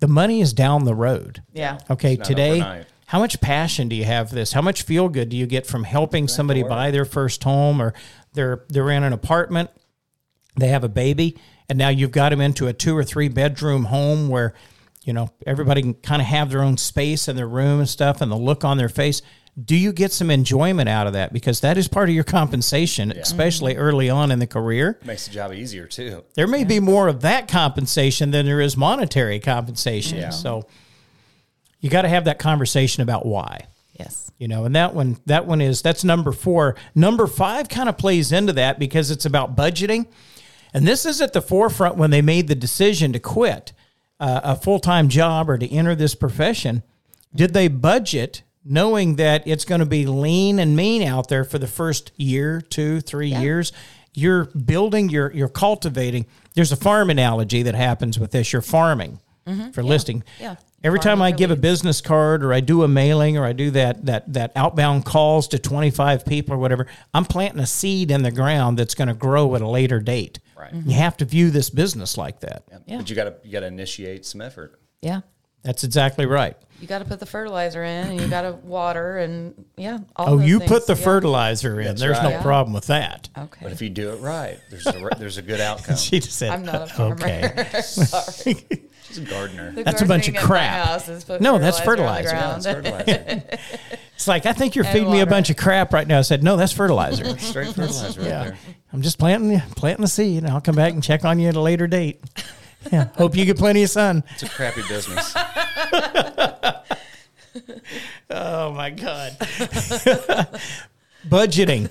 the 0.00 0.08
money 0.08 0.40
is 0.40 0.52
down 0.52 0.84
the 0.84 0.94
road. 0.94 1.42
Yeah. 1.52 1.78
Okay, 1.88 2.16
not 2.16 2.26
today, 2.26 2.60
overnight. 2.60 2.86
How 3.14 3.20
much 3.20 3.40
passion 3.40 3.88
do 3.88 3.94
you 3.94 4.02
have 4.02 4.30
for 4.30 4.34
this? 4.34 4.52
How 4.52 4.60
much 4.60 4.82
feel 4.82 5.08
good 5.08 5.28
do 5.28 5.36
you 5.36 5.46
get 5.46 5.68
from 5.68 5.84
helping 5.84 6.26
somebody 6.26 6.64
buy 6.64 6.90
their 6.90 7.04
first 7.04 7.44
home 7.44 7.80
or 7.80 7.94
they're 8.32 8.64
they're 8.70 8.90
in 8.90 9.04
an 9.04 9.12
apartment, 9.12 9.70
they 10.56 10.66
have 10.66 10.82
a 10.82 10.88
baby, 10.88 11.38
and 11.68 11.78
now 11.78 11.90
you've 11.90 12.10
got 12.10 12.30
them 12.30 12.40
into 12.40 12.66
a 12.66 12.72
two 12.72 12.96
or 12.96 13.04
three 13.04 13.28
bedroom 13.28 13.84
home 13.84 14.28
where, 14.28 14.52
you 15.04 15.12
know, 15.12 15.28
everybody 15.46 15.80
can 15.82 15.94
kind 15.94 16.20
of 16.20 16.26
have 16.26 16.50
their 16.50 16.60
own 16.60 16.76
space 16.76 17.28
in 17.28 17.36
their 17.36 17.46
room 17.46 17.78
and 17.78 17.88
stuff 17.88 18.20
and 18.20 18.32
the 18.32 18.36
look 18.36 18.64
on 18.64 18.78
their 18.78 18.88
face. 18.88 19.22
Do 19.64 19.76
you 19.76 19.92
get 19.92 20.10
some 20.10 20.28
enjoyment 20.28 20.88
out 20.88 21.06
of 21.06 21.12
that? 21.12 21.32
Because 21.32 21.60
that 21.60 21.78
is 21.78 21.86
part 21.86 22.08
of 22.08 22.16
your 22.16 22.24
compensation, 22.24 23.12
especially 23.12 23.76
early 23.76 24.10
on 24.10 24.32
in 24.32 24.40
the 24.40 24.48
career. 24.48 24.98
Makes 25.04 25.28
the 25.28 25.34
job 25.34 25.52
easier 25.52 25.86
too. 25.86 26.24
There 26.34 26.48
may 26.48 26.64
be 26.64 26.80
more 26.80 27.06
of 27.06 27.20
that 27.20 27.46
compensation 27.46 28.32
than 28.32 28.44
there 28.44 28.60
is 28.60 28.76
monetary 28.76 29.38
compensation. 29.38 30.32
So 30.32 30.66
you 31.84 31.90
got 31.90 32.02
to 32.02 32.08
have 32.08 32.24
that 32.24 32.38
conversation 32.38 33.02
about 33.02 33.26
why. 33.26 33.66
Yes. 33.92 34.30
You 34.38 34.48
know, 34.48 34.64
and 34.64 34.74
that 34.74 34.94
one 34.94 35.18
that 35.26 35.44
one 35.44 35.60
is 35.60 35.82
that's 35.82 36.02
number 36.02 36.32
4. 36.32 36.74
Number 36.94 37.26
5 37.26 37.68
kind 37.68 37.90
of 37.90 37.98
plays 37.98 38.32
into 38.32 38.54
that 38.54 38.78
because 38.78 39.10
it's 39.10 39.26
about 39.26 39.54
budgeting. 39.54 40.06
And 40.72 40.88
this 40.88 41.04
is 41.04 41.20
at 41.20 41.34
the 41.34 41.42
forefront 41.42 41.96
when 41.96 42.08
they 42.08 42.22
made 42.22 42.48
the 42.48 42.54
decision 42.54 43.12
to 43.12 43.18
quit 43.18 43.74
uh, 44.18 44.40
a 44.42 44.56
full-time 44.56 45.10
job 45.10 45.50
or 45.50 45.58
to 45.58 45.70
enter 45.70 45.94
this 45.94 46.14
profession. 46.14 46.82
Did 47.34 47.52
they 47.52 47.68
budget 47.68 48.44
knowing 48.64 49.16
that 49.16 49.46
it's 49.46 49.66
going 49.66 49.80
to 49.80 49.86
be 49.86 50.06
lean 50.06 50.58
and 50.58 50.74
mean 50.74 51.02
out 51.02 51.28
there 51.28 51.44
for 51.44 51.58
the 51.58 51.66
first 51.66 52.12
year, 52.16 52.62
two, 52.62 53.02
three 53.02 53.28
years? 53.28 53.72
You're 54.14 54.46
building, 54.46 55.10
you're 55.10 55.30
you're 55.32 55.48
cultivating. 55.50 56.24
There's 56.54 56.72
a 56.72 56.76
farm 56.76 57.10
analogy 57.10 57.62
that 57.64 57.74
happens 57.74 58.18
with 58.18 58.30
this. 58.30 58.54
You're 58.54 58.62
farming 58.62 59.20
for 59.74 59.82
listing. 59.82 60.20
Mm-hmm. 60.20 60.42
Yeah. 60.42 60.56
Every 60.84 61.00
time 61.00 61.22
I 61.22 61.30
give 61.32 61.50
a 61.50 61.56
business 61.56 62.00
card 62.02 62.44
or 62.44 62.52
I 62.52 62.60
do 62.60 62.82
a 62.82 62.88
mailing 62.88 63.38
or 63.38 63.44
I 63.44 63.52
do 63.54 63.70
that 63.70 64.04
that 64.04 64.32
that 64.34 64.52
outbound 64.54 65.04
calls 65.06 65.48
to 65.48 65.58
25 65.58 66.26
people 66.26 66.54
or 66.54 66.58
whatever, 66.58 66.86
I'm 67.14 67.24
planting 67.24 67.60
a 67.60 67.66
seed 67.66 68.10
in 68.10 68.22
the 68.22 68.30
ground 68.30 68.78
that's 68.78 68.94
going 68.94 69.08
to 69.08 69.14
grow 69.14 69.54
at 69.54 69.62
a 69.62 69.68
later 69.68 69.98
date. 69.98 70.40
Right. 70.56 70.72
Mm-hmm. 70.74 70.90
You 70.90 70.96
have 70.96 71.16
to 71.16 71.24
view 71.24 71.50
this 71.50 71.70
business 71.70 72.18
like 72.18 72.40
that. 72.40 72.64
Yeah. 72.86 72.98
But 72.98 73.08
you 73.08 73.16
gotta 73.16 73.34
you 73.42 73.50
gotta 73.50 73.66
initiate 73.66 74.26
some 74.26 74.40
effort. 74.42 74.78
Yeah. 75.00 75.22
That's 75.62 75.82
exactly 75.84 76.26
right. 76.26 76.58
You 76.78 76.86
got 76.86 76.98
to 76.98 77.06
put 77.06 77.20
the 77.20 77.24
fertilizer 77.26 77.82
in 77.82 78.08
and 78.08 78.20
you 78.20 78.28
got 78.28 78.42
to 78.42 78.52
water 78.52 79.16
and 79.16 79.64
yeah. 79.78 80.00
All 80.16 80.34
Oh, 80.34 80.36
those 80.36 80.46
you 80.46 80.58
things. 80.58 80.70
put 80.70 80.86
the 80.86 80.92
Yeah. 80.94 81.04
fertilizer 81.04 81.80
in. 81.80 81.86
That's 81.86 82.00
There's 82.02 82.20
no 82.22 82.32
right. 82.32 82.42
problem 82.42 82.74
with 82.74 82.88
that. 82.88 83.30
Okay. 83.38 83.60
But 83.62 83.72
if 83.72 83.80
you 83.80 83.88
do 83.88 84.10
it 84.10 84.16
right, 84.20 84.58
there's 84.70 84.86
a 84.86 85.08
there's 85.18 85.38
a 85.38 85.42
good 85.42 85.62
outcome. 85.62 85.96
She 86.04 86.20
just 86.20 86.36
said, 86.38 86.50
I'm 86.50 86.64
not 86.66 86.82
a 86.82 86.86
farmer. 86.88 87.14
Okay. 87.14 87.80
Sorry. 87.80 88.66
She's 89.14 89.26
a 89.26 89.30
gardener. 89.30 89.70
The 89.72 89.84
That's 89.84 90.02
a 90.02 90.06
bunch 90.06 90.28
of 90.28 90.34
gardening 90.34 90.56
at 90.56 90.60
my 90.60 90.68
crap. 90.68 90.86
house 90.86 91.08
is 91.08 91.28
No, 91.40 91.58
that's 91.58 91.80
fertilizer 91.80 92.34
on 92.34 92.60
fertilizer. 92.60 93.04
Yeah, 93.06 93.22
it's 93.22 93.44
fertilizer. 93.46 93.58
It's 94.14 94.28
like, 94.28 94.46
I 94.46 94.52
think 94.52 94.76
you're 94.76 94.84
And 94.84 94.92
feeding 94.94 95.10
me 95.10 95.20
a 95.20 95.26
bunch 95.26 95.50
of 95.50 95.56
crap 95.56 95.92
right 95.92 96.06
now. 96.06 96.20
I 96.20 96.22
said, 96.22 96.44
no, 96.44 96.56
that's 96.56 96.70
fertilizer. 96.70 97.36
Straight 97.38 97.74
fertilizer 97.74 98.20
right 98.20 98.28
yeah. 98.28 98.44
there. 98.44 98.58
I'm 98.92 99.02
just 99.02 99.18
planting, 99.18 99.58
planting 99.74 100.02
the 100.02 100.08
seed 100.08 100.44
and 100.44 100.52
I'll 100.52 100.60
come 100.60 100.76
back 100.76 100.92
and 100.92 101.02
check 101.02 101.24
on 101.24 101.40
you 101.40 101.48
at 101.48 101.56
a 101.56 101.60
later 101.60 101.88
date. 101.88 102.20
Yeah. 102.92 103.08
Hope 103.16 103.34
you 103.36 103.44
get 103.44 103.56
plenty 103.58 103.82
of 103.82 103.90
sun. 103.90 104.22
It's 104.34 104.44
a 104.44 104.48
crappy 104.48 104.82
business. 104.88 105.34
Oh 108.30 108.72
my 108.72 108.90
God. 108.90 109.32
Budgeting. 111.28 111.88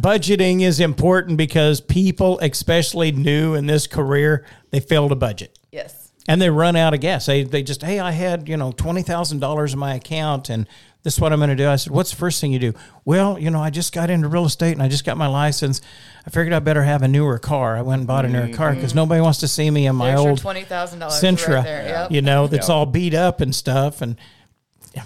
Budgeting 0.00 0.60
is 0.60 0.78
important 0.78 1.36
because 1.36 1.80
people, 1.80 2.38
especially 2.40 3.10
new 3.10 3.54
in 3.54 3.66
this 3.66 3.88
career, 3.88 4.46
they 4.70 4.78
fail 4.78 5.08
to 5.08 5.16
budget 5.16 5.58
Yes. 5.72 6.03
And 6.28 6.40
they 6.40 6.50
run 6.50 6.76
out 6.76 6.94
of 6.94 7.00
gas. 7.00 7.26
They, 7.26 7.42
they 7.42 7.62
just, 7.62 7.82
hey, 7.82 8.00
I 8.00 8.12
had, 8.12 8.48
you 8.48 8.56
know, 8.56 8.72
$20,000 8.72 9.72
in 9.72 9.78
my 9.78 9.94
account 9.94 10.48
and 10.48 10.66
this 11.04 11.14
is 11.14 11.20
what 11.20 11.34
I'm 11.34 11.38
going 11.38 11.50
to 11.50 11.56
do. 11.56 11.68
I 11.68 11.76
said, 11.76 11.92
what's 11.92 12.10
the 12.10 12.16
first 12.16 12.40
thing 12.40 12.50
you 12.50 12.58
do? 12.58 12.72
Well, 13.04 13.38
you 13.38 13.50
know, 13.50 13.60
I 13.60 13.68
just 13.68 13.92
got 13.92 14.08
into 14.08 14.26
real 14.26 14.46
estate 14.46 14.72
and 14.72 14.82
I 14.82 14.88
just 14.88 15.04
got 15.04 15.18
my 15.18 15.26
license. 15.26 15.82
I 16.26 16.30
figured 16.30 16.54
I 16.54 16.60
better 16.60 16.82
have 16.82 17.02
a 17.02 17.08
newer 17.08 17.38
car. 17.38 17.76
I 17.76 17.82
went 17.82 18.00
and 18.00 18.08
bought 18.08 18.24
a 18.24 18.28
newer 18.28 18.48
car 18.48 18.70
mm-hmm. 18.70 18.80
because 18.80 18.94
nobody 18.94 19.20
wants 19.20 19.40
to 19.40 19.48
see 19.48 19.70
me 19.70 19.86
in 19.86 19.96
my 19.96 20.08
There's 20.08 20.20
old 20.20 20.38
twenty 20.38 20.62
thousand 20.62 21.00
dollars 21.00 21.22
Sentra, 21.22 21.56
right 21.56 21.64
there. 21.64 21.88
Yep. 21.88 22.10
you 22.10 22.22
know, 22.22 22.46
that's 22.46 22.70
Yeah. 22.70 22.74
all 22.74 22.86
beat 22.86 23.12
up 23.12 23.42
and 23.42 23.54
stuff. 23.54 24.00
And 24.00 24.16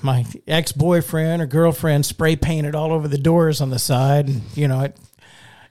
my 0.01 0.25
ex 0.47 0.71
boyfriend 0.71 1.43
or 1.43 1.47
girlfriend 1.47 2.07
spray 2.07 2.37
painted 2.37 2.77
all 2.77 2.93
over 2.93 3.09
the 3.09 3.19
doors 3.19 3.61
on 3.61 3.71
the 3.71 3.81
side. 3.81 4.29
And, 4.29 4.43
you 4.55 4.69
know, 4.69 4.83
it, 4.83 4.97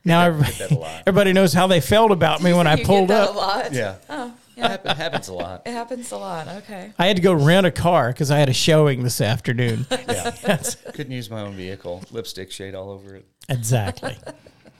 now 0.04 0.22
everybody, 0.26 0.84
everybody 1.06 1.32
knows 1.32 1.54
how 1.54 1.68
they 1.68 1.80
felt 1.80 2.12
about 2.12 2.44
me 2.44 2.52
when 2.52 2.68
I 2.68 2.84
pulled 2.84 3.12
up. 3.12 3.72
Yeah. 3.72 3.96
Oh, 4.10 4.34
yeah. 4.58 4.70
Happen, 4.70 4.96
happens 4.98 5.28
a 5.28 5.34
lot. 5.34 5.62
It 5.66 5.72
happens 5.72 6.12
a 6.12 6.18
lot. 6.18 6.48
Okay. 6.48 6.92
I 6.98 7.08
had 7.08 7.16
to 7.18 7.22
go 7.22 7.34
rent 7.34 7.66
a 7.66 7.72
car 7.72 8.10
because 8.12 8.32
I 8.32 8.38
had 8.40 8.50
a 8.50 8.54
showing 8.54 9.04
this 9.04 9.22
afternoon. 9.22 9.86
Yeah. 10.08 10.30
That's 10.44 10.76
Couldn't 10.76 11.12
use 11.12 11.30
my 11.30 11.42
own 11.42 11.54
vehicle. 11.54 12.04
Lipstick 12.12 12.52
shade 12.52 12.74
all 12.76 12.90
over 12.90 13.16
it. 13.16 13.26
exactly. 13.50 14.18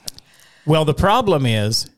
well, 0.66 0.84
the 0.84 0.94
problem 0.94 1.46
is 1.46 1.88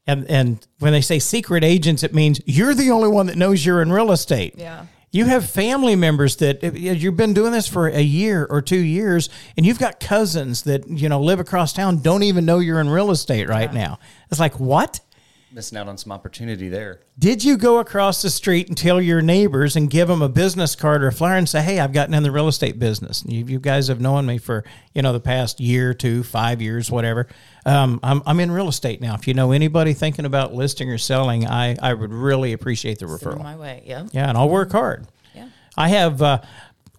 and 0.07 0.31
and 0.31 0.65
when 0.79 0.93
they 0.93 1.01
say 1.01 1.19
secret 1.19 1.65
agents, 1.65 2.05
it 2.05 2.15
means 2.15 2.41
you're 2.47 2.73
the 2.73 2.93
only 2.93 3.09
one 3.09 3.27
that 3.27 3.37
knows 3.37 3.67
you're 3.67 3.83
in 3.83 3.93
real 3.93 4.13
estate. 4.13 4.55
Yeah. 4.57 4.87
You 5.11 5.27
have 5.27 5.51
family 5.51 5.97
members 5.97 6.37
that 6.37 6.63
you've 6.63 7.17
been 7.17 7.35
doing 7.35 7.51
this 7.51 7.67
for 7.67 7.89
a 7.89 8.01
year 8.01 8.47
or 8.49 8.63
two 8.63 8.79
years, 8.79 9.29
and 9.57 9.67
you've 9.67 9.81
got 9.81 9.99
cousins 9.99 10.63
that 10.63 10.89
you 10.89 11.09
know 11.09 11.21
live 11.21 11.41
across 11.41 11.73
town 11.73 12.01
don't 12.01 12.23
even 12.23 12.45
know 12.45 12.61
you're 12.61 12.81
in 12.81 12.89
real 12.89 13.11
estate 13.11 13.49
right 13.49 13.75
now. 13.75 13.99
It's 14.31 14.39
like 14.39 14.61
what? 14.61 15.01
Missing 15.55 15.77
out 15.77 15.87
on 15.87 15.99
some 15.99 16.13
opportunity 16.13 16.71
there. 16.71 17.01
Did 17.19 17.45
you 17.45 17.59
go 17.59 17.79
across 17.79 18.23
the 18.23 18.31
street 18.31 18.69
and 18.69 18.77
tell 18.77 19.03
your 19.03 19.21
neighbors 19.21 19.77
and 19.77 19.91
give 19.91 20.09
them 20.09 20.23
a 20.23 20.29
business 20.29 20.75
card 20.75 21.03
or 21.05 21.09
a 21.09 21.13
flyer 21.13 21.37
and 21.37 21.47
say, 21.47 21.61
"Hey, 21.63 21.79
I've 21.79 21.93
gotten 21.93 22.15
in 22.15 22.23
the 22.23 22.31
real 22.31 22.49
estate 22.49 22.79
business. 22.79 23.23
You, 23.27 23.45
you 23.45 23.59
guys 23.59 23.89
have 23.89 24.01
known 24.01 24.25
me 24.25 24.39
for 24.39 24.65
you 24.95 25.03
know 25.03 25.13
the 25.13 25.21
past 25.21 25.61
year, 25.61 25.93
two, 25.93 26.23
five 26.23 26.63
years, 26.63 26.91
whatever. 26.91 27.29
Um, 27.67 28.01
I'm 28.03 28.23
I'm 28.25 28.41
in 28.41 28.51
real 28.51 28.69
estate 28.69 29.03
now. 29.03 29.15
If 29.15 29.29
you 29.29 29.35
know 29.35 29.53
anybody 29.53 29.93
thinking 29.93 30.25
about 30.25 30.55
listing 30.55 30.89
or 30.89 30.97
selling, 30.97 31.47
I 31.47 31.77
I 31.83 31.93
would 31.93 32.13
really 32.15 32.55
appreciate 32.55 32.99
the 32.99 33.07
Send 33.09 33.21
referral. 33.21 33.43
my 33.43 33.57
way. 33.57 33.83
Yeah. 33.85 34.07
Yeah, 34.13 34.31
and 34.31 34.39
I'll 34.39 34.49
work 34.49 34.73
hard. 34.73 35.07
Yeah. 35.35 35.49
I 35.77 35.89
have. 35.89 36.23
Uh, 36.23 36.41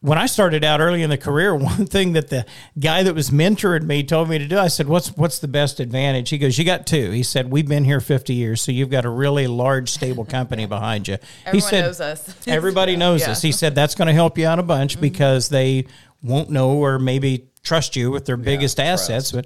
when 0.03 0.17
I 0.17 0.25
started 0.25 0.65
out 0.65 0.81
early 0.81 1.01
in 1.01 1.09
the 1.09 1.17
career, 1.17 1.55
one 1.55 1.85
thing 1.85 2.11
that 2.13 2.27
the 2.27 2.45
guy 2.77 3.03
that 3.03 3.15
was 3.15 3.29
mentoring 3.29 3.83
me 3.83 4.03
told 4.03 4.27
me 4.27 4.37
to 4.37 4.45
do, 4.45 4.59
I 4.59 4.67
said, 4.67 4.87
"What's 4.87 5.15
what's 5.15 5.39
the 5.39 5.47
best 5.47 5.79
advantage?" 5.79 6.29
He 6.29 6.37
goes, 6.37 6.57
"You 6.57 6.65
got 6.65 6.85
two. 6.85 7.11
He 7.11 7.23
said, 7.23 7.49
"We've 7.49 7.67
been 7.67 7.85
here 7.85 8.01
fifty 8.01 8.33
years, 8.33 8.61
so 8.61 8.73
you've 8.73 8.89
got 8.89 9.05
a 9.05 9.09
really 9.09 9.47
large, 9.47 9.89
stable 9.89 10.25
company 10.25 10.65
behind 10.65 11.07
you." 11.07 11.17
he 11.51 11.61
said, 11.61 11.85
knows 11.85 12.01
us. 12.01 12.35
Everybody 12.47 12.97
knows 12.97 13.21
Yeah. 13.21 13.31
us. 13.31 13.41
He 13.41 13.53
said 13.53 13.75
that's 13.75 13.95
going 13.95 14.09
to 14.09 14.13
help 14.13 14.37
you 14.37 14.45
out 14.45 14.59
a 14.59 14.63
bunch 14.63 14.93
mm-hmm. 14.93 15.01
because 15.01 15.47
they 15.47 15.85
won't 16.21 16.49
know 16.49 16.71
or 16.71 16.99
maybe 16.99 17.47
trust 17.63 17.95
you 17.95 18.11
with 18.11 18.25
their 18.25 18.37
biggest 18.37 18.79
assets, 18.79 19.31
but. 19.31 19.45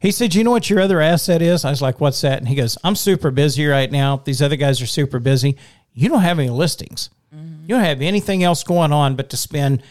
He 0.00 0.10
said, 0.10 0.34
You 0.34 0.42
know 0.42 0.50
what 0.50 0.68
your 0.68 0.80
other 0.80 1.00
asset 1.00 1.42
is? 1.42 1.64
I 1.64 1.70
was 1.70 1.80
like, 1.80 2.00
What's 2.00 2.20
that? 2.22 2.38
And 2.38 2.48
he 2.48 2.56
goes, 2.56 2.76
I'm 2.82 2.96
super 2.96 3.30
busy 3.30 3.64
right 3.66 3.88
now. 3.88 4.16
These 4.16 4.42
other 4.42 4.56
guys 4.56 4.82
are 4.82 4.86
super 4.86 5.20
busy. 5.20 5.56
You 5.94 6.08
don't 6.08 6.22
have 6.22 6.40
any 6.40 6.50
listings. 6.50 7.08
Mm-hmm. 7.34 7.62
You 7.62 7.68
don't 7.76 7.84
have 7.84 8.02
anything 8.02 8.42
else 8.42 8.62
going 8.64 8.92
on 8.92 9.16
but 9.16 9.30
to 9.30 9.36
spend 9.36 9.82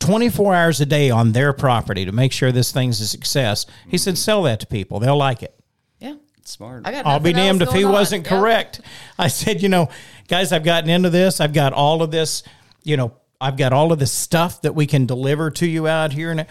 24 0.00 0.54
hours 0.54 0.80
a 0.80 0.86
day 0.86 1.10
on 1.10 1.32
their 1.32 1.52
property 1.52 2.04
to 2.04 2.12
make 2.12 2.32
sure 2.32 2.52
this 2.52 2.72
thing's 2.72 3.00
a 3.00 3.06
success. 3.06 3.66
He 3.88 3.98
said, 3.98 4.16
Sell 4.18 4.42
that 4.44 4.60
to 4.60 4.66
people. 4.66 4.98
They'll 5.00 5.16
like 5.16 5.42
it. 5.42 5.54
Yeah. 5.98 6.14
Smart. 6.44 6.86
I 6.86 6.92
got. 6.92 7.06
I'll 7.06 7.20
be 7.20 7.32
damned 7.32 7.62
if 7.62 7.70
he 7.72 7.84
on. 7.84 7.92
wasn't 7.92 8.24
Yeah. 8.24 8.30
correct. 8.38 8.80
I 9.18 9.28
said, 9.28 9.62
you 9.62 9.68
know, 9.68 9.88
guys, 10.28 10.52
I've 10.52 10.64
gotten 10.64 10.88
into 10.90 11.10
this. 11.10 11.40
I've 11.40 11.52
got 11.52 11.72
all 11.72 12.02
of 12.02 12.10
this, 12.10 12.42
you 12.82 12.96
know, 12.96 13.12
I've 13.40 13.56
got 13.56 13.72
all 13.72 13.92
of 13.92 13.98
this 13.98 14.12
stuff 14.12 14.60
that 14.62 14.74
we 14.74 14.86
can 14.86 15.06
deliver 15.06 15.50
to 15.52 15.66
you 15.66 15.86
out 15.88 16.12
here. 16.12 16.30
And 16.30 16.46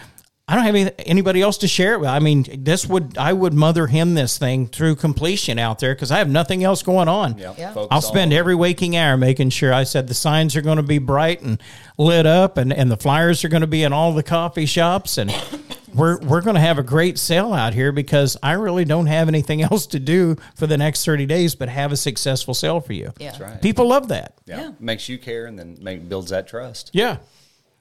I 0.50 0.56
don't 0.56 0.64
have 0.64 0.74
any, 0.74 0.90
anybody 1.06 1.42
else 1.42 1.58
to 1.58 1.68
share 1.68 1.94
it 1.94 2.00
with. 2.00 2.08
I 2.08 2.18
mean, 2.18 2.44
this 2.58 2.84
would, 2.84 3.16
I 3.16 3.32
would 3.32 3.54
mother 3.54 3.86
him 3.86 4.14
this 4.14 4.36
thing 4.36 4.66
through 4.66 4.96
completion 4.96 5.60
out 5.60 5.78
there 5.78 5.94
because 5.94 6.10
I 6.10 6.18
have 6.18 6.28
nothing 6.28 6.64
else 6.64 6.82
going 6.82 7.06
on. 7.06 7.38
Yeah. 7.38 7.54
Yeah. 7.56 7.86
I'll 7.88 8.00
spend 8.00 8.32
on- 8.32 8.38
every 8.38 8.56
waking 8.56 8.96
hour 8.96 9.16
making 9.16 9.50
sure 9.50 9.72
I 9.72 9.84
said 9.84 10.08
the 10.08 10.14
signs 10.14 10.56
are 10.56 10.60
going 10.60 10.78
to 10.78 10.82
be 10.82 10.98
bright 10.98 11.40
and 11.42 11.62
lit 11.98 12.26
up 12.26 12.58
and, 12.58 12.72
and 12.72 12.90
the 12.90 12.96
flyers 12.96 13.44
are 13.44 13.48
going 13.48 13.60
to 13.60 13.68
be 13.68 13.84
in 13.84 13.92
all 13.92 14.12
the 14.12 14.24
coffee 14.24 14.66
shops 14.66 15.18
and 15.18 15.30
we're 15.94 16.18
we're 16.18 16.40
going 16.40 16.54
to 16.54 16.60
have 16.60 16.78
a 16.78 16.82
great 16.82 17.16
sale 17.16 17.52
out 17.52 17.72
here 17.72 17.92
because 17.92 18.36
I 18.42 18.52
really 18.54 18.84
don't 18.84 19.06
have 19.06 19.28
anything 19.28 19.62
else 19.70 19.86
to 19.88 20.00
do 20.00 20.34
for 20.56 20.66
the 20.66 20.76
next 20.76 21.04
30 21.04 21.26
days 21.26 21.54
but 21.54 21.68
have 21.68 21.92
a 21.92 21.96
successful 21.96 22.54
sale 22.54 22.80
for 22.80 22.92
you. 22.92 23.12
Yeah. 23.18 23.28
That's 23.30 23.40
right. 23.40 23.62
People 23.62 23.86
love 23.86 24.08
that. 24.08 24.34
Yeah. 24.46 24.62
Yeah. 24.62 24.70
Makes 24.80 25.08
you 25.08 25.16
care 25.16 25.46
and 25.46 25.56
then 25.56 25.78
make, 25.80 26.08
builds 26.08 26.30
that 26.30 26.48
trust. 26.48 26.90
Yeah. 26.92 27.18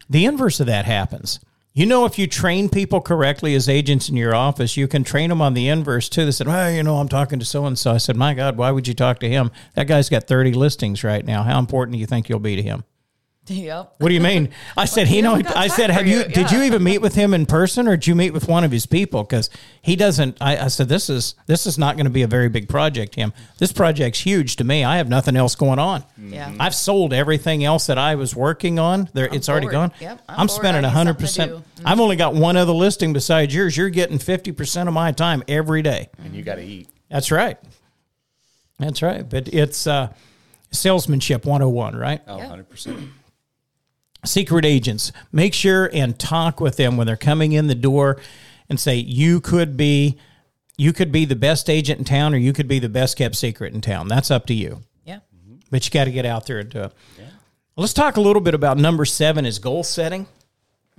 The 0.08 0.26
inverse 0.26 0.60
of 0.60 0.68
that 0.68 0.86
happens. 0.86 1.40
You 1.72 1.86
know, 1.86 2.06
if 2.06 2.18
you 2.18 2.26
train 2.26 2.68
people 2.68 3.00
correctly 3.00 3.54
as 3.54 3.70
agents 3.70 4.10
in 4.10 4.18
your 4.18 4.34
office, 4.34 4.76
you 4.76 4.88
can 4.88 5.04
train 5.04 5.30
them 5.30 5.42
on 5.42 5.54
the 5.54 5.68
inverse 5.68 6.10
too. 6.10 6.26
They 6.26 6.32
said, 6.32 6.48
Well, 6.48 6.72
you 6.72 6.82
know, 6.82 6.98
I'm 6.98 7.08
talking 7.08 7.38
to 7.40 7.46
so 7.46 7.66
and 7.66 7.78
so. 7.78 7.92
I 7.92 7.98
said, 7.98 8.16
My 8.16 8.34
God, 8.34 8.58
why 8.58 8.72
would 8.72 8.88
you 8.88 8.96
talk 8.96 9.20
to 9.20 9.30
him? 9.30 9.52
That 9.76 9.88
guy's 9.88 10.10
got 10.10 10.24
30 10.28 10.54
listings 10.54 11.04
right 11.04 11.24
now. 11.24 11.44
How 11.44 11.60
important 11.60 11.94
do 11.94 12.00
you 12.00 12.08
think 12.08 12.28
you'll 12.28 12.40
be 12.40 12.56
to 12.56 12.64
him? 12.64 12.86
Yep. 13.50 13.96
What 13.98 14.08
do 14.08 14.14
you 14.14 14.22
mean? 14.22 14.50
I 14.78 14.86
said, 14.86 15.08
he 15.08 15.20
he 15.20 15.22
know. 15.22 15.42
I 15.56 15.68
said, 15.68 15.90
have 15.90 16.08
you? 16.08 16.20
you. 16.20 16.24
Did 16.26 16.52
you 16.52 16.64
even 16.64 16.84
meet 16.84 17.00
with 17.00 17.16
him 17.16 17.34
in 17.34 17.46
person, 17.46 17.88
or 17.88 17.98
did 17.98 18.08
you 18.08 18.16
meet 18.16 18.32
with 18.32 18.48
one 18.48 18.64
of 18.64 18.72
his 18.72 18.86
people? 18.86 19.24
Because 19.24 19.50
he 19.82 19.96
doesn't. 19.96 20.38
I, 20.40 20.58
I 20.58 20.68
said, 20.68 20.88
this 20.88 21.10
is 21.10 21.36
this 21.46 21.66
is 21.66 21.78
not 21.78 21.96
going 21.96 22.06
to 22.06 22.12
be 22.12 22.22
a 22.22 22.28
very 22.28 22.50
big 22.50 22.70
project. 22.70 23.16
Him. 23.16 23.34
This 23.58 23.72
project's 23.72 24.22
huge 24.22 24.56
to 24.58 24.64
me. 24.64 24.84
I 24.84 24.98
have 24.98 25.10
nothing 25.10 25.36
else 25.36 25.56
going 25.56 25.80
on. 25.80 26.04
Yeah. 26.18 26.54
I've 26.60 26.76
sold 26.76 27.14
everything 27.14 27.64
else 27.64 27.88
that 27.88 27.98
I 27.98 28.16
was 28.16 28.36
working 28.36 28.80
on. 28.80 29.10
There, 29.14 29.34
it's 29.34 29.50
already 29.50 29.68
gone. 29.68 29.92
Yep, 30.00 30.22
I'm 30.30 30.40
I'm, 30.42 30.48
spending 30.48 30.86
I 30.86 30.90
hundred 30.90 31.20
percent. 31.20 31.52
Mm-hmm. 31.52 31.88
I've 31.88 32.00
only 32.00 32.16
got 32.16 32.34
one 32.34 32.56
other 32.56 32.74
listing 32.74 33.14
besides 33.14 33.54
yours. 33.54 33.76
You're 33.76 33.90
getting 33.90 34.20
fifty 34.20 34.52
percent 34.52 34.88
of 34.88 34.94
my 34.94 35.12
time 35.12 35.44
every 35.48 35.82
day. 35.82 36.10
And 36.24 36.34
you 36.34 36.44
got 36.44 36.56
to 36.56 36.64
eat. 36.64 36.88
That's 37.10 37.32
right. 37.32 37.58
That's 38.78 39.02
right. 39.02 39.28
But 39.30 39.50
it's 39.50 39.88
uh, 39.88 40.14
salesmanship 40.72 41.46
101, 41.46 41.96
right? 41.96 42.22
Oh, 42.28 42.38
100%. 42.38 43.10
Secret 44.26 44.66
agents. 44.66 45.12
Make 45.32 45.54
sure 45.54 45.90
and 45.94 46.18
talk 46.18 46.60
with 46.60 46.78
them 46.78 46.98
when 46.98 47.08
they're 47.08 47.18
coming 47.18 47.54
in 47.54 47.68
the 47.68 47.76
door 47.76 48.20
and 48.70 48.80
say 48.80 48.96
you 48.96 49.42
could 49.42 49.78
be 49.78 50.18
you 50.78 50.94
could 50.94 51.12
be 51.12 51.26
the 51.26 51.36
best 51.36 51.70
agent 51.70 52.00
in 52.00 52.06
town 52.06 52.34
or 52.34 52.38
you 52.38 52.54
could 52.54 52.68
be 52.68 52.80
the 52.80 52.90
best 52.90 53.18
kept 53.18 53.36
secret 53.36 53.74
in 53.74 53.82
town. 53.82 54.08
That's 54.08 54.32
up 54.32 54.46
to 54.48 54.54
you. 54.54 54.82
Yeah. 55.04 55.20
Mm-hmm. 55.36 55.56
but 55.70 55.86
you 55.86 55.92
got 55.92 56.06
to 56.06 56.12
get 56.12 56.26
out 56.26 56.46
there 56.46 56.60
and 56.60 56.76
uh, 56.76 56.90
do 57.18 57.24
it 57.24 57.30
let's 57.76 57.94
talk 57.94 58.18
a 58.18 58.22
little 58.22 58.42
bit 58.42 58.54
about 58.54 58.78
number 58.78 59.06
seven 59.06 59.46
is 59.46 59.60
goal 59.60 59.84
setting. 59.84 60.28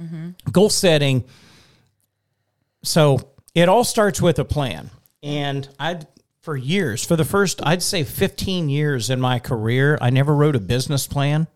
Mm-hmm. 0.00 0.50
Goal 0.50 0.70
setting 0.70 1.24
so 2.82 3.20
it 3.54 3.68
all 3.68 3.84
starts 3.84 4.20
with 4.20 4.38
a 4.38 4.44
plan. 4.44 4.90
And 5.22 5.68
i'd 5.78 6.06
for 6.40 6.56
years 6.56 7.04
for 7.04 7.16
the 7.16 7.24
first 7.24 7.60
i'd 7.66 7.82
say 7.82 8.02
15 8.02 8.70
years 8.70 9.10
in 9.10 9.20
my 9.20 9.38
career 9.38 9.98
i 10.00 10.08
never 10.08 10.34
wrote 10.34 10.56
a 10.56 10.60
business 10.60 11.06
plan 11.06 11.46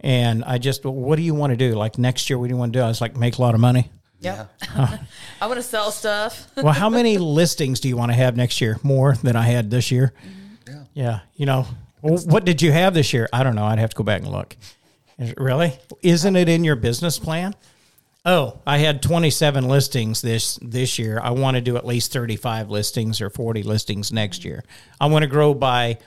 and 0.00 0.44
I 0.44 0.58
just, 0.58 0.84
well, 0.84 0.94
what 0.94 1.16
do 1.16 1.22
you 1.22 1.34
want 1.34 1.50
to 1.52 1.56
do? 1.56 1.74
Like 1.74 1.98
next 1.98 2.28
year, 2.28 2.38
what 2.38 2.48
do 2.48 2.54
you 2.54 2.58
want 2.58 2.72
to 2.72 2.78
do? 2.78 2.82
I 2.82 2.88
was 2.88 3.00
like, 3.00 3.16
make 3.16 3.38
a 3.38 3.42
lot 3.42 3.54
of 3.54 3.60
money. 3.60 3.90
Yep. 4.20 4.52
I 5.40 5.46
want 5.46 5.56
to 5.56 5.62
sell 5.62 5.90
stuff. 5.90 6.48
Well, 6.56 6.72
how 6.72 6.88
many 6.88 7.18
listings 7.18 7.80
do 7.80 7.88
you 7.88 7.96
want 7.96 8.10
to 8.10 8.16
have 8.16 8.36
next 8.36 8.60
year? 8.60 8.78
More 8.82 9.14
than 9.14 9.36
I 9.36 9.42
had 9.42 9.70
this 9.70 9.90
year. 9.90 10.12
Mm-hmm. 10.24 10.72
Yeah. 10.72 10.84
Yeah. 10.94 11.20
You 11.34 11.46
know, 11.46 11.66
well, 12.02 12.18
what 12.24 12.44
did 12.44 12.62
you 12.62 12.72
have 12.72 12.94
this 12.94 13.12
year? 13.12 13.28
I 13.32 13.42
don't 13.42 13.54
know. 13.54 13.64
I'd 13.64 13.78
have 13.78 13.90
to 13.90 13.96
go 13.96 14.04
back 14.04 14.22
and 14.22 14.30
look. 14.30 14.56
Is 15.18 15.30
it 15.30 15.38
really? 15.38 15.78
Isn't 16.02 16.36
it 16.36 16.48
in 16.48 16.64
your 16.64 16.76
business 16.76 17.18
plan? 17.18 17.54
Oh, 18.24 18.58
I 18.66 18.78
had 18.78 19.02
27 19.02 19.68
listings 19.68 20.20
this 20.20 20.58
this 20.60 20.98
year. 20.98 21.20
I 21.22 21.30
want 21.30 21.56
to 21.56 21.60
do 21.60 21.76
at 21.76 21.86
least 21.86 22.12
35 22.12 22.70
listings 22.70 23.20
or 23.20 23.30
40 23.30 23.62
listings 23.62 24.12
next 24.12 24.44
year. 24.44 24.64
I 25.00 25.06
want 25.06 25.22
to 25.22 25.28
grow 25.28 25.54
by 25.54 25.98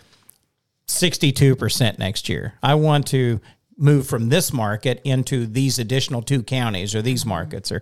62% 0.88 1.98
next 1.98 2.28
year. 2.28 2.56
I 2.62 2.76
want 2.76 3.08
to 3.08 3.40
move 3.80 4.08
from 4.08 4.30
this 4.30 4.52
market 4.52 5.02
into 5.04 5.46
these 5.46 5.80
additional 5.80 6.22
two 6.22 6.44
counties 6.44 6.94
or 6.94 7.02
these 7.02 7.26
markets 7.26 7.72
or 7.72 7.82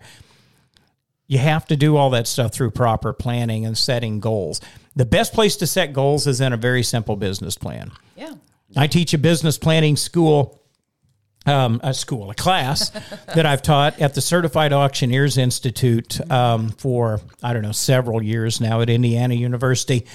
you 1.27 1.37
have 1.39 1.65
to 1.67 1.75
do 1.75 1.97
all 1.97 2.09
that 2.11 2.25
stuff 2.25 2.53
through 2.53 2.71
proper 2.71 3.13
planning 3.13 3.65
and 3.65 3.77
setting 3.77 4.19
goals. 4.19 4.61
The 4.95 5.05
best 5.05 5.33
place 5.33 5.57
to 5.57 5.67
set 5.67 5.93
goals 5.93 6.25
is 6.25 6.41
in 6.41 6.53
a 6.53 6.57
very 6.57 6.83
simple 6.83 7.17
business 7.17 7.57
plan. 7.57 7.91
Yeah. 8.15 8.35
I 8.75 8.87
teach 8.87 9.13
a 9.13 9.17
business 9.17 9.57
planning 9.57 9.97
school, 9.97 10.61
um, 11.45 11.79
a 11.83 11.93
school, 11.93 12.31
a 12.31 12.35
class 12.35 12.89
that 13.35 13.45
I've 13.45 13.61
taught 13.61 13.99
at 13.99 14.13
the 14.13 14.21
Certified 14.21 14.73
Auctioneers 14.73 15.37
Institute 15.37 16.19
um, 16.31 16.69
for, 16.69 17.19
I 17.43 17.53
don't 17.53 17.61
know, 17.61 17.73
several 17.73 18.23
years 18.23 18.59
now 18.61 18.81
at 18.81 18.89
Indiana 18.89 19.35
University. 19.35 20.05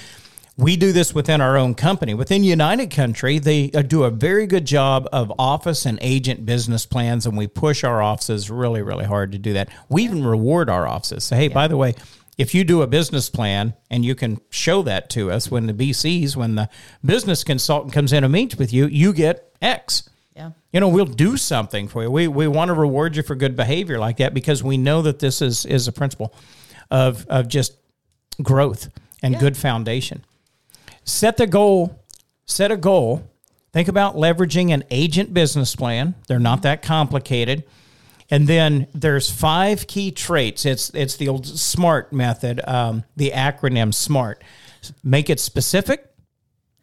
We 0.55 0.77
do 0.77 0.91
this 0.91 1.15
within 1.15 1.41
our 1.41 1.57
own 1.57 1.73
company. 1.73 2.13
Within 2.13 2.43
United 2.43 2.91
Country, 2.91 3.39
they 3.39 3.71
uh, 3.71 3.81
do 3.81 4.03
a 4.03 4.11
very 4.11 4.45
good 4.45 4.65
job 4.65 5.09
of 5.11 5.33
office 5.39 5.85
and 5.85 5.97
agent 5.99 6.45
business 6.45 6.85
plans, 6.85 7.25
and 7.25 7.35
we 7.35 7.47
push 7.47 7.83
our 7.83 8.03
offices 8.03 8.51
really, 8.51 8.83
really 8.83 9.05
hard 9.05 9.31
to 9.31 9.39
do 9.39 9.53
that. 9.53 9.69
We 9.89 10.03
even 10.03 10.23
reward 10.23 10.69
our 10.69 10.87
offices. 10.87 11.23
Say, 11.23 11.37
hey, 11.37 11.47
by 11.47 11.67
the 11.67 11.75
way, 11.75 11.95
if 12.37 12.53
you 12.53 12.63
do 12.63 12.83
a 12.83 12.87
business 12.87 13.31
plan 13.31 13.73
and 13.89 14.05
you 14.05 14.13
can 14.13 14.41
show 14.51 14.83
that 14.83 15.09
to 15.11 15.31
us 15.31 15.49
when 15.49 15.65
the 15.65 15.73
BCs, 15.73 16.35
when 16.35 16.53
the 16.53 16.69
business 17.03 17.43
consultant 17.43 17.91
comes 17.93 18.13
in 18.13 18.23
and 18.23 18.31
meets 18.31 18.55
with 18.55 18.71
you, 18.71 18.85
you 18.85 19.11
get 19.11 19.55
X. 19.59 20.07
Yeah. 20.35 20.51
You 20.71 20.79
know, 20.79 20.87
we'll 20.87 21.05
do 21.05 21.35
something 21.37 21.87
for 21.87 22.03
you. 22.03 22.11
We, 22.11 22.27
we 22.27 22.47
want 22.47 22.69
to 22.69 22.73
reward 22.73 23.15
you 23.15 23.23
for 23.23 23.35
good 23.35 23.55
behavior 23.55 23.99
like 23.99 24.17
that 24.17 24.33
because 24.33 24.63
we 24.63 24.77
know 24.77 25.01
that 25.03 25.19
this 25.19 25.41
is, 25.41 25.65
is 25.65 25.87
a 25.87 25.91
principle 25.91 26.33
of, 26.89 27.25
of 27.27 27.47
just 27.47 27.75
growth 28.41 28.89
and 29.21 29.39
good 29.39 29.55
foundation. 29.55 30.23
Set 31.03 31.37
the 31.37 31.47
goal, 31.47 32.03
set 32.45 32.71
a 32.71 32.77
goal. 32.77 33.29
Think 33.71 33.87
about 33.87 34.15
leveraging 34.15 34.71
an 34.71 34.83
agent 34.91 35.33
business 35.33 35.75
plan. 35.75 36.15
They're 36.27 36.39
not 36.39 36.61
that 36.61 36.81
complicated. 36.81 37.63
And 38.29 38.47
then 38.47 38.87
there's 38.93 39.29
five 39.29 39.87
key 39.87 40.11
traits. 40.11 40.65
It's 40.65 40.89
it's 40.91 41.17
the 41.17 41.27
old 41.27 41.45
SMART 41.45 42.13
method, 42.13 42.61
um, 42.67 43.03
the 43.15 43.31
acronym 43.31 43.93
SMART. 43.93 44.43
Make 45.03 45.29
it 45.29 45.39
specific. 45.39 46.09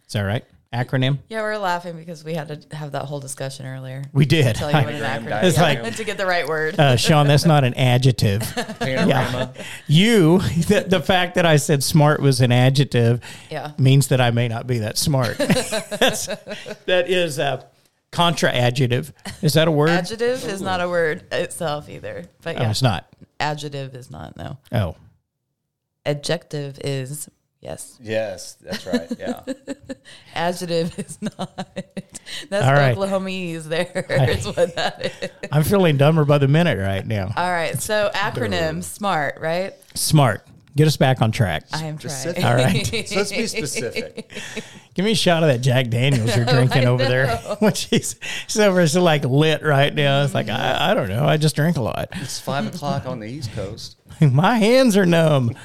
Is 0.07 0.13
that 0.13 0.23
right? 0.23 0.45
Acronym. 0.73 1.19
Yeah, 1.29 1.39
we 1.43 1.49
are 1.49 1.59
laughing 1.59 1.97
because 1.97 2.23
we 2.23 2.35
had 2.35 2.47
to 2.71 2.77
have 2.77 2.93
that 2.93 3.07
whole 3.07 3.19
discussion 3.19 3.67
earlier. 3.67 4.05
We 4.13 4.25
did. 4.25 4.55
Tell 4.55 4.71
you 4.71 4.77
what 4.77 4.95
an 4.95 5.03
acronym 5.25 5.43
It's 5.43 5.57
is. 5.57 5.61
like- 5.61 5.97
to 5.97 6.05
get 6.05 6.17
the 6.17 6.27
right 6.27 6.47
word. 6.47 6.79
Uh, 6.79 6.95
Sean, 6.97 7.27
that's 7.27 7.45
not 7.45 7.65
an 7.65 7.75
adjective. 7.75 8.43
Panorama. 8.79 9.53
You, 9.89 10.39
the, 10.39 10.85
the 10.87 11.01
fact 11.01 11.35
that 11.35 11.45
I 11.45 11.57
said 11.57 11.83
smart 11.83 12.21
was 12.23 12.41
an 12.41 12.53
adjective 12.53 13.21
Yeah. 13.51 13.73
means 13.79 14.09
that 14.09 14.21
I 14.21 14.31
may 14.31 14.47
not 14.47 14.69
be 14.69 14.79
that 14.79 14.97
smart. 14.97 15.39
That's, 15.39 16.29
a 16.89 17.65
contra 18.13 18.53
adjective. 18.53 19.13
Is 19.43 19.55
that 19.55 19.67
a 19.67 19.73
word? 19.73 19.89
Adjective 19.91 20.45
is 20.45 20.61
not 20.63 20.81
a 20.81 20.89
word 20.89 21.25
itself 21.33 21.89
either. 21.89 22.27
But 22.43 22.59
Oh, 22.59 22.63
yeah, 22.63 22.71
it's 22.71 22.83
not. 22.83 23.09
adjective 23.41 23.97
is 23.97 24.09
not, 24.09 24.37
no. 24.37 24.59
Oh, 24.71 24.95
Adjective 26.07 26.79
is, 26.85 27.29
yes. 27.61 27.99
yes, 28.03 28.55
that's 28.55 28.87
right. 28.87 29.11
Yeah. 29.19 29.43
Adjective 30.35 30.99
is 30.99 31.21
not. 31.21 31.57
That's 32.49 32.67
All 32.67 32.73
right. 32.73 32.97
Oklahomese 32.97 33.65
there. 33.65 34.07
is 34.31 34.47
what 34.47 34.75
that 34.77 35.13
is. 35.23 35.31
I'm 35.53 35.65
feeling 35.65 35.97
dumber 35.97 36.25
by 36.25 36.39
the 36.39 36.49
minute 36.49 36.79
right 36.79 37.07
now. 37.07 37.33
All 37.37 37.51
right. 37.51 37.81
So 37.81 38.11
acronym 38.15 38.83
SMART, 38.83 39.39
right? 39.41 39.75
Smart. 39.95 40.47
Get 40.77 40.87
us 40.87 40.97
back 40.97 41.21
on 41.21 41.33
track. 41.33 41.65
I 41.73 41.87
am 41.87 41.99
Specific. 41.99 42.43
trying. 42.43 42.59
All 42.59 42.65
right. 42.65 42.87
so 43.07 43.17
let's 43.17 43.33
be 43.33 43.47
specific. 43.47 44.31
Give 44.95 45.05
me 45.05 45.13
a 45.13 45.17
shot 45.17 45.43
of 45.43 45.49
that 45.49 45.61
Jack 45.61 45.89
Daniels 45.89 46.35
you're 46.37 46.45
drinking 46.45 46.85
over 46.85 47.05
there. 47.05 47.37
When 47.59 47.75
she's, 47.75 48.15
she's 48.47 48.61
over, 48.61 48.81
she's 48.87 48.97
like 48.97 49.25
lit 49.25 49.63
right 49.63 49.93
now. 49.93 50.23
It's 50.23 50.33
like, 50.33 50.49
I, 50.49 50.93
I 50.93 50.95
don't 50.95 51.09
know. 51.09 51.27
I 51.27 51.37
just 51.39 51.57
drink 51.57 51.77
a 51.77 51.83
lot. 51.83 52.09
It's 52.13 52.39
five 52.41 52.73
o'clock 52.73 53.07
on 53.07 53.19
the 53.19 53.27
East 53.27 53.53
Coast. 53.53 53.97
My 54.21 54.59
hands 54.59 54.97
are 54.97 55.07
numb. 55.07 55.57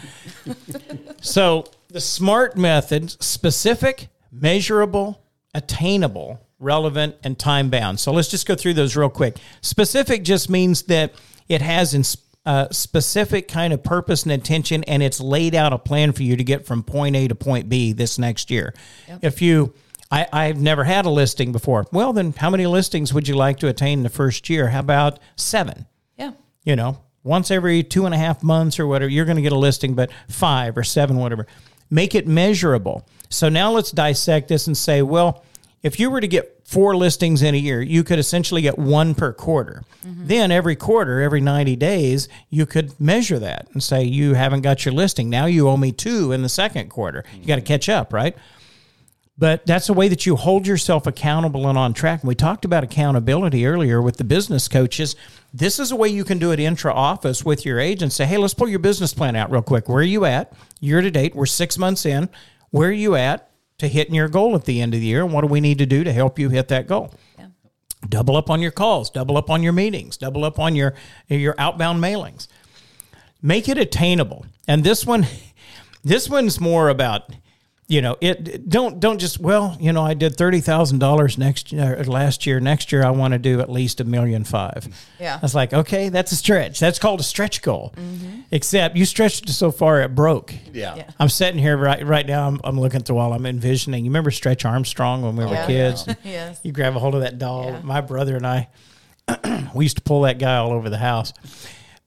so 1.21 1.65
the 1.95 2.01
SMART 2.01 2.57
method 2.57 3.09
specific, 3.23 4.09
measurable, 4.29 5.23
attainable, 5.53 6.45
relevant, 6.59 7.15
and 7.23 7.39
time 7.39 7.69
bound. 7.69 8.01
So 8.01 8.11
let's 8.11 8.27
just 8.27 8.45
go 8.45 8.53
through 8.53 8.73
those 8.73 8.97
real 8.97 9.07
quick. 9.07 9.37
Specific 9.61 10.25
just 10.25 10.49
means 10.49 10.83
that 10.83 11.13
it 11.47 11.61
has 11.61 11.93
in 11.93 12.03
uh, 12.45 12.67
specific 12.69 13.47
kind 13.47 13.71
of 13.71 13.81
purpose 13.81 14.23
and 14.23 14.33
intention, 14.33 14.83
and 14.83 15.01
it's 15.01 15.21
laid 15.21 15.55
out 15.55 15.71
a 15.71 15.77
plan 15.77 16.11
for 16.11 16.23
you 16.23 16.35
to 16.35 16.43
get 16.43 16.65
from 16.65 16.83
point 16.83 17.15
A 17.15 17.29
to 17.29 17.35
point 17.35 17.69
B 17.69 17.93
this 17.93 18.19
next 18.19 18.51
year. 18.51 18.73
If 19.21 19.41
you 19.41 19.73
I, 20.11 20.27
I've 20.33 20.59
never 20.59 20.83
had 20.83 21.05
a 21.05 21.09
listing 21.09 21.53
before. 21.53 21.85
Well, 21.93 22.11
then 22.11 22.33
how 22.33 22.49
many 22.49 22.67
listings 22.67 23.13
would 23.13 23.29
you 23.29 23.35
like 23.35 23.59
to 23.59 23.69
attain 23.69 23.99
in 23.99 24.03
the 24.03 24.09
first 24.09 24.49
year? 24.49 24.67
How 24.67 24.81
about 24.81 25.19
seven? 25.37 25.85
Yeah. 26.17 26.33
you 26.65 26.75
know, 26.75 26.99
once 27.23 27.51
every 27.51 27.83
two 27.83 28.05
and 28.05 28.13
a 28.13 28.17
half 28.17 28.43
months 28.43 28.79
or 28.79 28.85
whatever, 28.85 29.09
you're 29.09 29.25
going 29.25 29.37
to 29.37 29.41
get 29.41 29.51
a 29.51 29.57
listing, 29.57 29.95
but 29.95 30.11
five 30.29 30.77
or 30.77 30.83
seven, 30.83 31.17
whatever. 31.17 31.47
Make 31.89 32.15
it 32.15 32.27
measurable. 32.27 33.07
So 33.29 33.49
now 33.49 33.71
let's 33.71 33.91
dissect 33.91 34.47
this 34.47 34.67
and 34.67 34.77
say, 34.77 35.01
well, 35.01 35.43
if 35.83 35.99
you 35.99 36.09
were 36.09 36.21
to 36.21 36.27
get 36.27 36.55
four 36.65 36.95
listings 36.95 37.43
in 37.43 37.53
a 37.53 37.57
year, 37.57 37.81
you 37.81 38.03
could 38.03 38.17
essentially 38.17 38.63
get 38.63 38.79
one 38.79 39.13
per 39.13 39.31
quarter. 39.31 39.83
Mm-hmm. 40.03 40.27
Then 40.27 40.51
every 40.51 40.75
quarter, 40.75 41.21
every 41.21 41.41
90 41.41 41.75
days, 41.75 42.27
you 42.49 42.65
could 42.65 42.99
measure 42.99 43.37
that 43.37 43.67
and 43.73 43.83
say, 43.83 44.03
you 44.03 44.33
haven't 44.33 44.61
got 44.61 44.83
your 44.83 44.93
listing. 44.93 45.29
Now 45.29 45.45
you 45.45 45.69
owe 45.69 45.77
me 45.77 45.91
two 45.91 46.31
in 46.31 46.41
the 46.41 46.49
second 46.49 46.89
quarter. 46.89 47.23
You 47.33 47.45
got 47.45 47.55
to 47.55 47.61
mm-hmm. 47.61 47.67
catch 47.67 47.87
up, 47.87 48.13
right? 48.13 48.35
But 49.37 49.65
that's 49.65 49.89
a 49.89 49.93
way 49.93 50.07
that 50.07 50.25
you 50.25 50.37
hold 50.37 50.65
yourself 50.65 51.05
accountable 51.05 51.67
and 51.67 51.77
on 51.77 51.93
track. 51.93 52.21
And 52.21 52.27
we 52.29 52.35
talked 52.35 52.63
about 52.63 52.85
accountability 52.85 53.65
earlier 53.65 54.01
with 54.01 54.15
the 54.15 54.23
business 54.23 54.69
coaches. 54.69 55.15
This 55.53 55.77
is 55.77 55.91
a 55.91 55.95
way 55.95 56.07
you 56.07 56.23
can 56.23 56.39
do 56.39 56.51
it 56.51 56.59
intra 56.59 56.93
office 56.93 57.43
with 57.43 57.65
your 57.65 57.77
agent. 57.77 58.13
Say, 58.13 58.25
hey, 58.25 58.37
let's 58.37 58.53
pull 58.53 58.69
your 58.69 58.79
business 58.79 59.13
plan 59.13 59.35
out 59.35 59.51
real 59.51 59.61
quick. 59.61 59.89
Where 59.89 59.99
are 59.99 60.03
you 60.03 60.23
at 60.23 60.53
year 60.79 61.01
to 61.01 61.11
date? 61.11 61.35
We're 61.35 61.47
six 61.47 61.77
months 61.77 62.05
in. 62.05 62.29
Where 62.71 62.89
are 62.89 62.93
you 62.93 63.15
at 63.15 63.49
to 63.79 63.89
hitting 63.89 64.15
your 64.15 64.29
goal 64.29 64.55
at 64.55 64.63
the 64.63 64.79
end 64.79 64.93
of 64.93 65.01
the 65.01 65.05
year? 65.05 65.23
And 65.23 65.33
what 65.33 65.41
do 65.41 65.47
we 65.47 65.59
need 65.59 65.79
to 65.79 65.85
do 65.85 66.05
to 66.05 66.13
help 66.13 66.39
you 66.39 66.49
hit 66.49 66.69
that 66.69 66.87
goal? 66.87 67.13
Yeah. 67.37 67.47
Double 68.07 68.37
up 68.37 68.49
on 68.49 68.61
your 68.61 68.71
calls, 68.71 69.09
double 69.09 69.35
up 69.35 69.49
on 69.49 69.63
your 69.63 69.73
meetings, 69.73 70.15
double 70.15 70.45
up 70.45 70.59
on 70.59 70.75
your 70.75 70.93
your 71.27 71.55
outbound 71.57 72.01
mailings. 72.01 72.47
Make 73.41 73.67
it 73.67 73.77
attainable. 73.77 74.45
And 74.65 74.85
this 74.85 75.05
one 75.05 75.27
this 76.03 76.29
one's 76.29 76.61
more 76.61 76.87
about 76.87 77.31
you 77.87 78.01
know 78.01 78.17
it 78.19 78.67
don't 78.67 78.99
don't 78.99 79.19
just 79.19 79.39
well 79.39 79.77
you 79.79 79.93
know 79.93 80.01
i 80.03 80.13
did 80.15 80.35
$30000 80.35 81.37
next 81.37 81.71
year 81.71 82.03
last 82.03 82.45
year 82.47 82.59
next 82.59 82.91
year 82.91 83.03
i 83.05 83.11
want 83.11 83.33
to 83.33 83.37
do 83.37 83.59
at 83.61 83.69
least 83.69 84.01
a 84.01 84.03
million 84.03 84.43
five 84.43 84.87
Yeah. 85.19 85.35
i 85.35 85.39
was 85.39 85.53
like 85.53 85.71
okay 85.73 86.09
that's 86.09 86.31
a 86.31 86.35
stretch 86.35 86.79
that's 86.79 86.97
called 86.97 87.19
a 87.19 87.23
stretch 87.23 87.61
goal 87.61 87.93
mm-hmm. 87.95 88.41
except 88.51 88.95
you 88.95 89.05
stretched 89.05 89.49
it 89.49 89.53
so 89.53 89.71
far 89.71 90.01
it 90.01 90.15
broke 90.15 90.53
Yeah. 90.73 90.95
Yeah. 90.95 91.11
i'm 91.19 91.29
sitting 91.29 91.59
here 91.59 91.77
right 91.77 92.03
right 92.05 92.25
now 92.25 92.47
i'm, 92.47 92.59
I'm 92.63 92.79
looking 92.79 92.99
at 92.99 93.05
the 93.05 93.13
wall 93.13 93.33
i'm 93.33 93.45
envisioning 93.45 94.03
you 94.03 94.09
remember 94.09 94.31
stretch 94.31 94.65
armstrong 94.65 95.21
when 95.21 95.35
we 95.35 95.45
were 95.45 95.51
Yeah. 95.51 95.67
kids 95.67 96.07
Yes. 96.23 96.59
you 96.63 96.71
grab 96.71 96.95
a 96.95 96.99
hold 96.99 97.13
of 97.13 97.21
that 97.21 97.37
doll 97.37 97.65
Yeah. 97.65 97.81
my 97.83 98.01
brother 98.01 98.35
and 98.35 98.47
i 98.47 98.67
we 99.75 99.85
used 99.85 99.97
to 99.97 100.03
pull 100.03 100.21
that 100.21 100.39
guy 100.39 100.57
all 100.57 100.71
over 100.71 100.89
the 100.89 100.97
house 100.97 101.33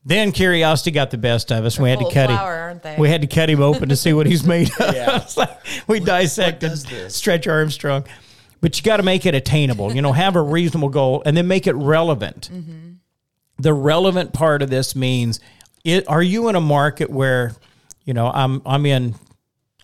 then 0.04 0.32
curiosity 0.32 0.90
got 0.90 1.10
the 1.10 1.18
best 1.18 1.52
of 1.52 1.64
us 1.64 1.78
we 1.78 1.90
had 1.90 1.98
to 1.98 2.06
cut 2.06 2.30
flour, 2.30 2.54
him 2.54 2.60
aren't 2.62 2.82
they? 2.82 2.96
we 2.98 3.08
had 3.08 3.20
to 3.20 3.26
cut 3.26 3.50
him 3.50 3.60
open 3.60 3.88
to 3.90 3.96
see 3.96 4.12
what 4.12 4.26
he's 4.26 4.44
made 4.44 4.70
of 4.80 4.94
Yeah. 4.94 5.16
It's 5.16 5.36
like 5.36 5.58
we 5.86 6.00
dissected 6.00 6.70
does 6.70 6.84
this? 6.84 7.14
Stretch 7.14 7.46
Armstrong. 7.46 8.04
But 8.60 8.76
you 8.76 8.82
got 8.82 8.96
to 8.96 9.02
make 9.04 9.24
it 9.26 9.34
attainable. 9.34 9.94
You 9.94 10.02
know, 10.02 10.12
have 10.12 10.34
a 10.34 10.42
reasonable 10.42 10.88
goal 10.88 11.22
and 11.24 11.36
then 11.36 11.46
make 11.46 11.66
it 11.66 11.74
relevant. 11.74 12.50
Mm-hmm. 12.52 12.92
The 13.58 13.72
relevant 13.72 14.32
part 14.32 14.62
of 14.62 14.70
this 14.70 14.96
means 14.96 15.40
it, 15.84 16.08
are 16.08 16.22
you 16.22 16.48
in 16.48 16.56
a 16.56 16.60
market 16.60 17.10
where, 17.10 17.52
you 18.04 18.14
know, 18.14 18.28
I'm 18.28 18.62
I'm 18.66 18.84
in 18.86 19.14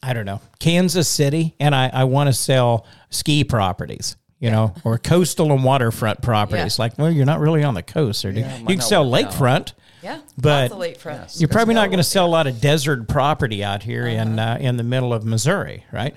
I 0.03 0.13
don't 0.13 0.27
know, 0.27 0.41
Kansas 0.59 1.09
City 1.09 1.55
and 1.59 1.75
I, 1.75 1.91
I 1.93 2.05
want 2.05 2.29
to 2.29 2.33
sell 2.35 2.87
ski 3.11 3.43
properties, 3.43 4.17
you 4.39 4.51
know, 4.51 4.75
or 4.85 4.99
coastal 4.99 5.51
and 5.53 5.65
waterfront 5.65 6.21
properties. 6.21 6.79
Yeah. 6.79 6.83
Like, 6.83 6.99
well, 6.99 7.11
you're 7.11 7.25
not 7.25 7.41
really 7.41 7.65
on 7.65 7.73
the 7.75 7.83
coast, 7.83 8.25
or 8.25 8.33
do 8.33 8.41
you? 8.41 8.47
you 8.47 8.67
can 8.67 8.81
sell 8.83 9.11
work 9.11 9.25
out. 9.25 9.33
lakefront. 9.33 9.73
Yeah. 10.05 10.21
But- 10.37 10.63
Lots 10.63 10.73
of 10.75 10.79
late 10.79 10.99
front. 10.99 11.41
You're 11.41 11.49
probably 11.49 11.75
not 11.75 11.87
going 11.87 11.99
to 11.99 12.05
sell 12.05 12.27
a 12.27 12.29
lot 12.29 12.47
of 12.47 12.61
desert 12.61 13.09
property 13.09 13.65
out 13.65 13.83
here 13.83 14.07
in 14.07 14.39
uh, 14.39 14.59
in 14.61 14.77
the 14.77 14.85
middle 14.85 15.15
of 15.15 15.25
Missouri, 15.25 15.85
right? 15.91 16.15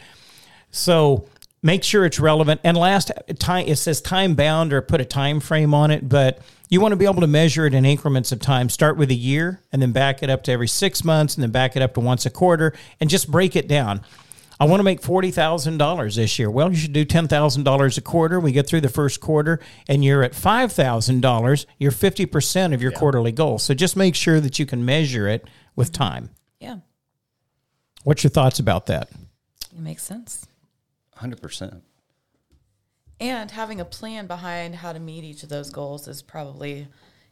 So 0.72 1.28
make 1.64 1.84
sure 1.84 2.06
it's 2.06 2.20
relevant. 2.20 2.60
And 2.64 2.76
last 2.76 3.12
time 3.40 3.66
it 3.68 3.78
says 3.78 4.02
time 4.02 4.36
bound 4.36 4.74
or 4.74 4.82
put 4.82 5.00
a 5.00 5.06
time 5.06 5.40
frame 5.40 5.74
on 5.74 5.90
it, 5.92 6.08
but 6.08 6.40
you 6.70 6.82
want 6.82 6.92
to 6.92 6.98
be 6.98 7.06
able 7.06 7.22
to 7.22 7.28
measure 7.28 7.66
it 7.66 7.74
in 7.74 7.86
increments 7.86 8.34
of 8.34 8.42
time. 8.42 8.68
Start 8.70 8.98
with 8.98 9.10
a 9.10 9.16
year 9.16 9.62
and 9.72 9.82
then 9.82 9.94
back 9.94 10.22
it 10.22 10.30
up 10.30 10.44
to 10.44 10.52
every 10.52 10.68
six 10.68 11.04
months 11.06 11.36
and 11.36 11.44
then 11.44 11.52
back 11.52 11.78
it 11.78 11.82
up 11.82 11.94
to 11.94 12.02
once 12.02 12.26
a 12.26 12.30
quarter 12.30 12.74
and 13.00 13.10
just 13.10 13.32
break 13.32 13.56
it 13.56 13.70
down. 13.70 14.02
I 14.60 14.66
want 14.66 14.80
to 14.80 14.84
make 14.84 15.02
forty 15.02 15.32
thousand 15.32 15.78
dollars 15.78 16.16
this 16.16 16.40
year. 16.40 16.50
Well, 16.50 16.72
you 16.72 16.78
should 16.78 16.94
do 16.94 17.06
ten 17.06 17.28
thousand 17.28 17.64
dollars 17.64 17.98
a 17.98 18.02
quarter. 18.02 18.40
We 18.40 18.52
get 18.52 18.68
through 18.68 18.82
the 18.82 18.90
first 18.90 19.22
quarter, 19.22 19.60
and 19.88 20.04
you're 20.04 20.24
at 20.24 20.34
five 20.34 20.72
thousand 20.72 21.22
dollars. 21.22 21.68
You're 21.78 21.92
fifty 21.92 22.26
percent 22.26 22.74
of 22.74 22.82
your 22.82 22.92
quarterly 22.92 23.32
goal. 23.32 23.60
So 23.60 23.74
just 23.74 23.96
make 23.96 24.16
sure 24.16 24.40
that 24.40 24.58
you 24.58 24.66
can 24.66 24.84
measure 24.84 25.28
it 25.28 25.48
with 25.76 25.92
time. 25.92 26.32
Yeah. 26.60 26.78
What's 28.04 28.24
your 28.24 28.32
thoughts 28.32 28.60
about 28.60 28.88
that? 28.88 29.10
It 29.72 29.80
makes 29.80 30.04
sense. 30.04 30.48
Hundred 31.16 31.42
percent. 31.42 31.84
And 33.20 33.50
having 33.52 33.82
a 33.82 33.86
plan 33.86 34.28
behind 34.28 34.76
how 34.76 34.94
to 34.94 35.00
meet 35.00 35.24
each 35.24 35.44
of 35.44 35.50
those 35.50 35.72
goals 35.72 36.08
is 36.08 36.22
probably, 36.22 36.88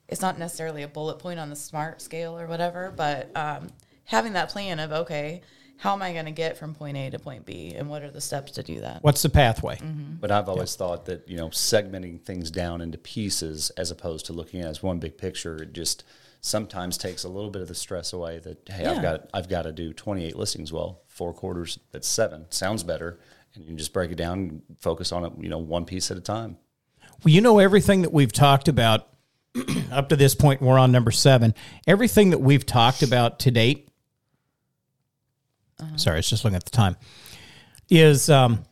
it's 0.08 0.22
not 0.22 0.40
necessarily 0.40 0.82
a 0.82 0.88
bullet 0.88 1.20
point 1.20 1.40
on 1.40 1.52
the 1.52 1.56
SMART 1.56 2.02
scale 2.02 2.40
or 2.40 2.48
whatever, 2.48 2.92
but 2.96 3.30
um, 3.38 3.70
having 4.06 4.34
that 4.34 4.50
plan 4.50 4.80
of, 4.80 4.92
okay, 4.92 5.42
how 5.78 5.94
am 5.94 6.02
I 6.02 6.14
going 6.14 6.26
to 6.26 6.32
get 6.32 6.58
from 6.58 6.74
point 6.74 6.98
A 6.98 7.10
to 7.10 7.20
point 7.20 7.46
B 7.46 7.74
and 7.76 7.90
what 7.90 8.04
are 8.04 8.12
the 8.12 8.22
steps 8.22 8.54
to 8.54 8.64
do 8.64 8.82
that? 8.82 9.04
What's 9.04 9.22
the 9.22 9.30
pathway? 9.30 9.76
Mm-hmm. 9.76 10.16
But 10.20 10.32
I've 10.32 10.50
always 10.50 10.76
thought 10.76 11.06
that 11.06 11.28
you 11.28 11.38
know 11.38 11.50
segmenting 11.50 12.22
things 12.22 12.52
down 12.52 12.82
into 12.82 12.98
pieces 12.98 13.70
as 13.72 13.92
opposed 13.92 14.26
to 14.28 14.34
looking 14.34 14.62
at 14.62 14.68
it 14.68 14.70
as 14.70 14.84
one 14.84 15.00
big 15.00 15.18
picture, 15.18 15.62
it 15.64 15.74
just 15.74 16.04
sometimes 16.42 16.98
takes 16.98 17.24
a 17.24 17.30
little 17.30 17.50
bit 17.50 17.62
of 17.62 17.68
the 17.68 17.76
stress 17.76 18.14
away. 18.14 18.40
That 18.40 18.70
hey, 18.70 18.86
I've 18.86 19.02
got 19.02 19.30
I've 19.34 19.50
got 19.50 19.64
to 19.64 19.72
do 19.72 19.94
28 19.94 20.36
listings. 20.36 20.72
Well, 20.72 21.02
four 21.08 21.34
quarters 21.34 21.80
that's 21.92 22.08
seven 22.08 22.46
sounds 22.50 22.84
better, 22.84 23.20
and 23.54 23.64
you 23.64 23.70
can 23.70 23.78
just 23.78 23.94
break 23.94 24.12
it 24.12 24.16
down, 24.16 24.40
and 24.40 24.62
focus 24.80 25.12
on 25.12 25.26
it, 25.26 25.34
you 25.40 25.50
know, 25.50 25.58
one 25.58 25.86
piece 25.86 26.12
at 26.12 26.18
a 26.18 26.22
time. 26.22 26.58
Well, 27.24 27.34
you 27.34 27.42
know 27.42 27.60
everything 27.60 28.04
that 28.04 28.14
we've 28.14 28.32
talked 28.32 28.68
about 28.68 29.08
up 29.92 30.10
to 30.10 30.16
this 30.16 30.36
point. 30.36 30.62
We're 30.62 30.78
on 30.78 30.92
number 30.92 31.12
seven. 31.12 31.54
Everything 31.88 32.32
that 32.32 32.40
we've 32.40 32.66
talked 32.66 33.04
about 33.04 33.40
to 33.40 33.52
date. 33.52 33.90
Sorry, 35.98 36.16
I 36.16 36.20
was 36.20 36.30
just 36.30 36.44
looking 36.44 36.56
at 36.56 36.66
the 36.66 36.72
time. 36.72 36.96
Is 37.90 38.30
um, 38.30 38.64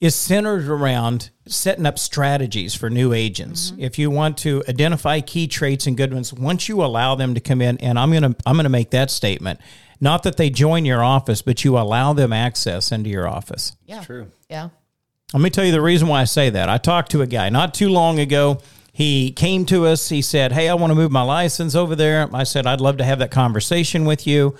is 0.00 0.14
centered 0.14 0.68
around 0.68 1.30
setting 1.46 1.86
up 1.86 1.98
strategies 1.98 2.74
for 2.74 2.88
new 2.88 3.12
agents. 3.12 3.72
If 3.78 3.98
you 3.98 4.10
want 4.10 4.38
to 4.38 4.62
identify 4.68 5.20
key 5.20 5.46
traits 5.46 5.86
and 5.86 5.96
good 5.96 6.12
ones, 6.14 6.32
once 6.32 6.68
you 6.68 6.82
allow 6.82 7.14
them 7.14 7.34
to 7.34 7.40
come 7.40 7.60
in, 7.60 7.78
and 7.78 7.98
I'm 7.98 8.12
gonna 8.12 8.34
I'm 8.46 8.56
gonna 8.56 8.68
make 8.68 8.90
that 8.90 9.10
statement. 9.10 9.60
Not 10.00 10.22
that 10.22 10.38
they 10.38 10.48
join 10.48 10.86
your 10.86 11.04
office, 11.04 11.42
but 11.42 11.62
you 11.62 11.76
allow 11.76 12.14
them 12.14 12.32
access 12.32 12.90
into 12.90 13.10
your 13.10 13.28
office. 13.28 13.76
Yeah. 13.84 14.02
True. 14.02 14.30
Yeah. 14.48 14.70
Let 15.34 15.42
me 15.42 15.50
tell 15.50 15.64
you 15.64 15.72
the 15.72 15.82
reason 15.82 16.08
why 16.08 16.22
I 16.22 16.24
say 16.24 16.48
that. 16.50 16.70
I 16.70 16.78
talked 16.78 17.10
to 17.12 17.20
a 17.20 17.26
guy 17.26 17.50
not 17.50 17.74
too 17.74 17.90
long 17.90 18.18
ago. 18.18 18.60
He 18.92 19.30
came 19.30 19.66
to 19.66 19.86
us. 19.86 20.08
He 20.08 20.22
said, 20.22 20.52
Hey, 20.52 20.68
I 20.68 20.74
want 20.74 20.90
to 20.90 20.94
move 20.94 21.12
my 21.12 21.22
license 21.22 21.74
over 21.74 21.94
there. 21.94 22.28
I 22.32 22.44
said, 22.44 22.66
I'd 22.66 22.80
love 22.80 22.96
to 22.96 23.04
have 23.04 23.18
that 23.20 23.30
conversation 23.30 24.06
with 24.06 24.26
you. 24.26 24.56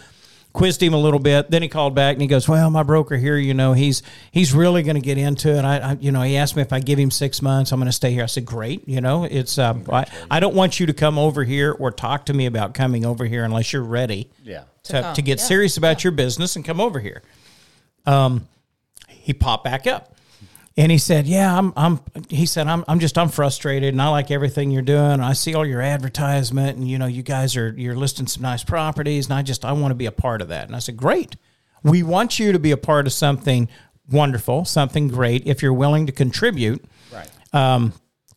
Quizzed 0.52 0.82
him 0.82 0.92
a 0.94 0.98
little 0.98 1.20
bit. 1.20 1.50
Then 1.50 1.62
he 1.62 1.68
called 1.68 1.94
back 1.94 2.14
and 2.14 2.20
he 2.22 2.26
goes, 2.26 2.48
Well, 2.48 2.70
my 2.70 2.82
broker 2.82 3.16
here, 3.16 3.36
you 3.36 3.54
know, 3.54 3.72
he's 3.72 4.02
he's 4.32 4.52
really 4.52 4.82
going 4.82 4.96
to 4.96 5.00
get 5.00 5.16
into 5.16 5.56
it. 5.56 5.64
I, 5.64 5.78
I, 5.78 5.92
you 6.00 6.10
know, 6.10 6.22
he 6.22 6.36
asked 6.36 6.56
me 6.56 6.62
if 6.62 6.72
I 6.72 6.80
give 6.80 6.98
him 6.98 7.10
six 7.12 7.40
months, 7.40 7.70
I'm 7.70 7.78
going 7.78 7.86
to 7.86 7.92
stay 7.92 8.10
here. 8.12 8.24
I 8.24 8.26
said, 8.26 8.46
Great. 8.46 8.86
You 8.88 9.00
know, 9.00 9.22
it's, 9.24 9.58
um, 9.58 9.84
I, 9.92 10.06
I 10.28 10.40
don't 10.40 10.54
want 10.56 10.80
you 10.80 10.86
to 10.86 10.92
come 10.92 11.18
over 11.18 11.44
here 11.44 11.70
or 11.72 11.92
talk 11.92 12.26
to 12.26 12.34
me 12.34 12.46
about 12.46 12.74
coming 12.74 13.04
over 13.06 13.24
here 13.26 13.44
unless 13.44 13.72
you're 13.72 13.82
ready 13.84 14.28
Yeah. 14.42 14.64
to, 14.84 14.92
to, 14.94 15.02
come. 15.02 15.14
get 15.24 15.38
Yeah. 15.38 15.44
serious 15.44 15.76
about 15.76 16.02
your 16.02 16.10
business 16.12 16.56
and 16.56 16.64
come 16.64 16.80
over 16.80 16.98
here. 16.98 17.22
Um, 18.04 18.48
he 19.08 19.32
popped 19.32 19.62
back 19.64 19.86
up 19.86 20.16
and 20.76 20.92
he 20.92 20.98
said, 20.98 21.26
"Yeah, 21.26 21.56
I'm." 21.56 21.72
I'm. 21.76 22.00
He 22.28 22.46
said, 22.46 22.66
"I'm. 22.66 22.84
I'm 22.86 23.00
just. 23.00 23.18
I'm 23.18 23.28
frustrated, 23.28 23.92
and 23.92 24.00
I 24.00 24.08
like 24.08 24.30
everything 24.30 24.70
you're 24.70 24.82
doing. 24.82 25.20
I 25.20 25.32
see 25.32 25.54
all 25.54 25.66
your 25.66 25.80
advertisement, 25.82 26.76
and 26.78 26.88
you 26.88 26.98
know, 26.98 27.06
you 27.06 27.22
guys 27.22 27.56
are 27.56 27.74
you're 27.76 27.96
listing 27.96 28.26
some 28.26 28.42
nice 28.42 28.62
properties, 28.62 29.26
and 29.26 29.34
I 29.34 29.42
just 29.42 29.64
I 29.64 29.72
want 29.72 29.90
to 29.90 29.96
be 29.96 30.06
a 30.06 30.12
part 30.12 30.40
of 30.42 30.48
that." 30.48 30.66
And 30.66 30.76
I 30.76 30.78
said, 30.78 30.96
"Great. 30.96 31.36
We 31.82 32.02
want 32.02 32.38
you 32.38 32.52
to 32.52 32.58
be 32.58 32.70
a 32.70 32.76
part 32.76 33.06
of 33.06 33.12
something 33.12 33.68
wonderful, 34.10 34.64
something 34.64 35.08
great. 35.08 35.46
If 35.46 35.62
you're 35.62 35.74
willing 35.74 36.06
to 36.06 36.12
contribute." 36.12 36.84
Right. 37.12 37.28
Um, 37.52 37.92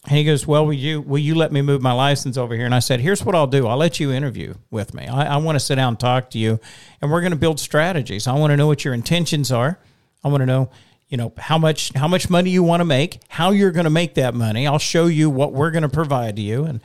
and 0.06 0.18
he 0.18 0.26
goes, 0.26 0.46
"Well, 0.46 0.66
will 0.66 0.74
you 0.74 1.02
will 1.02 1.20
you 1.20 1.36
let 1.36 1.52
me 1.52 1.62
move 1.62 1.82
my 1.82 1.94
license 1.94 2.36
over 2.36 2.56
here?" 2.56 2.66
And 2.66 2.76
I 2.76 2.80
said, 2.80 3.00
"Here's 3.00 3.24
what 3.24 3.36
I'll 3.36 3.48
do. 3.48 3.68
I'll 3.68 3.78
let 3.78 4.00
you 4.00 4.12
interview 4.12 4.56
with 4.70 4.94
me. 4.94 5.08
I, 5.08 5.36
I 5.36 5.38
want 5.38 5.56
to 5.56 5.62
sit 5.62 5.76
down 5.76 5.90
and 5.90 6.00
talk 6.00 6.32
to 6.32 6.40
you, 6.40 6.60
and 7.02 7.10
we're 7.10 7.22
going 7.22 7.32
to 7.32 7.38
build 7.38 7.60
strategies. 7.60 8.28
I 8.28 8.34
want 8.34 8.52
to 8.52 8.58
know 8.58 8.68
what 8.68 8.84
your 8.84 8.94
intentions 8.94 9.52
are. 9.52 9.80
I 10.24 10.28
want 10.28 10.42
to 10.42 10.46
know, 10.46 10.72
you 11.14 11.18
know, 11.18 11.32
how 11.38 11.60
much 11.60 11.94
how 11.94 12.08
much 12.08 12.28
money 12.28 12.50
you 12.50 12.64
want 12.64 12.80
to 12.82 12.86
make, 12.86 13.22
how 13.28 13.52
you're 13.52 13.72
going 13.72 13.84
to 13.84 13.92
make 14.02 14.16
that 14.16 14.34
money. 14.34 14.66
I'll 14.66 14.80
show 14.80 15.06
you 15.06 15.30
what 15.30 15.54
we're 15.54 15.70
going 15.70 15.84
to 15.84 15.96
provide 16.02 16.36
to 16.38 16.42
you." 16.42 16.64
And 16.66 16.82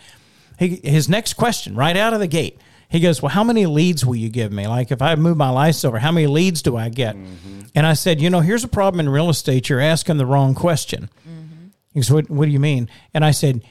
he, 0.59 0.81
his 0.85 1.09
next 1.09 1.33
question, 1.35 1.75
right 1.75 1.97
out 1.97 2.13
of 2.13 2.21
the 2.21 2.27
gate, 2.27 2.61
he 2.91 3.01
goes, 3.01 3.23
"Well, 3.23 3.31
how 3.31 3.43
many 3.43 3.65
leads 3.65 4.05
will 4.05 4.17
you 4.17 4.29
give 4.29 4.53
me? 4.53 4.67
Like, 4.67 4.91
if 4.93 5.01
I 5.01 5.15
move 5.15 5.39
my 5.39 5.49
license 5.49 5.87
over, 5.87 5.99
how 5.99 6.13
many 6.13 6.27
leads 6.27 6.61
do 6.61 6.77
I 6.77 6.91
get?" 6.91 7.17
Mm-hmm. 7.17 7.61
And 7.75 7.87
I 7.87 7.95
said, 7.95 8.21
"You 8.21 8.29
know, 8.29 8.41
here's 8.41 8.65
a 8.65 8.69
problem 8.69 9.01
in 9.01 9.09
real 9.09 9.31
estate. 9.31 9.71
You're 9.71 9.81
asking 9.81 10.19
the 10.19 10.27
wrong 10.27 10.55
question." 10.55 11.09
Mm-hmm. 11.27 11.69
He 11.95 12.01
goes, 12.01 12.11
what, 12.13 12.29
what 12.29 12.45
do 12.45 12.51
you 12.51 12.61
mean? 12.61 12.91
And 13.15 13.25
I 13.25 13.31
said, 13.31 13.63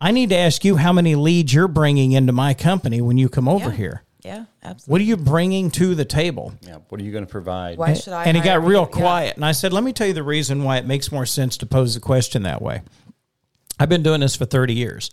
I 0.00 0.10
need 0.10 0.30
to 0.30 0.36
ask 0.36 0.64
you 0.64 0.76
how 0.76 0.92
many 0.92 1.14
leads 1.14 1.52
you're 1.52 1.68
bringing 1.68 2.12
into 2.12 2.32
my 2.32 2.54
company 2.54 3.00
when 3.02 3.18
you 3.18 3.28
come 3.28 3.46
over 3.46 3.68
Yeah. 3.68 3.76
here. 3.76 4.02
Yeah. 4.22 4.44
Absolutely. 4.62 4.92
What 4.92 5.00
are 5.00 5.04
you 5.04 5.16
bringing 5.16 5.70
to 5.72 5.94
the 5.94 6.04
table? 6.04 6.54
Yeah. 6.62 6.78
What 6.88 7.00
are 7.00 7.04
you 7.04 7.12
going 7.12 7.26
to 7.26 7.30
provide? 7.30 7.78
Why 7.78 7.94
should 7.94 8.12
I? 8.12 8.24
and 8.24 8.36
he 8.36 8.42
got 8.42 8.64
real 8.64 8.82
you? 8.82 8.88
Yeah. 8.92 9.00
quiet. 9.00 9.36
And 9.36 9.44
I 9.44 9.52
said, 9.52 9.72
let 9.72 9.84
me 9.84 9.92
tell 9.92 10.06
you 10.06 10.12
the 10.12 10.22
reason 10.22 10.62
why 10.62 10.78
it 10.78 10.86
makes 10.86 11.10
more 11.10 11.26
sense 11.26 11.56
to 11.58 11.66
pose 11.66 11.94
the 11.94 12.00
question 12.00 12.44
that 12.44 12.62
way. 12.62 12.82
I've 13.78 13.88
been 13.88 14.02
doing 14.02 14.20
this 14.20 14.36
for 14.36 14.44
30 14.44 14.74
years. 14.74 15.10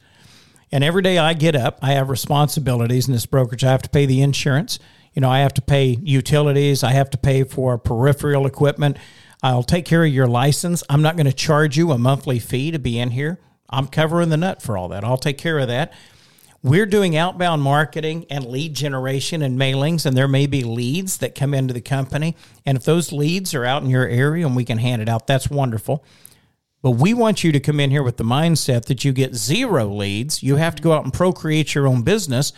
And 0.72 0.84
every 0.84 1.02
day 1.02 1.18
I 1.18 1.34
get 1.34 1.56
up, 1.56 1.80
I 1.82 1.94
have 1.94 2.10
responsibilities 2.10 3.08
in 3.08 3.14
this 3.14 3.26
brokerage. 3.26 3.64
I 3.64 3.72
have 3.72 3.82
to 3.82 3.90
pay 3.90 4.06
the 4.06 4.22
insurance. 4.22 4.78
You 5.14 5.22
know, 5.22 5.30
I 5.30 5.40
have 5.40 5.54
to 5.56 5.62
pay 5.62 5.98
utilities. 6.04 6.84
I 6.84 6.92
have 6.92 7.10
to 7.10 7.18
pay 7.18 7.44
for 7.44 7.80
peripheral 7.80 8.46
equipment. 8.46 8.98
I'll 9.42 9.64
take 9.64 9.86
care 9.86 10.04
of 10.04 10.14
your 10.14 10.28
license. 10.28 10.84
I'm 10.90 11.02
not 11.02 11.16
going 11.16 11.26
to 11.26 11.34
charge 11.34 11.78
you 11.78 11.92
a 11.92 11.98
monthly 11.98 12.38
fee 12.38 12.70
to 12.72 12.80
be 12.80 13.00
in 13.00 13.12
here. 13.12 13.40
I'm 13.70 13.88
covering 13.88 14.30
the 14.30 14.38
nut 14.38 14.62
for 14.62 14.78
all 14.78 14.90
that. 14.90 15.04
I'll 15.04 15.18
take 15.18 15.38
care 15.38 15.58
of 15.60 15.68
that. 15.68 15.94
We're 16.62 16.86
doing 16.86 17.16
outbound 17.16 17.62
marketing 17.62 18.26
and 18.30 18.46
lead 18.46 18.74
generation 18.74 19.42
and 19.42 19.58
mailings, 19.58 20.06
and 20.06 20.18
there 20.18 20.28
may 20.28 20.46
be 20.46 20.64
leads 20.64 21.18
that 21.20 21.34
come 21.34 21.54
into 21.54 21.74
the 21.74 21.82
company. 21.82 22.36
And 22.66 22.78
if 22.78 22.84
those 22.84 23.14
leads 23.14 23.54
are 23.54 23.64
out 23.64 23.82
in 23.82 23.90
your 23.90 24.08
area 24.08 24.46
and 24.46 24.56
we 24.56 24.66
can 24.66 24.78
hand 24.78 25.02
it 25.02 25.08
out, 25.08 25.26
that's 25.26 25.50
wonderful. 25.50 26.04
But 26.82 26.92
we 26.92 27.14
want 27.14 27.44
you 27.44 27.52
to 27.54 27.60
come 27.60 27.80
in 27.80 27.92
here 27.92 28.04
with 28.04 28.18
the 28.18 28.24
mindset 28.24 28.86
that 28.86 29.06
you 29.06 29.14
get 29.14 29.36
zero 29.36 29.86
leads. 29.86 30.44
You 30.44 30.58
have 30.58 30.76
to 30.76 30.84
go 30.84 30.94
out 30.94 31.04
and 31.04 31.14
procreate 31.14 31.76
your 31.76 31.88
own 31.88 32.04
business 32.04 32.52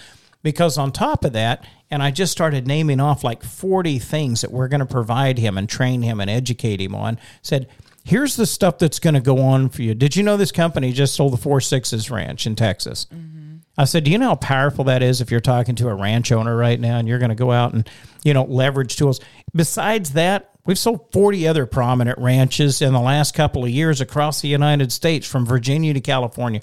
because, 0.44 0.78
on 0.78 0.92
top 0.92 1.24
of 1.24 1.34
that, 1.34 1.66
and 1.92 2.02
I 2.02 2.10
just 2.10 2.32
started 2.32 2.66
naming 2.66 3.00
off 3.00 3.24
like 3.24 3.44
40 3.44 4.00
things 4.00 4.42
that 4.42 4.52
we're 4.52 4.68
going 4.68 4.80
to 4.80 4.86
provide 4.86 5.38
him 5.38 5.58
and 5.58 5.68
train 5.68 6.02
him 6.02 6.20
and 6.20 6.30
educate 6.30 6.82
him 6.82 6.96
on. 6.96 7.20
Said, 7.42 7.68
here's 8.04 8.36
the 8.36 8.46
stuff 8.46 8.80
that's 8.80 9.00
going 9.00 9.14
to 9.14 9.22
go 9.22 9.40
on 9.40 9.70
for 9.70 9.82
you. 9.82 9.94
Did 9.94 10.16
you 10.16 10.24
know 10.24 10.38
this 10.38 10.52
company 10.52 10.92
just 10.92 11.16
sold 11.16 11.34
the 11.34 11.38
Four 11.38 11.62
Sixes 11.62 12.10
Ranch 12.10 12.48
in 12.48 12.56
Texas? 12.56 13.08
Mm-hmm. 13.14 13.41
I 13.78 13.86
said, 13.86 14.04
Do 14.04 14.12
you 14.12 14.18
know 14.18 14.30
how 14.30 14.36
powerful 14.36 14.86
that 14.86 15.02
is 15.02 15.22
if 15.22 15.32
you're 15.32 15.40
talking 15.40 15.76
to 15.76 15.88
a 15.88 15.96
ranch 15.96 16.32
owner 16.32 16.56
right 16.56 16.80
now 16.80 16.98
and 16.98 17.08
you're 17.08 17.20
going 17.20 17.30
to 17.30 17.36
go 17.36 17.52
out 17.52 17.74
and, 17.74 17.90
you 18.24 18.34
know, 18.34 18.44
leverage 18.44 18.96
tools? 18.96 19.20
Besides 19.56 20.12
that, 20.12 20.52
we've 20.66 20.78
sold 20.78 21.12
40 21.12 21.48
other 21.48 21.66
prominent 21.66 22.18
ranches 22.20 22.82
in 22.82 22.94
the 22.94 23.00
last 23.00 23.34
couple 23.34 23.64
of 23.64 23.70
years 23.70 24.02
across 24.02 24.42
the 24.42 24.50
United 24.50 24.92
States, 24.92 25.28
from 25.28 25.46
Virginia 25.46 25.94
to 25.94 26.02
California. 26.02 26.62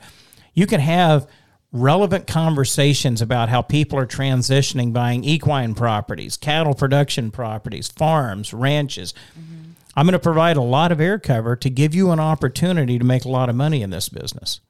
You 0.54 0.66
can 0.66 0.80
have 0.80 1.26
relevant 1.72 2.26
conversations 2.26 3.20
about 3.20 3.48
how 3.48 3.62
people 3.62 3.98
are 3.98 4.06
transitioning 4.06 4.92
buying 4.92 5.24
equine 5.24 5.74
properties, 5.74 6.36
cattle 6.36 6.74
production 6.74 7.30
properties, 7.30 7.88
farms, 7.88 8.54
ranches. 8.54 9.12
Mm-hmm. 9.38 9.70
I'm 9.94 10.06
going 10.06 10.12
to 10.12 10.18
provide 10.18 10.56
a 10.56 10.62
lot 10.62 10.92
of 10.92 11.00
air 11.00 11.18
cover 11.18 11.56
to 11.56 11.70
give 11.70 11.94
you 11.94 12.10
an 12.10 12.20
opportunity 12.20 12.98
to 12.98 13.04
make 13.04 13.24
a 13.24 13.28
lot 13.28 13.48
of 13.48 13.56
money 13.56 13.82
in 13.82 13.90
this 13.90 14.08
business. 14.08 14.60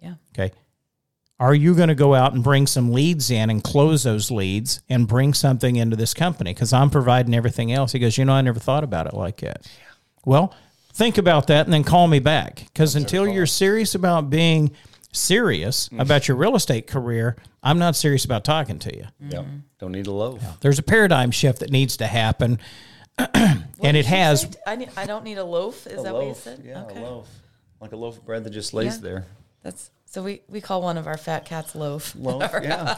Yeah. 0.00 0.14
Okay. 0.32 0.52
Are 1.40 1.54
you 1.54 1.74
going 1.74 1.88
to 1.88 1.94
go 1.94 2.14
out 2.14 2.34
and 2.34 2.42
bring 2.42 2.66
some 2.66 2.92
leads 2.92 3.30
in 3.30 3.48
and 3.48 3.62
close 3.62 4.02
those 4.02 4.30
leads 4.30 4.80
and 4.88 5.06
bring 5.06 5.34
something 5.34 5.76
into 5.76 5.94
this 5.96 6.12
company? 6.12 6.52
Because 6.52 6.72
I'm 6.72 6.90
providing 6.90 7.34
everything 7.34 7.72
else. 7.72 7.92
He 7.92 8.00
goes, 8.00 8.18
You 8.18 8.24
know, 8.24 8.32
I 8.32 8.40
never 8.40 8.58
thought 8.58 8.82
about 8.82 9.06
it 9.06 9.14
like 9.14 9.38
that. 9.38 9.70
Well, 10.24 10.54
think 10.92 11.16
about 11.16 11.46
that 11.46 11.66
and 11.66 11.72
then 11.72 11.84
call 11.84 12.08
me 12.08 12.18
back. 12.18 12.64
Because 12.72 12.96
until 12.96 13.26
you're 13.26 13.46
serious 13.46 13.94
about 13.94 14.30
being 14.30 14.72
serious 15.12 15.86
mm-hmm. 15.86 16.00
about 16.00 16.26
your 16.26 16.36
real 16.36 16.56
estate 16.56 16.88
career, 16.88 17.36
I'm 17.62 17.78
not 17.78 17.94
serious 17.94 18.24
about 18.24 18.44
talking 18.44 18.80
to 18.80 18.96
you. 18.96 19.04
Yep. 19.20 19.44
Mm-hmm. 19.44 19.56
Don't 19.78 19.92
need 19.92 20.08
a 20.08 20.12
loaf. 20.12 20.42
There's 20.60 20.80
a 20.80 20.82
paradigm 20.82 21.30
shift 21.30 21.60
that 21.60 21.70
needs 21.70 21.98
to 21.98 22.06
happen. 22.08 22.58
and 23.18 23.96
it 23.96 24.06
has. 24.06 24.56
I, 24.66 24.76
need, 24.76 24.90
I 24.96 25.06
don't 25.06 25.24
need 25.24 25.38
a 25.38 25.44
loaf. 25.44 25.86
Is 25.86 26.00
A 26.00 26.02
that 26.02 26.14
what 26.14 26.26
you 26.26 26.34
said? 26.34 26.62
Yeah, 26.64 26.84
okay. 26.84 27.00
a 27.00 27.04
loaf. 27.04 27.28
Like 27.80 27.92
a 27.92 27.96
loaf 27.96 28.16
of 28.16 28.26
bread 28.26 28.42
that 28.44 28.50
just 28.50 28.74
lays 28.74 28.96
Yeah. 28.96 29.02
there. 29.02 29.26
That's 29.62 29.90
so 30.10 30.22
we, 30.22 30.40
we 30.48 30.60
call 30.60 30.80
one 30.80 30.96
of 30.96 31.06
our 31.06 31.18
fat 31.18 31.44
cats 31.44 31.74
loaf. 31.74 32.14
Loaf. 32.16 32.50
Yeah. 32.62 32.94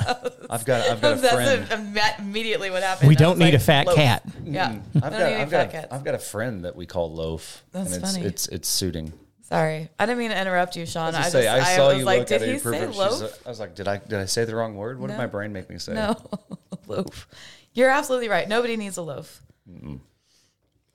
I've 0.49 0.65
got 0.65 0.89
I've 0.89 1.01
got 1.01 1.13
a 1.13 1.17
That's 1.21 1.35
friend. 1.35 1.95
imme- 1.95 2.19
immediately 2.21 2.71
what 2.71 2.83
happened. 2.83 3.09
We 3.09 3.17
don't 3.17 3.39
need 3.39 3.47
like, 3.47 3.55
a 3.55 3.59
fat 3.59 3.87
loaf. 3.87 3.97
cat. 3.97 4.23
Yeah. 4.45 4.79
I've 4.95 5.01
got, 5.03 5.11
don't 5.11 5.13
need 5.21 5.25
any 5.27 5.35
I've, 5.43 5.51
fat 5.51 5.65
got 5.65 5.73
cats. 5.73 5.93
I've 5.93 6.05
got 6.05 6.15
a 6.15 6.19
friend 6.19 6.65
that 6.65 6.77
we 6.77 6.87
call 6.87 7.13
Loaf. 7.13 7.65
That's 7.73 7.93
and 7.95 8.03
it's, 8.03 8.13
funny. 8.13 8.27
It's 8.27 8.49
it's 8.49 8.69
suiting. 8.69 9.13
Sorry, 9.43 9.89
I 9.99 10.07
didn't 10.07 10.19
mean 10.19 10.31
to 10.31 10.41
interrupt 10.41 10.77
you, 10.77 10.87
Sean. 10.87 11.13
I, 11.15 11.19
I, 11.19 11.25
was 11.25 11.33
just 11.33 11.49
I 11.49 11.77
saw 11.77 11.89
was 11.89 11.99
you 11.99 12.05
like, 12.05 12.21
look 12.21 12.29
did 12.29 12.43
at 12.43 12.49
he 12.49 12.59
say 12.59 12.87
loaf? 12.87 13.19
She's- 13.19 13.41
I 13.45 13.49
was 13.49 13.59
like, 13.59 13.75
did 13.75 13.89
I 13.89 13.97
did 13.97 14.21
I 14.21 14.27
say 14.27 14.45
the 14.45 14.55
wrong 14.55 14.77
word? 14.77 15.01
What 15.01 15.09
did 15.09 15.19
my 15.19 15.27
brain 15.27 15.53
make 15.53 15.69
me 15.69 15.79
say? 15.79 15.95
No, 15.95 16.17
loaf. 16.87 17.27
You're 17.73 17.91
absolutely 17.91 18.29
right. 18.29 18.49
Nobody 18.49 18.77
needs 18.77 18.97
a 18.97 19.03
loaf. 19.03 19.43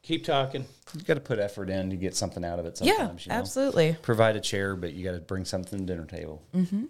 Keep 0.06 0.24
talking. 0.24 0.68
You 0.94 1.02
got 1.02 1.16
to 1.16 1.20
put 1.20 1.40
effort 1.40 1.68
in 1.68 1.90
to 1.90 1.96
get 1.96 2.16
something 2.16 2.46
out 2.46 2.60
of 2.60 2.68
it. 2.68 2.80
Yeah, 2.80 2.94
you 2.94 3.00
know? 3.00 3.16
absolutely. 3.30 3.98
Provide 4.04 4.36
a 4.36 4.40
chair, 4.40 4.76
but 4.76 4.94
you 4.94 5.04
got 5.04 5.14
to 5.14 5.20
bring 5.20 5.46
something 5.46 5.80
to 5.80 5.84
the 5.84 5.84
dinner 5.84 6.06
table. 6.06 6.44
Mm-hmm. 6.54 6.86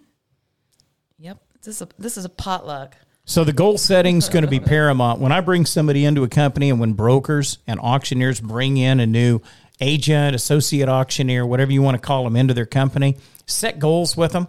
Yep. 1.20 1.38
This 1.62 1.76
is 1.76 1.82
a, 1.82 1.88
this 1.98 2.18
is 2.18 2.26
a 2.26 2.28
potluck. 2.28 2.94
So 3.24 3.42
the 3.42 3.54
goal 3.54 3.78
setting 3.78 4.18
is 4.18 4.28
going 4.28 4.44
to 4.44 4.50
be 4.50 4.60
paramount. 4.60 5.18
When 5.18 5.32
I 5.32 5.40
bring 5.40 5.64
somebody 5.64 6.04
into 6.04 6.24
a 6.24 6.28
company 6.28 6.68
and 6.68 6.78
when 6.78 6.92
brokers 6.92 7.58
and 7.66 7.80
auctioneers 7.80 8.38
bring 8.38 8.76
in 8.76 9.00
a 9.00 9.06
new 9.06 9.40
agent, 9.80 10.36
associate 10.36 10.90
auctioneer, 10.90 11.46
whatever 11.46 11.72
you 11.72 11.80
want 11.80 11.94
to 11.94 12.06
call 12.06 12.24
them, 12.24 12.36
into 12.36 12.52
their 12.52 12.66
company. 12.66 13.16
Set 13.46 13.78
goals 13.78 14.14
with 14.14 14.32
them. 14.32 14.46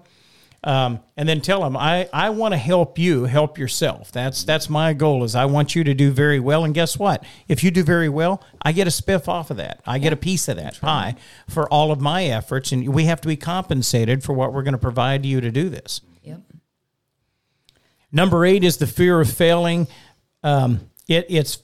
Um, 0.63 0.99
and 1.15 1.29
then 1.29 1.39
tell 1.39 1.61
them 1.61 1.77
I, 1.77 2.09
I 2.11 2.31
want 2.31 2.53
to 2.53 2.57
help 2.57 2.97
you 2.97 3.25
help 3.25 3.57
yourself. 3.57 4.11
That's 4.11 4.43
that's 4.43 4.69
my 4.69 4.93
goal 4.93 5.23
is 5.23 5.35
I 5.35 5.45
want 5.45 5.75
you 5.75 5.83
to 5.83 5.93
do 5.93 6.11
very 6.11 6.39
well. 6.39 6.65
And 6.65 6.73
guess 6.73 6.97
what? 6.97 7.23
If 7.47 7.63
you 7.63 7.69
do 7.71 7.83
very 7.83 8.09
well, 8.09 8.43
I 8.61 8.71
get 8.71 8.87
a 8.87 8.89
spiff 8.89 9.27
off 9.27 9.51
of 9.51 9.57
that. 9.57 9.81
I 9.85 9.99
get 9.99 10.13
a 10.13 10.17
piece 10.17 10.47
of 10.47 10.57
that 10.57 10.81
pie 10.81 11.15
for 11.47 11.71
all 11.71 11.91
of 11.91 12.01
my 12.01 12.25
efforts, 12.25 12.71
and 12.71 12.89
we 12.89 13.05
have 13.05 13.21
to 13.21 13.27
be 13.27 13.37
compensated 13.37 14.23
for 14.23 14.33
what 14.33 14.51
we're 14.51 14.63
going 14.63 14.73
to 14.73 14.79
provide 14.79 15.25
you 15.25 15.39
to 15.41 15.51
do 15.51 15.69
this. 15.69 16.01
Yep. 16.23 16.41
Number 18.11 18.43
eight 18.43 18.63
is 18.63 18.77
the 18.77 18.87
fear 18.87 19.21
of 19.21 19.31
failing. 19.31 19.87
Um, 20.43 20.89
it, 21.07 21.27
it's 21.29 21.61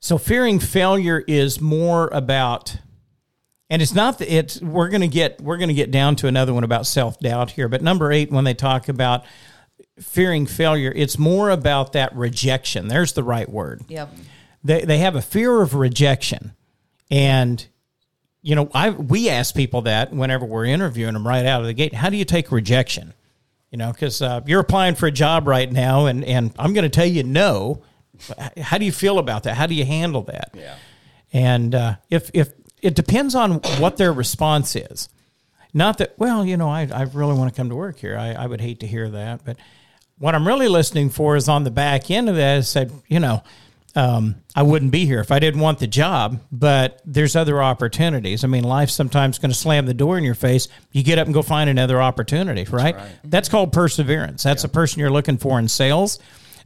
so 0.00 0.16
fearing 0.16 0.58
failure 0.58 1.22
is 1.26 1.60
more 1.60 2.08
about, 2.08 2.78
and 3.70 3.82
it's 3.82 3.94
not 3.94 4.18
that 4.18 4.34
it's 4.34 4.60
we're 4.60 4.88
gonna 4.88 5.08
get 5.08 5.40
we're 5.40 5.58
gonna 5.58 5.74
get 5.74 5.90
down 5.90 6.16
to 6.16 6.26
another 6.26 6.54
one 6.54 6.64
about 6.64 6.86
self 6.86 7.18
doubt 7.20 7.50
here. 7.52 7.68
But 7.68 7.82
number 7.82 8.10
eight, 8.12 8.30
when 8.30 8.44
they 8.44 8.54
talk 8.54 8.88
about 8.88 9.24
fearing 10.00 10.46
failure, 10.46 10.92
it's 10.94 11.18
more 11.18 11.50
about 11.50 11.92
that 11.92 12.14
rejection. 12.14 12.88
There's 12.88 13.12
the 13.12 13.22
right 13.22 13.48
word. 13.48 13.82
Yep. 13.88 14.14
They 14.64 14.84
they 14.84 14.98
have 14.98 15.16
a 15.16 15.22
fear 15.22 15.60
of 15.60 15.74
rejection, 15.74 16.52
and 17.10 17.64
you 18.42 18.54
know 18.54 18.70
I 18.74 18.90
we 18.90 19.28
ask 19.28 19.54
people 19.54 19.82
that 19.82 20.12
whenever 20.12 20.46
we're 20.46 20.64
interviewing 20.64 21.12
them 21.12 21.26
right 21.26 21.44
out 21.44 21.60
of 21.60 21.66
the 21.66 21.74
gate. 21.74 21.94
How 21.94 22.10
do 22.10 22.16
you 22.16 22.24
take 22.24 22.50
rejection? 22.50 23.12
You 23.70 23.76
know, 23.76 23.92
because 23.92 24.22
uh, 24.22 24.40
you're 24.46 24.60
applying 24.60 24.94
for 24.94 25.06
a 25.06 25.12
job 25.12 25.46
right 25.46 25.70
now, 25.70 26.06
and 26.06 26.24
and 26.24 26.52
I'm 26.58 26.72
going 26.72 26.84
to 26.84 26.88
tell 26.88 27.06
you 27.06 27.22
no. 27.22 27.82
How 28.56 28.78
do 28.78 28.84
you 28.84 28.90
feel 28.90 29.18
about 29.18 29.44
that? 29.44 29.56
How 29.56 29.66
do 29.66 29.74
you 29.76 29.84
handle 29.84 30.22
that? 30.22 30.50
Yeah. 30.54 30.74
And 31.32 31.74
uh, 31.74 31.96
if 32.10 32.30
if 32.34 32.50
it 32.82 32.94
depends 32.94 33.34
on 33.34 33.54
what 33.78 33.96
their 33.96 34.12
response 34.12 34.76
is, 34.76 35.08
not 35.74 35.98
that 35.98 36.18
well, 36.18 36.44
you 36.44 36.56
know, 36.56 36.68
I 36.68 36.88
I 36.92 37.02
really 37.02 37.34
want 37.34 37.52
to 37.52 37.56
come 37.56 37.68
to 37.68 37.76
work 37.76 37.98
here. 37.98 38.16
I 38.16 38.32
I 38.32 38.46
would 38.46 38.60
hate 38.60 38.80
to 38.80 38.86
hear 38.86 39.08
that, 39.10 39.44
but 39.44 39.56
what 40.18 40.34
I'm 40.34 40.46
really 40.46 40.68
listening 40.68 41.10
for 41.10 41.36
is 41.36 41.48
on 41.48 41.64
the 41.64 41.70
back 41.70 42.10
end 42.10 42.28
of 42.28 42.36
that. 42.36 42.58
Is 42.58 42.68
said, 42.68 42.92
you 43.08 43.20
know, 43.20 43.42
um, 43.94 44.36
I 44.54 44.62
wouldn't 44.62 44.92
be 44.92 45.06
here 45.06 45.20
if 45.20 45.32
I 45.32 45.38
didn't 45.38 45.60
want 45.60 45.78
the 45.78 45.86
job, 45.86 46.40
but 46.52 47.00
there's 47.04 47.34
other 47.36 47.62
opportunities. 47.62 48.44
I 48.44 48.46
mean, 48.46 48.64
life's 48.64 48.92
sometimes 48.94 49.38
going 49.38 49.50
to 49.50 49.56
slam 49.56 49.86
the 49.86 49.94
door 49.94 50.18
in 50.18 50.24
your 50.24 50.34
face. 50.34 50.68
You 50.92 51.02
get 51.02 51.18
up 51.18 51.26
and 51.26 51.34
go 51.34 51.42
find 51.42 51.68
another 51.70 52.00
opportunity, 52.00 52.64
right? 52.70 52.94
That's 53.24 53.48
called 53.48 53.72
perseverance. 53.72 54.42
That's 54.42 54.62
the 54.62 54.68
person 54.68 55.00
you're 55.00 55.10
looking 55.10 55.38
for 55.38 55.58
in 55.58 55.68
sales. 55.68 56.18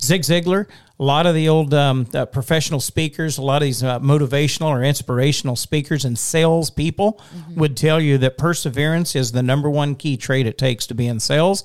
Zig 0.02 0.22
Ziglar, 0.22 0.66
a 0.98 1.02
lot 1.02 1.26
of 1.26 1.34
the 1.34 1.48
old 1.48 1.72
um, 1.72 2.06
uh, 2.12 2.26
professional 2.26 2.80
speakers, 2.80 3.38
a 3.38 3.42
lot 3.42 3.62
of 3.62 3.66
these 3.66 3.82
uh, 3.82 4.00
motivational 4.00 4.66
or 4.66 4.82
inspirational 4.82 5.54
speakers 5.54 6.04
and 6.04 6.18
sales 6.18 6.70
people 6.70 7.20
would 7.54 7.76
tell 7.76 8.00
you 8.00 8.18
that 8.18 8.36
perseverance 8.36 9.14
is 9.14 9.32
the 9.32 9.42
number 9.42 9.70
one 9.70 9.94
key 9.94 10.16
trait 10.16 10.46
it 10.46 10.58
takes 10.58 10.86
to 10.88 10.94
be 10.94 11.06
in 11.06 11.20
sales. 11.20 11.62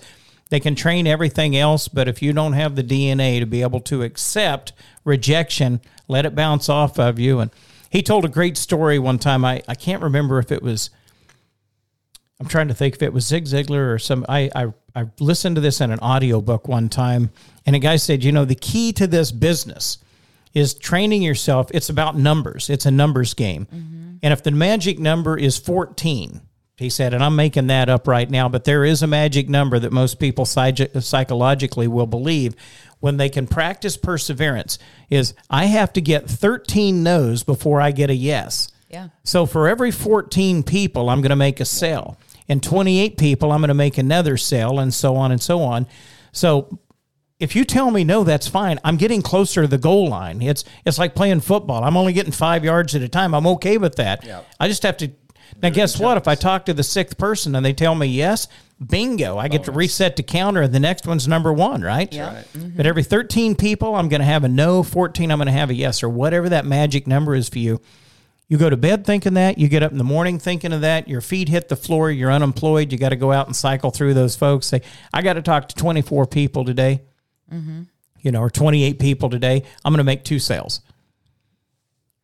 They 0.50 0.60
can 0.60 0.76
train 0.76 1.08
everything 1.08 1.58
else, 1.58 1.88
but 1.88 2.08
if 2.08 2.22
you 2.22 2.32
don't 2.32 2.54
have 2.54 2.76
the 2.76 2.84
DNA 2.84 3.40
to 3.40 3.46
be 3.46 3.64
able 3.64 3.82
to 3.82 4.04
accept 4.04 4.72
rejection, 5.04 5.82
let 6.08 6.26
it 6.26 6.36
bounce 6.36 6.70
off 6.70 7.00
of 7.00 7.20
you. 7.20 7.40
And 7.40 7.52
he 7.90 8.02
told 8.02 8.24
a 8.24 8.30
great 8.30 8.56
story 8.56 9.00
one 9.00 9.20
time. 9.20 9.44
I, 9.44 9.64
I 9.68 9.76
can't 9.76 10.04
remember 10.04 10.40
if 10.40 10.52
it 10.52 10.62
was 10.62 10.90
I'm 12.40 12.48
trying 12.48 12.68
to 12.68 12.74
think 12.74 12.96
if 12.96 13.02
it 13.02 13.14
was 13.14 13.26
Zig 13.26 13.46
Ziglar 13.46 13.94
or 13.94 14.00
some. 14.00 14.26
I, 14.30 14.50
I 14.56 14.68
I 14.96 15.06
listened 15.20 15.56
to 15.56 15.62
this 15.62 15.82
in 15.82 15.92
an 15.92 16.00
audiobook 16.00 16.68
one 16.68 16.90
time, 16.90 17.32
and 17.66 17.76
a 17.76 17.80
guy 17.80 17.96
said, 17.96 18.24
you 18.24 18.32
know, 18.32 18.46
the 18.46 18.56
key 18.56 18.94
to 18.94 19.08
this 19.08 19.32
business 19.32 19.98
is 20.54 20.74
training 20.74 21.22
yourself. 21.24 21.70
It's 21.74 21.90
about 21.90 22.16
numbers. 22.16 22.70
It's 22.70 22.86
a 22.86 22.92
numbers 22.92 23.34
game, 23.34 23.66
mm-hmm. 23.66 24.18
and 24.22 24.34
if 24.34 24.44
the 24.44 24.52
magic 24.52 25.00
number 25.00 25.38
is 25.38 25.58
14, 25.58 26.42
he 26.78 26.92
said, 26.92 27.16
and 27.16 27.24
I'm 27.24 27.36
making 27.36 27.68
that 27.68 27.90
up 27.90 28.08
right 28.08 28.30
now, 28.30 28.48
but 28.50 28.64
there 28.64 28.86
is 28.86 29.02
a 29.02 29.08
magic 29.08 29.50
number 29.50 29.80
that 29.80 29.92
most 29.92 30.20
people 30.20 30.46
psychologically 30.46 31.88
will 31.88 32.06
believe 32.06 32.56
when 33.00 33.18
they 33.18 33.30
can 33.30 33.48
practice 33.48 33.98
perseverance. 33.98 34.78
Is 35.10 35.34
I 35.50 35.66
have 35.66 35.92
to 35.94 36.02
get 36.02 36.30
13 36.30 37.02
no's 37.02 37.42
before 37.42 37.82
I 37.82 37.90
get 37.90 38.12
a 38.12 38.16
yes. 38.16 38.70
Yeah. 38.90 39.10
So 39.24 39.48
for 39.48 39.68
every 39.68 39.92
14 39.92 40.62
people, 40.64 41.10
I'm 41.10 41.22
going 41.22 41.32
to 41.32 41.36
make 41.36 41.60
a 41.60 41.66
sale. 41.66 42.18
And 42.50 42.64
28 42.64 43.18
people, 43.18 43.52
I'm 43.52 43.60
going 43.60 43.68
to 43.68 43.74
make 43.74 43.98
another 43.98 44.38
sale, 44.38 44.80
and 44.80 44.94
so 44.94 45.16
on 45.16 45.32
and 45.32 45.42
so 45.42 45.62
on. 45.62 45.86
So 46.32 46.80
if 47.40 47.56
you 47.56 47.66
tell 47.66 47.92
me 47.92 48.04
no, 48.04 48.24
that's 48.24 48.48
fine. 48.48 48.80
I'm 48.84 48.98
getting 48.98 49.22
closer 49.22 49.62
to 49.62 49.68
the 49.68 49.78
goal 49.78 50.10
line. 50.10 50.42
It's 50.42 50.64
it's 50.86 50.98
like 50.98 51.14
playing 51.14 51.42
football. 51.42 51.84
I'm 51.84 51.98
only 51.98 52.14
getting 52.14 52.32
five 52.32 52.64
yards 52.64 52.96
at 52.96 53.02
a 53.02 53.10
time. 53.10 53.34
I'm 53.36 53.48
okay 53.48 53.78
with 53.78 53.96
that. 53.96 54.26
Yeah. 54.26 54.42
I 54.60 54.68
just 54.68 54.84
have 54.84 54.98
to. 54.98 55.12
Now, 55.62 55.70
guess 55.70 56.00
what? 56.00 56.18
If 56.18 56.28
I 56.28 56.36
talk 56.36 56.66
to 56.66 56.74
the 56.74 56.84
sixth 56.84 57.18
person 57.18 57.56
and 57.56 57.66
they 57.66 57.74
tell 57.74 57.96
me 57.96 58.08
yes, 58.08 58.48
bingo, 58.86 59.38
I 59.38 59.48
get 59.48 59.64
to 59.64 59.72
reset 59.72 60.16
the 60.16 60.24
counter, 60.24 60.62
and 60.62 60.74
the 60.74 60.80
next 60.80 61.08
one's 61.08 61.28
number 61.28 61.54
one, 61.54 61.82
right? 61.82 62.12
Yeah. 62.14 62.44
But 62.54 62.86
every 62.86 63.04
13 63.04 63.56
people, 63.56 63.96
I'm 63.96 64.10
going 64.10 64.20
to 64.20 64.26
have 64.26 64.44
a 64.44 64.50
no. 64.50 64.84
14, 64.84 65.32
I'm 65.32 65.38
going 65.38 65.48
to 65.48 65.54
have 65.54 65.70
a 65.70 65.74
yes, 65.74 66.04
or 66.04 66.10
whatever 66.10 66.50
that 66.50 66.66
magic 66.66 67.08
number 67.08 67.34
is 67.34 67.48
for 67.50 67.60
you. 67.60 67.82
You 68.50 68.58
go 68.58 68.70
to 68.70 68.78
bed 68.78 69.06
thinking 69.06 69.34
that. 69.34 69.58
You 69.58 69.68
get 69.68 69.84
up 69.84 69.92
in 69.92 69.98
the 69.98 70.06
morning 70.06 70.40
thinking 70.40 70.72
of 70.72 70.82
that. 70.82 71.08
Your 71.10 71.20
feet 71.20 71.50
hit 71.50 71.68
the 71.68 71.76
floor. 71.76 72.10
You're 72.10 72.32
unemployed. 72.32 72.92
You 72.94 72.98
got 72.98 73.10
to 73.10 73.18
go 73.18 73.32
out 73.32 73.48
and 73.48 73.56
cycle 73.56 73.92
through 73.92 74.14
those 74.14 74.36
folks. 74.38 74.68
Say, 74.68 74.82
I 75.14 75.22
got 75.22 75.34
to 75.34 75.42
talk 75.42 75.68
to 75.70 75.76
24 75.76 76.28
people 76.28 76.64
today, 76.64 77.02
mm-hmm. 77.52 77.84
you 78.22 78.32
know, 78.32 78.42
or 78.42 78.50
28 78.50 79.00
people 79.00 79.30
today. 79.30 79.64
I'm 79.84 79.92
going 79.92 79.98
to 79.98 80.06
make 80.06 80.24
two 80.24 80.40
sales. 80.40 80.80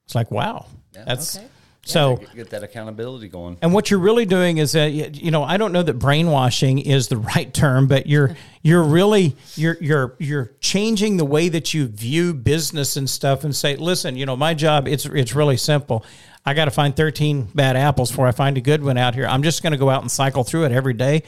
It's 0.05 0.15
like, 0.15 0.31
wow. 0.31 0.67
That's 0.93 1.37
Okay. 1.37 1.47
So. 1.85 2.17
Get, 2.17 2.35
get 2.35 2.49
that 2.51 2.63
accountability 2.63 3.27
going. 3.27 3.57
And 3.61 3.73
what 3.73 3.91
you're 3.91 3.99
really 3.99 4.25
doing 4.25 4.57
is 4.57 4.71
that 4.71 4.91
you 4.91 5.31
know 5.31 5.43
I 5.43 5.57
don't 5.57 5.71
know 5.71 5.83
that 5.83 5.99
brainwashing 5.99 6.79
is 6.79 7.07
the 7.09 7.17
right 7.35 7.53
term, 7.53 7.87
but 7.87 8.07
you're 8.07 8.35
you're 8.61 8.83
really 8.83 9.35
you're 9.55 9.77
you're 9.81 10.15
you're 10.19 10.51
changing 10.59 11.17
the 11.17 11.25
way 11.25 11.49
that 11.49 11.73
you 11.73 11.87
view 11.87 12.33
business 12.33 12.95
and 12.95 13.09
stuff, 13.09 13.43
and 13.43 13.55
say, 13.55 13.75
listen, 13.75 14.15
you 14.15 14.25
know, 14.25 14.35
my 14.35 14.53
job 14.53 14.87
it's 14.87 15.05
it's 15.05 15.35
really 15.35 15.57
simple. 15.57 16.05
I 16.45 16.53
got 16.53 16.65
to 16.65 16.71
find 16.71 16.93
13 16.93 17.49
bad 17.55 17.77
apples 17.77 18.11
before 18.11 18.27
I 18.27 18.31
find 18.31 18.57
a 18.57 18.61
good 18.61 18.83
one 18.83 18.97
out 18.97 19.15
here. 19.15 19.25
I'm 19.25 19.43
just 19.43 19.63
going 19.63 19.71
to 19.71 19.77
go 19.77 19.89
out 19.89 20.01
and 20.01 20.11
cycle 20.11 20.43
through 20.43 20.65
it 20.65 20.73
every 20.73 20.93
day. 20.93 21.23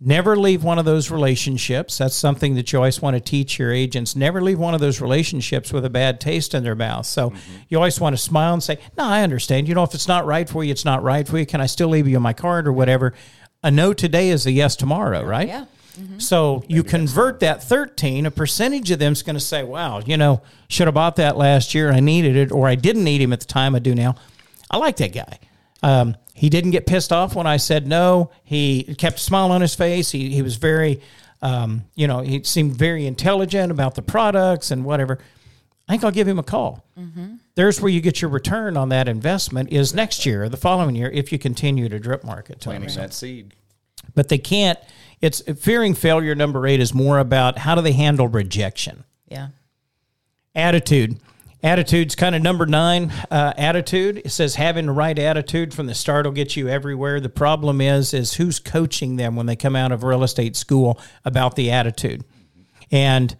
Never 0.00 0.36
leave 0.36 0.62
one 0.62 0.78
of 0.78 0.84
those 0.84 1.10
relationships. 1.10 1.98
That's 1.98 2.14
something 2.14 2.54
that 2.54 2.72
you 2.72 2.78
always 2.78 3.02
want 3.02 3.16
to 3.16 3.20
teach 3.20 3.58
your 3.58 3.72
agents. 3.72 4.14
Never 4.14 4.40
leave 4.40 4.58
one 4.58 4.72
of 4.72 4.80
those 4.80 5.00
relationships 5.00 5.72
with 5.72 5.84
a 5.84 5.90
bad 5.90 6.20
taste 6.20 6.54
in 6.54 6.62
their 6.62 6.76
mouth. 6.76 7.04
So 7.04 7.32
you 7.68 7.78
always 7.78 7.98
want 7.98 8.14
to 8.16 8.22
smile 8.22 8.52
and 8.52 8.62
say, 8.62 8.78
No, 8.96 9.04
I 9.04 9.22
understand. 9.22 9.66
You 9.66 9.74
know, 9.74 9.82
if 9.82 9.94
it's 9.94 10.06
not 10.06 10.24
right 10.24 10.48
for 10.48 10.62
you, 10.62 10.70
it's 10.70 10.84
not 10.84 11.02
right 11.02 11.26
for 11.26 11.36
you. 11.36 11.46
Can 11.46 11.60
I 11.60 11.66
still 11.66 11.88
leave 11.88 12.06
you 12.06 12.20
my 12.20 12.32
card 12.32 12.68
or 12.68 12.72
whatever? 12.72 13.12
A 13.64 13.72
no 13.72 13.92
today 13.92 14.28
is 14.28 14.46
a 14.46 14.52
yes 14.52 14.76
tomorrow, 14.76 15.24
right? 15.24 15.48
Yeah. 15.48 15.64
So 16.18 16.62
you 16.68 16.84
convert 16.84 17.40
that 17.40 17.62
13, 17.62 18.26
a 18.26 18.30
percentage 18.30 18.90
of 18.92 19.00
them 19.00 19.14
is 19.14 19.24
going 19.24 19.34
to 19.34 19.40
say, 19.40 19.64
wow, 19.64 20.00
you 20.00 20.16
know, 20.16 20.42
should 20.68 20.86
have 20.86 20.94
bought 20.94 21.16
that 21.16 21.36
last 21.36 21.74
year. 21.74 21.90
I 21.90 21.98
needed 21.98 22.36
it, 22.36 22.52
or 22.52 22.68
I 22.68 22.76
didn't 22.76 23.02
need 23.02 23.20
him 23.20 23.32
at 23.32 23.40
the 23.40 23.46
time. 23.46 23.74
I 23.74 23.80
do 23.80 23.96
now. 23.96 24.14
I 24.70 24.76
like 24.76 24.96
that 24.98 25.12
guy. 25.12 25.40
Um, 25.82 26.16
he 26.38 26.48
didn't 26.48 26.70
get 26.70 26.86
pissed 26.86 27.12
off 27.12 27.34
when 27.34 27.46
I 27.46 27.56
said 27.56 27.86
no. 27.86 28.30
He 28.44 28.94
kept 28.96 29.18
a 29.18 29.22
smile 29.22 29.50
on 29.50 29.60
his 29.60 29.74
face. 29.74 30.10
He, 30.12 30.30
he 30.30 30.40
was 30.42 30.56
very, 30.56 31.00
um, 31.42 31.84
you 31.96 32.06
know, 32.06 32.20
he 32.20 32.42
seemed 32.44 32.76
very 32.76 33.06
intelligent 33.06 33.72
about 33.72 33.94
the 33.96 34.02
products 34.02 34.70
and 34.70 34.84
whatever. 34.84 35.18
I 35.88 35.92
think 35.92 36.04
I'll 36.04 36.10
give 36.12 36.28
him 36.28 36.38
a 36.38 36.42
call. 36.44 36.84
There's 37.54 37.80
where 37.80 37.90
you 37.90 38.00
get 38.00 38.20
your 38.22 38.30
return 38.30 38.76
on 38.76 38.88
that 38.90 39.08
investment 39.08 39.72
is 39.72 39.94
next 39.94 40.24
year 40.26 40.44
or 40.44 40.48
the 40.48 40.56
following 40.56 40.94
year 40.94 41.10
if 41.10 41.32
you 41.32 41.38
continue 41.38 41.88
to 41.88 41.98
drip 41.98 42.22
market. 42.24 42.60
to 42.60 42.70
'em 42.70 42.76
Planting 42.82 42.96
that 43.02 43.12
seed. 43.14 43.54
but 44.14 44.28
they 44.28 44.38
can't. 44.38 44.78
It's 45.20 45.40
fearing 45.60 45.94
failure. 45.94 46.34
Number 46.36 46.66
eight 46.68 46.78
is 46.80 46.94
more 46.94 47.18
about 47.18 47.58
how 47.58 47.74
do 47.74 47.82
they 47.82 47.92
handle 47.92 48.28
rejection, 48.28 49.02
Yeah. 49.28 49.48
attitude. 50.54 51.18
Attitude's 51.62 52.14
kind 52.14 52.34
of 52.36 52.42
number 52.42 52.66
nine. 52.66 53.12
Uh, 53.30 53.52
attitude. 53.56 54.22
It 54.24 54.30
says 54.30 54.54
having 54.54 54.86
the 54.86 54.92
right 54.92 55.18
attitude 55.18 55.74
from 55.74 55.86
the 55.86 55.94
start 55.94 56.24
will 56.24 56.32
get 56.32 56.56
you 56.56 56.68
everywhere. 56.68 57.18
The 57.20 57.28
problem 57.28 57.80
is, 57.80 58.14
is 58.14 58.34
who's 58.34 58.58
coaching 58.60 59.16
them 59.16 59.34
when 59.34 59.46
they 59.46 59.56
come 59.56 59.74
out 59.74 59.90
of 59.90 60.04
real 60.04 60.22
estate 60.22 60.54
school 60.56 61.00
about 61.24 61.56
the 61.56 61.70
attitude, 61.72 62.24
and 62.92 63.36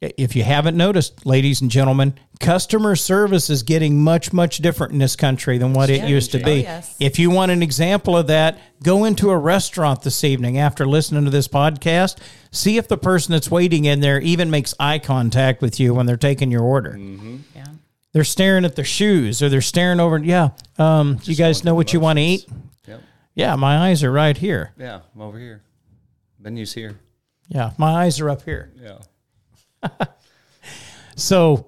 if 0.00 0.36
you 0.36 0.42
haven't 0.42 0.76
noticed, 0.76 1.24
ladies 1.24 1.62
and 1.62 1.70
gentlemen, 1.70 2.14
customer 2.38 2.94
service 2.96 3.48
is 3.48 3.62
getting 3.62 4.02
much, 4.02 4.30
much 4.30 4.58
different 4.58 4.92
in 4.92 4.98
this 4.98 5.16
country 5.16 5.56
than 5.56 5.72
what 5.72 5.88
it 5.88 6.00
Yeah. 6.02 6.06
used 6.06 6.32
to 6.32 6.42
Oh, 6.42 6.44
be. 6.44 6.60
yes. 6.62 6.94
If 7.00 7.18
you 7.18 7.30
want 7.30 7.50
an 7.50 7.62
example 7.62 8.14
of 8.14 8.26
that, 8.26 8.58
go 8.82 9.06
into 9.06 9.30
a 9.30 9.38
restaurant 9.38 10.02
this 10.02 10.22
evening 10.22 10.58
after 10.58 10.84
listening 10.84 11.24
to 11.24 11.30
this 11.30 11.48
podcast. 11.48 12.16
See 12.56 12.78
if 12.78 12.88
the 12.88 12.96
person 12.96 13.32
that's 13.32 13.50
waiting 13.50 13.84
in 13.84 14.00
there 14.00 14.20
even 14.20 14.50
makes 14.50 14.74
eye 14.80 14.98
contact 14.98 15.60
with 15.60 15.78
you 15.78 15.92
when 15.92 16.06
they're 16.06 16.16
taking 16.16 16.50
your 16.50 16.62
order. 16.62 16.96
Yeah. 17.54 17.66
They're 18.12 18.24
staring 18.24 18.64
at 18.64 18.76
their 18.76 18.84
shoes 18.84 19.42
or 19.42 19.48
they're 19.50 19.60
staring 19.60 20.00
over. 20.00 20.16
Yeah, 20.18 20.50
um, 20.78 21.18
you 21.24 21.36
guys 21.36 21.64
know 21.64 21.74
what 21.74 21.92
you 21.92 22.00
want 22.00 22.18
to 22.18 22.22
eat? 22.22 22.48
Yep. 22.88 23.02
Yeah, 23.34 23.56
my 23.56 23.88
eyes 23.88 24.02
are 24.02 24.10
right 24.10 24.36
here. 24.36 24.72
Yeah, 24.78 25.00
I'm 25.14 25.20
over 25.20 25.38
here. 25.38 25.62
Menu's 26.38 26.72
here. 26.72 26.98
Yeah, 27.48 27.72
my 27.76 28.04
eyes 28.04 28.20
are 28.20 28.30
up 28.30 28.42
here. 28.42 28.72
Yeah. 28.80 30.06
So 31.16 31.66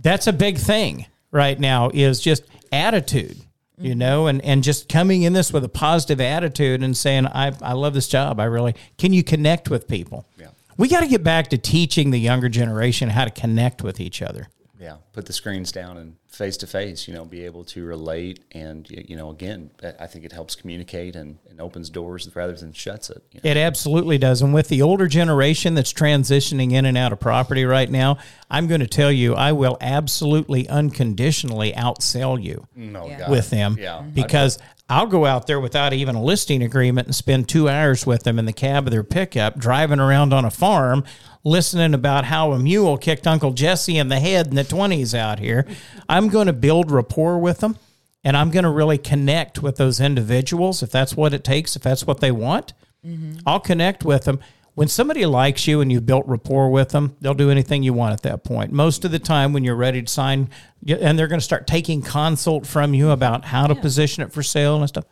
that's 0.00 0.26
a 0.26 0.32
big 0.32 0.56
thing 0.58 1.06
right 1.30 1.58
now 1.60 1.90
is 1.92 2.20
just 2.20 2.44
attitude, 2.72 3.36
you 3.78 3.94
know, 3.94 4.26
and, 4.26 4.40
and 4.42 4.62
just 4.62 4.88
coming 4.88 5.22
in 5.22 5.32
this 5.32 5.52
with 5.52 5.64
a 5.64 5.68
positive 5.68 6.20
attitude 6.20 6.82
and 6.82 6.96
saying, 6.96 7.26
I, 7.26 7.52
I 7.60 7.72
love 7.72 7.94
this 7.94 8.08
job. 8.08 8.38
I 8.38 8.44
really, 8.44 8.74
can 8.98 9.12
you 9.12 9.24
connect 9.24 9.68
with 9.68 9.88
people? 9.88 10.26
Yeah. 10.38 10.48
We 10.76 10.88
got 10.88 11.00
to 11.00 11.08
get 11.08 11.22
back 11.22 11.48
to 11.50 11.58
teaching 11.58 12.10
the 12.10 12.18
younger 12.18 12.48
generation 12.48 13.08
how 13.10 13.24
to 13.24 13.30
connect 13.30 13.82
with 13.82 14.00
each 14.00 14.22
other. 14.22 14.48
Yeah, 14.84 14.96
put 15.14 15.24
the 15.24 15.32
screens 15.32 15.72
down 15.72 15.96
and 15.96 16.16
face 16.28 16.56
to 16.58 16.66
face, 16.66 17.08
you 17.08 17.14
know, 17.14 17.24
be 17.24 17.44
able 17.46 17.64
to 17.64 17.84
relate. 17.86 18.40
And, 18.52 18.86
you 18.90 19.16
know, 19.16 19.30
again, 19.30 19.70
I- 19.82 19.94
I 20.04 20.06
think 20.06 20.24
it 20.26 20.32
helps 20.32 20.54
communicate 20.54 21.16
and, 21.16 21.38
and 21.48 21.58
opens 21.60 21.88
doors 21.88 22.28
rather 22.34 22.52
than 22.52 22.72
shuts 22.74 23.08
it. 23.08 23.22
you 23.32 23.40
know. 23.42 23.50
It 23.50 23.56
absolutely 23.56 24.18
does. 24.18 24.42
And 24.42 24.52
with 24.52 24.68
the 24.68 24.82
older 24.82 25.06
generation 25.06 25.74
that's 25.74 25.92
transitioning 25.92 26.72
in 26.72 26.84
and 26.84 26.98
out 26.98 27.12
of 27.12 27.20
property 27.20 27.64
right 27.64 27.90
now, 27.90 28.18
I'm 28.50 28.66
going 28.66 28.80
to 28.82 28.86
tell 28.86 29.10
you, 29.12 29.34
I 29.34 29.52
will 29.52 29.78
absolutely 29.80 30.68
unconditionally 30.68 31.72
outsell 31.72 32.42
you 32.42 32.66
No, 32.76 33.06
Yeah. 33.06 33.30
With 33.30 33.50
them 33.50 33.76
Yeah. 33.80 34.02
because 34.02 34.58
I'll 34.88 35.06
go 35.06 35.24
out 35.24 35.46
there 35.46 35.60
without 35.60 35.94
even 35.94 36.14
a 36.14 36.22
listing 36.22 36.62
agreement 36.62 37.06
and 37.06 37.14
spend 37.14 37.48
two 37.48 37.70
hours 37.70 38.04
with 38.04 38.24
them 38.24 38.38
in 38.38 38.44
the 38.44 38.52
cab 38.52 38.86
of 38.86 38.90
their 38.90 39.02
pickup, 39.04 39.56
driving 39.58 39.98
around 39.98 40.34
on 40.34 40.44
a 40.44 40.50
farm, 40.50 41.04
listening 41.44 41.94
about 41.94 42.24
how 42.24 42.52
a 42.52 42.58
mule 42.58 42.96
kicked 42.96 43.26
Uncle 43.26 43.52
Jesse 43.52 43.98
in 43.98 44.08
the 44.08 44.18
head 44.18 44.48
in 44.48 44.54
the 44.54 44.64
20s 44.64 45.14
out 45.16 45.38
here. 45.38 45.66
I'm 46.08 46.28
going 46.28 46.46
to 46.46 46.52
build 46.52 46.90
rapport 46.90 47.38
with 47.38 47.60
them 47.60 47.78
and 48.24 48.36
I'm 48.36 48.50
going 48.50 48.64
to 48.64 48.70
really 48.70 48.98
connect 48.98 49.62
with 49.62 49.76
those 49.76 50.00
individuals 50.00 50.82
if 50.82 50.90
that's 50.90 51.14
what 51.14 51.34
it 51.34 51.44
takes, 51.44 51.76
if 51.76 51.82
that's 51.82 52.06
what 52.06 52.20
they 52.20 52.32
want. 52.32 52.72
Mm-hmm. 53.06 53.40
I'll 53.46 53.60
connect 53.60 54.04
with 54.04 54.24
them. 54.24 54.40
When 54.74 54.88
somebody 54.88 55.24
likes 55.24 55.68
you 55.68 55.80
and 55.80 55.92
you've 55.92 56.06
built 56.06 56.26
rapport 56.26 56.68
with 56.70 56.88
them, 56.88 57.16
they'll 57.20 57.34
do 57.34 57.50
anything 57.50 57.84
you 57.84 57.92
want 57.92 58.14
at 58.14 58.22
that 58.22 58.42
point. 58.42 58.72
Most 58.72 59.04
of 59.04 59.12
the 59.12 59.20
time, 59.20 59.52
when 59.52 59.62
you're 59.62 59.76
ready 59.76 60.02
to 60.02 60.10
sign, 60.10 60.50
and 60.88 61.16
they're 61.16 61.28
going 61.28 61.38
to 61.38 61.44
start 61.44 61.68
taking 61.68 62.02
consult 62.02 62.66
from 62.66 62.92
you 62.92 63.10
about 63.10 63.44
how 63.44 63.68
to 63.68 63.76
position 63.76 64.24
it 64.24 64.32
for 64.32 64.42
sale 64.42 64.76
and 64.78 64.88
stuff. 64.88 65.04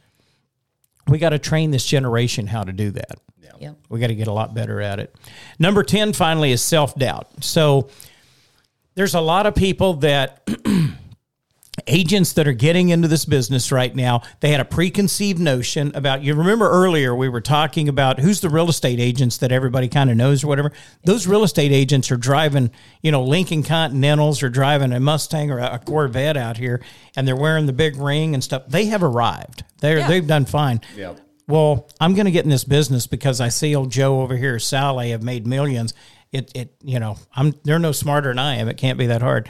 We 1.09 1.19
got 1.19 1.31
to 1.31 1.39
train 1.39 1.71
this 1.71 1.85
generation 1.85 2.47
how 2.47 2.65
to 2.65 2.73
do 2.73 2.91
that. 2.93 3.19
Yep. 3.63 3.77
We 3.89 4.01
got 4.01 4.09
to 4.09 4.17
get 4.17 4.27
a 4.27 4.33
lot 4.33 4.55
better 4.55 4.81
at 4.81 4.99
it. 4.99 5.15
Number 5.61 5.85
10, 5.85 6.15
finally, 6.15 6.51
is 6.51 6.61
self 6.61 6.97
doubt. 6.97 7.45
So 7.45 7.89
there's 8.97 9.15
a 9.15 9.21
lot 9.21 9.47
of 9.47 9.55
people 9.55 9.95
that 9.95 10.43
agents 11.87 12.33
that 12.35 12.47
are 12.49 12.53
getting 12.53 12.89
into 12.91 13.09
this 13.09 13.25
business 13.25 13.71
right 13.73 13.95
now, 13.95 14.23
they 14.41 14.51
had 14.51 14.61
a 14.61 14.65
preconceived 14.65 15.39
notion 15.41 15.93
about 15.95 16.23
you 16.23 16.35
remember 16.35 16.69
earlier 16.71 17.15
we 17.15 17.29
were 17.29 17.41
talking 17.41 17.89
about 17.89 18.19
who's 18.21 18.41
the 18.41 18.51
real 18.51 18.69
estate 18.69 19.01
agents 19.01 19.39
that 19.39 19.53
everybody 19.53 19.89
kind 19.89 20.11
of 20.11 20.17
knows 20.17 20.45
or 20.45 20.47
whatever. 20.49 20.73
Those 21.05 21.27
real 21.27 21.45
estate 21.45 21.73
agents 21.73 22.11
are 22.11 22.17
driving, 22.17 22.71
you 23.03 23.11
know, 23.13 23.23
Lincoln 23.23 23.63
Continentals 23.63 24.43
or 24.43 24.49
driving 24.49 24.93
a 24.93 25.01
Mustang 25.01 25.51
or 25.51 25.59
a 25.59 25.79
Corvette 25.79 26.37
out 26.37 26.57
here 26.57 26.83
and 27.17 27.27
they're 27.27 27.37
wearing 27.37 27.67
the 27.67 27.73
big 27.73 27.97
ring 27.97 28.35
and 28.35 28.43
stuff. 28.43 28.63
They 28.69 28.87
have 28.87 29.03
arrived. 29.03 29.65
They're 29.81 29.99
Yeah. 29.99 30.09
they've 30.09 30.27
done 30.27 30.45
fine. 30.45 30.81
Yep. 30.97 31.21
Well, 31.49 31.89
I'm 32.01 32.15
going 32.15 32.27
to 32.27 32.31
get 32.31 32.45
in 32.45 32.51
this 32.51 32.65
business 32.65 33.07
because 33.07 33.41
I 33.41 33.49
see 33.49 33.75
old 33.75 33.91
Joe 33.91 34.23
over 34.23 34.37
here, 34.37 34.59
Sally 34.59 35.11
have 35.11 35.23
made 35.23 35.47
millions. 35.47 35.93
It, 36.31 36.51
it, 36.55 36.75
you 36.83 36.99
know, 36.99 37.19
I'm 37.35 37.55
they're 37.65 37.79
no 37.79 37.93
smarter 37.93 38.31
than 38.31 38.39
I 38.39 38.55
am. 38.57 38.69
It 38.69 38.79
can't 38.79 38.97
be 38.97 39.09
that 39.09 39.21
hard. 39.21 39.49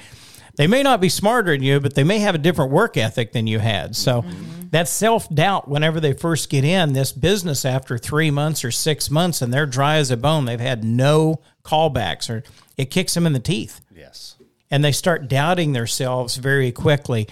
They 0.56 0.66
may 0.66 0.82
not 0.82 1.00
be 1.00 1.08
smarter 1.08 1.52
than 1.52 1.62
you, 1.62 1.80
but 1.80 1.94
they 1.94 2.04
may 2.04 2.18
have 2.18 2.34
a 2.34 2.38
different 2.38 2.72
work 2.72 2.96
ethic 2.96 3.32
than 3.32 3.46
you 3.46 3.58
had. 3.58 3.96
So 3.96 4.22
mm-hmm. 4.22 4.68
that 4.70 4.86
self 4.88 5.28
doubt 5.30 5.68
whenever 5.68 5.98
they 5.98 6.12
first 6.12 6.50
get 6.50 6.64
in 6.64 6.92
this 6.92 7.12
business 7.12 7.64
after 7.64 7.96
three 7.96 8.30
months 8.30 8.64
or 8.64 8.70
six 8.70 9.10
months 9.10 9.40
and 9.40 9.52
they're 9.52 9.66
dry 9.66 9.96
as 9.96 10.10
a 10.10 10.16
bone, 10.16 10.44
they've 10.44 10.60
had 10.60 10.84
no 10.84 11.40
callbacks 11.64 12.28
or 12.28 12.42
it 12.76 12.90
kicks 12.90 13.14
them 13.14 13.26
in 13.26 13.32
the 13.32 13.40
teeth 13.40 13.80
Yes. 13.94 14.36
and 14.70 14.84
they 14.84 14.92
start 14.92 15.28
doubting 15.28 15.72
themselves 15.72 16.36
very 16.36 16.70
quickly. 16.72 17.28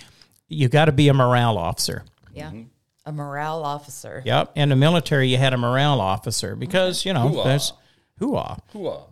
You 0.48 0.68
got 0.68 0.86
to 0.86 0.92
be 0.92 1.08
a 1.08 1.14
morale 1.14 1.58
officer. 1.58 2.04
Yeah. 2.34 2.48
Mm-hmm. 2.48 2.62
A 3.06 3.12
morale 3.12 3.64
officer. 3.64 4.22
Yep. 4.24 4.52
In 4.56 4.68
the 4.68 4.76
military, 4.76 5.28
you 5.28 5.36
had 5.36 5.52
a 5.52 5.56
morale 5.56 6.00
officer 6.00 6.54
because, 6.54 7.04
you 7.04 7.12
know, 7.12 7.28
Hoo-ah. 7.28 7.44
there's 7.44 7.72
hoo-ah. 8.18 8.56
Hooah. 8.74 9.02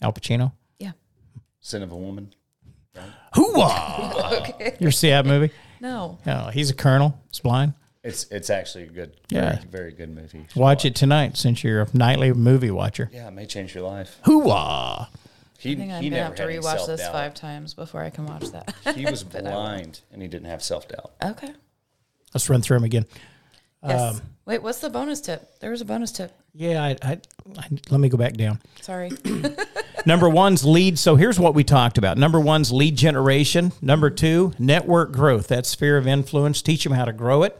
Al 0.00 0.12
Pacino. 0.12 0.52
Yeah. 1.62 1.68
Scent 1.68 1.84
of 1.84 1.92
a 1.92 1.96
Woman. 1.96 2.34
Hoo-ah. 3.34 4.46
You 4.60 4.66
ever 4.82 4.90
see 4.90 5.10
that 5.10 5.24
movie? 5.26 5.50
No. 5.80 6.18
No, 6.26 6.50
he's 6.52 6.70
a 6.70 6.74
colonel. 6.74 7.18
He's 7.30 7.40
blind. 7.40 7.74
It's 8.04 8.24
it's 8.32 8.50
actually 8.50 8.84
a 8.84 8.88
good, 8.88 9.16
Yeah. 9.28 9.52
very, 9.56 9.64
very 9.70 9.92
good 9.92 10.10
movie. 10.14 10.46
You 10.54 10.60
Watch 10.60 10.84
it 10.84 10.94
tonight 10.96 11.36
since 11.36 11.62
you're 11.62 11.82
a 11.82 11.88
nightly 11.94 12.32
movie 12.32 12.70
watcher. 12.70 13.08
Yeah, 13.12 13.28
it 13.28 13.30
may 13.30 13.46
change 13.46 13.74
your 13.74 13.84
life. 13.84 14.18
Hoo-ah. 14.24 15.08
He, 15.58 15.72
I 15.72 15.76
think 15.76 15.92
I'm 15.92 16.02
he 16.02 16.10
gonna 16.10 16.24
have 16.24 16.34
to 16.34 16.42
had 16.42 16.50
any 16.50 16.58
rewatch 16.58 16.86
this 16.86 17.00
self-doubt. 17.00 17.12
five 17.12 17.34
times 17.34 17.74
before 17.74 18.02
I 18.02 18.10
can 18.10 18.26
watch 18.26 18.50
that. 18.50 18.74
He 18.96 19.06
was 19.06 19.22
blind 19.24 20.00
and 20.12 20.20
he 20.20 20.26
didn't 20.26 20.48
have 20.48 20.62
self 20.62 20.88
doubt. 20.88 21.12
okay. 21.24 21.52
Let's 22.34 22.50
run 22.50 22.62
through 22.62 22.78
them 22.78 22.84
again. 22.84 23.06
Yes. 23.86 24.14
Um, 24.16 24.22
Wait, 24.46 24.62
what's 24.62 24.80
the 24.80 24.90
bonus 24.90 25.20
tip? 25.20 25.60
There 25.60 25.70
was 25.70 25.80
a 25.80 25.84
bonus 25.84 26.10
tip. 26.12 26.32
Yeah, 26.54 26.82
I, 26.82 26.96
I, 27.02 27.12
I, 27.58 27.68
let 27.90 28.00
me 28.00 28.08
go 28.08 28.16
back 28.16 28.32
down. 28.34 28.58
Sorry. 28.80 29.10
Number 30.04 30.28
one's 30.28 30.64
lead. 30.64 30.98
So 30.98 31.16
here's 31.16 31.38
what 31.38 31.54
we 31.54 31.64
talked 31.64 31.98
about. 31.98 32.18
Number 32.18 32.40
one's 32.40 32.72
lead 32.72 32.96
generation. 32.96 33.72
Number 33.80 34.10
two, 34.10 34.52
network 34.58 35.12
growth. 35.12 35.48
That 35.48 35.66
sphere 35.66 35.96
of 35.96 36.06
influence. 36.06 36.62
Teach 36.62 36.84
them 36.84 36.92
how 36.92 37.04
to 37.04 37.12
grow 37.12 37.42
it. 37.42 37.58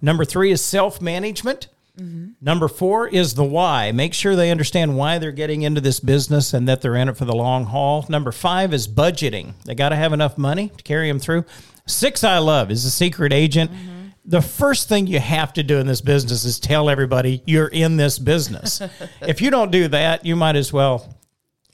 Number 0.00 0.24
three 0.24 0.50
is 0.50 0.64
self 0.64 1.00
management. 1.00 1.68
Mm-hmm. 1.98 2.32
Number 2.40 2.68
four 2.68 3.08
is 3.08 3.34
the 3.34 3.44
why. 3.44 3.90
Make 3.92 4.14
sure 4.14 4.36
they 4.36 4.50
understand 4.50 4.96
why 4.96 5.18
they're 5.18 5.32
getting 5.32 5.62
into 5.62 5.80
this 5.80 5.98
business 5.98 6.54
and 6.54 6.68
that 6.68 6.80
they're 6.80 6.94
in 6.94 7.08
it 7.08 7.16
for 7.16 7.24
the 7.24 7.34
long 7.34 7.66
haul. 7.66 8.06
Number 8.08 8.30
five 8.30 8.72
is 8.72 8.86
budgeting. 8.86 9.54
They 9.64 9.74
got 9.74 9.88
to 9.88 9.96
have 9.96 10.12
enough 10.12 10.38
money 10.38 10.70
to 10.76 10.82
carry 10.84 11.08
them 11.08 11.18
through. 11.18 11.44
Six, 11.86 12.22
I 12.22 12.38
love, 12.38 12.70
is 12.70 12.84
a 12.84 12.90
secret 12.90 13.32
agent. 13.32 13.72
Mm-hmm. 13.72 14.08
The 14.26 14.42
first 14.42 14.88
thing 14.88 15.06
you 15.06 15.18
have 15.18 15.54
to 15.54 15.62
do 15.62 15.78
in 15.78 15.86
this 15.86 16.02
business 16.02 16.44
is 16.44 16.60
tell 16.60 16.88
everybody 16.88 17.42
you're 17.46 17.66
in 17.66 17.96
this 17.96 18.18
business. 18.18 18.80
if 19.22 19.40
you 19.40 19.50
don't 19.50 19.72
do 19.72 19.88
that, 19.88 20.24
you 20.24 20.36
might 20.36 20.54
as 20.54 20.72
well 20.72 21.17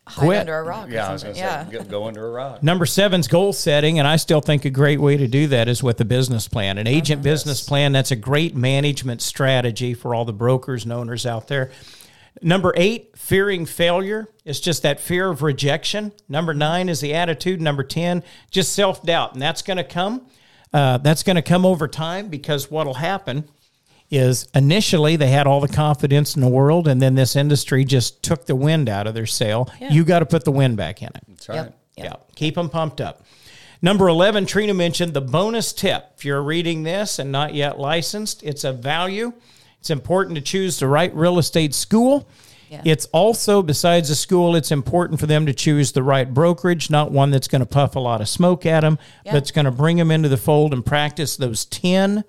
Hide 0.06 0.24
Quit. 0.26 0.40
under 0.40 0.58
a 0.58 0.62
rock. 0.62 0.88
Yeah, 0.90 1.06
or 1.06 1.08
I 1.08 1.12
was 1.12 1.22
going 1.22 1.34
to 1.34 1.40
yeah. 1.40 1.64
say, 1.64 1.72
go, 1.78 1.84
go 1.84 2.04
under 2.06 2.26
a 2.26 2.30
rock. 2.30 2.62
Number 2.62 2.84
seven's 2.84 3.26
goal 3.26 3.54
setting, 3.54 3.98
and 3.98 4.06
I 4.06 4.16
still 4.16 4.42
think 4.42 4.66
a 4.66 4.70
great 4.70 5.00
way 5.00 5.16
to 5.16 5.26
do 5.26 5.46
that 5.46 5.66
is 5.66 5.82
with 5.82 5.98
a 6.00 6.04
business 6.04 6.46
plan. 6.46 6.76
An 6.76 6.86
agent 6.86 7.22
business 7.22 7.62
plan, 7.66 7.92
that's 7.92 8.10
a 8.10 8.16
great 8.16 8.54
management 8.54 9.22
strategy 9.22 9.94
for 9.94 10.14
all 10.14 10.26
the 10.26 10.32
brokers 10.32 10.84
and 10.84 10.92
owners 10.92 11.24
out 11.24 11.48
there. 11.48 11.70
Number 12.42 12.74
eight, 12.76 13.16
fearing 13.16 13.64
failure. 13.64 14.28
It's 14.44 14.60
just 14.60 14.82
that 14.82 15.00
fear 15.00 15.30
of 15.30 15.42
rejection. 15.42 16.12
Number 16.28 16.52
nine 16.52 16.90
is 16.90 17.00
the 17.00 17.14
attitude. 17.14 17.62
Number 17.62 17.82
10, 17.82 18.22
just 18.50 18.74
self 18.74 19.02
doubt. 19.02 19.32
And 19.32 19.40
that's 19.40 19.62
going 19.62 19.76
to 19.78 19.84
come. 19.84 20.26
Uh, 20.72 20.98
that's 20.98 21.22
going 21.22 21.36
to 21.36 21.42
come 21.42 21.64
over 21.64 21.86
time 21.86 22.28
because 22.28 22.70
what'll 22.70 22.94
happen 22.94 23.48
is 24.16 24.48
initially 24.54 25.16
they 25.16 25.28
had 25.28 25.46
all 25.46 25.60
the 25.60 25.68
confidence 25.68 26.34
in 26.34 26.40
the 26.40 26.48
world, 26.48 26.88
and 26.88 27.00
then 27.00 27.14
this 27.14 27.36
industry 27.36 27.84
just 27.84 28.22
took 28.22 28.46
the 28.46 28.56
wind 28.56 28.88
out 28.88 29.06
of 29.06 29.14
their 29.14 29.26
sail. 29.26 29.70
You 29.80 30.04
got 30.04 30.20
to 30.20 30.26
put 30.26 30.44
the 30.44 30.52
wind 30.52 30.76
back 30.76 31.02
in 31.02 31.08
it. 31.08 31.22
That's 31.28 31.48
right. 31.48 31.56
Yep. 31.56 31.78
Yep. 31.96 32.04
Yeah, 32.06 32.34
keep 32.34 32.56
them 32.56 32.68
pumped 32.68 33.00
up. 33.00 33.24
Number 33.80 34.08
11, 34.08 34.46
Trina 34.46 34.74
mentioned 34.74 35.12
the 35.14 35.20
bonus 35.20 35.72
tip. 35.72 36.06
If 36.16 36.24
you're 36.24 36.42
reading 36.42 36.82
this 36.82 37.18
and 37.18 37.30
not 37.30 37.54
yet 37.54 37.78
licensed, 37.78 38.42
it's 38.42 38.64
a 38.64 38.72
value. 38.72 39.32
It's 39.78 39.90
important 39.90 40.36
to 40.36 40.40
choose 40.40 40.78
the 40.78 40.88
right 40.88 41.14
real 41.14 41.38
estate 41.38 41.74
school. 41.74 42.26
Yeah. 42.70 42.80
It's 42.84 43.04
also, 43.06 43.62
besides 43.62 44.08
the 44.08 44.14
school, 44.14 44.56
it's 44.56 44.72
important 44.72 45.20
for 45.20 45.26
them 45.26 45.44
to 45.46 45.52
choose 45.52 45.92
the 45.92 46.02
right 46.02 46.32
brokerage, 46.32 46.88
not 46.90 47.12
one 47.12 47.30
that's 47.30 47.46
going 47.46 47.60
to 47.60 47.66
puff 47.66 47.94
a 47.94 48.00
lot 48.00 48.20
of 48.20 48.28
smoke 48.28 48.64
at 48.64 48.80
them, 48.80 48.98
that's 49.24 49.50
going 49.50 49.66
to 49.66 49.70
bring 49.70 49.98
them 49.98 50.10
into 50.10 50.28
the 50.28 50.38
fold 50.38 50.72
and 50.72 50.84
practice 50.84 51.36
those 51.36 51.66
10 51.66 52.24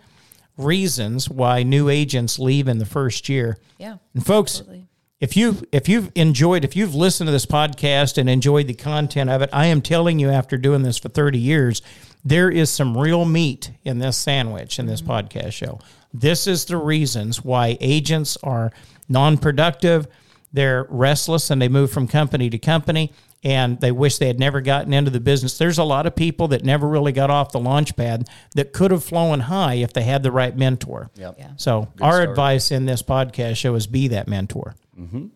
reasons 0.57 1.29
why 1.29 1.63
new 1.63 1.89
agents 1.89 2.39
leave 2.39 2.67
in 2.67 2.77
the 2.77 2.85
first 2.85 3.29
year. 3.29 3.57
Yeah. 3.77 3.97
And 4.13 4.25
folks, 4.25 4.59
Absolutely. 4.59 4.87
if 5.19 5.35
you 5.35 5.63
if 5.71 5.89
you've 5.89 6.11
enjoyed 6.15 6.63
if 6.63 6.75
you've 6.75 6.95
listened 6.95 7.27
to 7.27 7.31
this 7.31 7.45
podcast 7.45 8.17
and 8.17 8.29
enjoyed 8.29 8.67
the 8.67 8.73
content 8.73 9.29
of 9.29 9.41
it, 9.41 9.49
I 9.51 9.67
am 9.67 9.81
telling 9.81 10.19
you 10.19 10.29
after 10.29 10.57
doing 10.57 10.83
this 10.83 10.97
for 10.97 11.09
30 11.09 11.39
years, 11.39 11.81
there 12.23 12.49
is 12.49 12.69
some 12.69 12.97
real 12.97 13.25
meat 13.25 13.71
in 13.83 13.99
this 13.99 14.17
sandwich 14.17 14.79
in 14.79 14.85
this 14.85 15.01
mm-hmm. 15.01 15.27
podcast 15.27 15.53
show. 15.53 15.79
This 16.13 16.47
is 16.47 16.65
the 16.65 16.77
reasons 16.77 17.43
why 17.43 17.77
agents 17.81 18.37
are 18.41 18.71
non-productive, 19.09 20.07
they're 20.53 20.87
restless 20.89 21.49
and 21.49 21.61
they 21.61 21.67
move 21.67 21.91
from 21.91 22.07
company 22.07 22.49
to 22.49 22.57
company 22.57 23.11
and 23.45 23.79
they 23.79 23.91
wish 23.91 24.17
they 24.17 24.25
had 24.25 24.39
never 24.39 24.59
gotten 24.59 24.91
into 24.91 25.11
the 25.11 25.19
business. 25.19 25.57
There's 25.59 25.77
a 25.77 25.83
lot 25.83 26.07
of 26.07 26.15
people 26.15 26.47
that 26.47 26.65
never 26.65 26.87
really 26.87 27.11
got 27.11 27.29
off 27.29 27.51
the 27.51 27.59
launch 27.59 27.95
pad 27.95 28.27
that 28.55 28.73
could 28.73 28.89
have 28.89 29.03
flown 29.03 29.41
high 29.41 29.75
if 29.75 29.93
they 29.93 30.01
had 30.01 30.23
the 30.23 30.31
right 30.31 30.57
mentor. 30.57 31.11
Yep. 31.15 31.35
Yeah. 31.37 31.51
So 31.57 31.87
our 32.01 32.13
start. 32.13 32.29
advice 32.29 32.71
in 32.71 32.87
this 32.87 33.03
podcast 33.03 33.57
show 33.57 33.75
is 33.75 33.85
be 33.85 34.07
that 34.09 34.27
mentor. 34.27 34.75
Mm-hmm. 34.99 35.27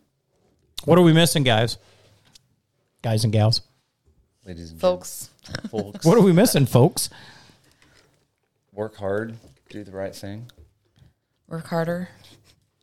What 0.85 0.97
are 0.97 1.03
we 1.03 1.13
missing, 1.13 1.43
guys? 1.43 1.77
Guys 3.03 3.23
and 3.23 3.31
gals. 3.31 3.61
Ladies 4.43 4.71
and 4.71 4.81
Folks. 4.81 5.29
folks, 5.69 6.03
What 6.05 6.17
are 6.17 6.21
we 6.21 6.33
missing, 6.33 6.65
folks? 6.65 7.09
work 8.73 8.95
hard, 8.95 9.35
do 9.69 9.83
the 9.83 9.91
right 9.91 10.15
thing. 10.15 10.49
Work 11.47 11.67
harder. 11.67 12.09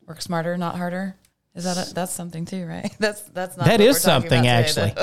Work 0.06 0.20
smarter, 0.20 0.56
not 0.58 0.76
harder. 0.76 1.16
Is 1.57 1.64
that 1.64 1.90
a, 1.90 1.94
that's 1.94 2.12
something 2.12 2.44
too, 2.44 2.66
right? 2.66 2.94
That's 2.98 3.22
that's 3.22 3.57
not 3.57 3.66
That 3.66 3.80
is 3.80 4.00
something, 4.00 4.42
today, 4.42 4.48
actually. 4.48 4.94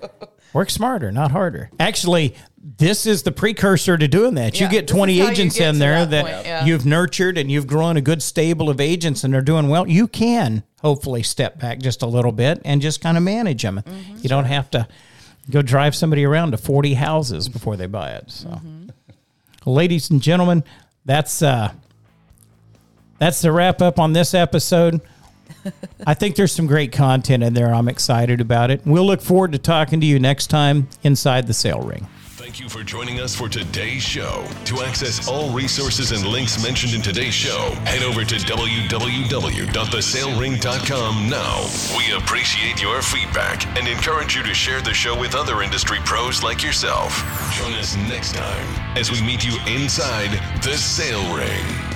Work 0.54 0.70
smarter, 0.70 1.12
not 1.12 1.30
harder. 1.30 1.70
Actually, 1.78 2.34
this 2.56 3.04
is 3.04 3.22
the 3.22 3.30
precursor 3.30 3.98
to 3.98 4.08
doing 4.08 4.34
that. 4.36 4.58
Yeah, 4.58 4.64
you 4.66 4.70
get 4.70 4.88
20 4.88 5.20
agents 5.20 5.58
get 5.58 5.68
in 5.68 5.78
there 5.78 6.06
that 6.06 6.10
that, 6.10 6.24
point, 6.34 6.46
yeah. 6.46 6.64
you've 6.64 6.86
nurtured 6.86 7.36
and 7.36 7.50
you've 7.50 7.66
grown 7.66 7.98
a 7.98 8.00
good 8.00 8.22
stable 8.22 8.70
of 8.70 8.80
agents 8.80 9.22
and 9.22 9.32
they're 9.34 9.42
doing 9.42 9.68
well. 9.68 9.86
You 9.86 10.08
can 10.08 10.62
hopefully 10.80 11.22
step 11.22 11.58
back 11.60 11.78
just 11.80 12.00
a 12.00 12.06
little 12.06 12.32
bit 12.32 12.62
and 12.64 12.80
just 12.80 13.02
kind 13.02 13.18
of 13.18 13.22
manage 13.22 13.62
them. 13.62 13.82
Mm-hmm. 13.84 14.16
You 14.22 14.28
don't 14.30 14.46
have 14.46 14.70
to 14.70 14.88
go 15.50 15.60
drive 15.60 15.94
somebody 15.94 16.24
around 16.24 16.52
to 16.52 16.56
40 16.56 16.94
houses 16.94 17.50
before 17.50 17.76
they 17.76 17.86
buy 17.86 18.12
it. 18.12 18.30
So, 18.30 18.48
Mm-hmm. 18.48 18.88
ladies 19.70 20.08
and 20.10 20.22
gentlemen, 20.22 20.64
that's 21.04 21.42
uh 21.42 21.72
that's 23.18 23.42
the 23.42 23.52
wrap 23.52 23.82
up 23.82 23.98
on 23.98 24.12
this 24.14 24.32
episode. 24.32 25.00
I 26.06 26.14
think 26.14 26.36
there's 26.36 26.52
some 26.52 26.66
great 26.66 26.92
content 26.92 27.42
in 27.42 27.54
there. 27.54 27.74
I'm 27.74 27.88
excited 27.88 28.40
about 28.40 28.70
it. 28.70 28.82
We'll 28.84 29.06
look 29.06 29.20
forward 29.20 29.52
to 29.52 29.58
talking 29.58 30.00
to 30.00 30.06
you 30.06 30.18
next 30.18 30.48
time 30.48 30.88
inside 31.02 31.46
the 31.46 31.54
sale 31.54 31.80
ring. 31.80 32.06
Thank 32.48 32.60
you 32.60 32.68
for 32.70 32.82
joining 32.82 33.20
us 33.20 33.36
for 33.36 33.46
today's 33.46 34.02
show. 34.02 34.42
To 34.64 34.80
access 34.80 35.28
all 35.28 35.50
resources 35.50 36.12
and 36.12 36.26
links 36.26 36.62
mentioned 36.62 36.94
in 36.94 37.02
today's 37.02 37.34
show, 37.34 37.72
head 37.84 38.02
over 38.02 38.24
to 38.24 38.36
www.thesalering.com 38.36 41.28
now. 41.28 41.66
We 41.94 42.10
appreciate 42.16 42.80
your 42.80 43.02
feedback 43.02 43.66
and 43.76 43.86
encourage 43.86 44.34
you 44.34 44.42
to 44.44 44.54
share 44.54 44.80
the 44.80 44.94
show 44.94 45.14
with 45.20 45.34
other 45.34 45.60
industry 45.60 45.98
pros 46.06 46.42
like 46.42 46.62
yourself. 46.62 47.18
Join 47.52 47.74
us 47.74 47.94
next 48.08 48.34
time 48.34 48.96
as 48.96 49.12
we 49.12 49.20
meet 49.20 49.44
you 49.44 49.58
inside 49.66 50.30
the 50.62 50.78
sale 50.78 51.36
ring. 51.36 51.87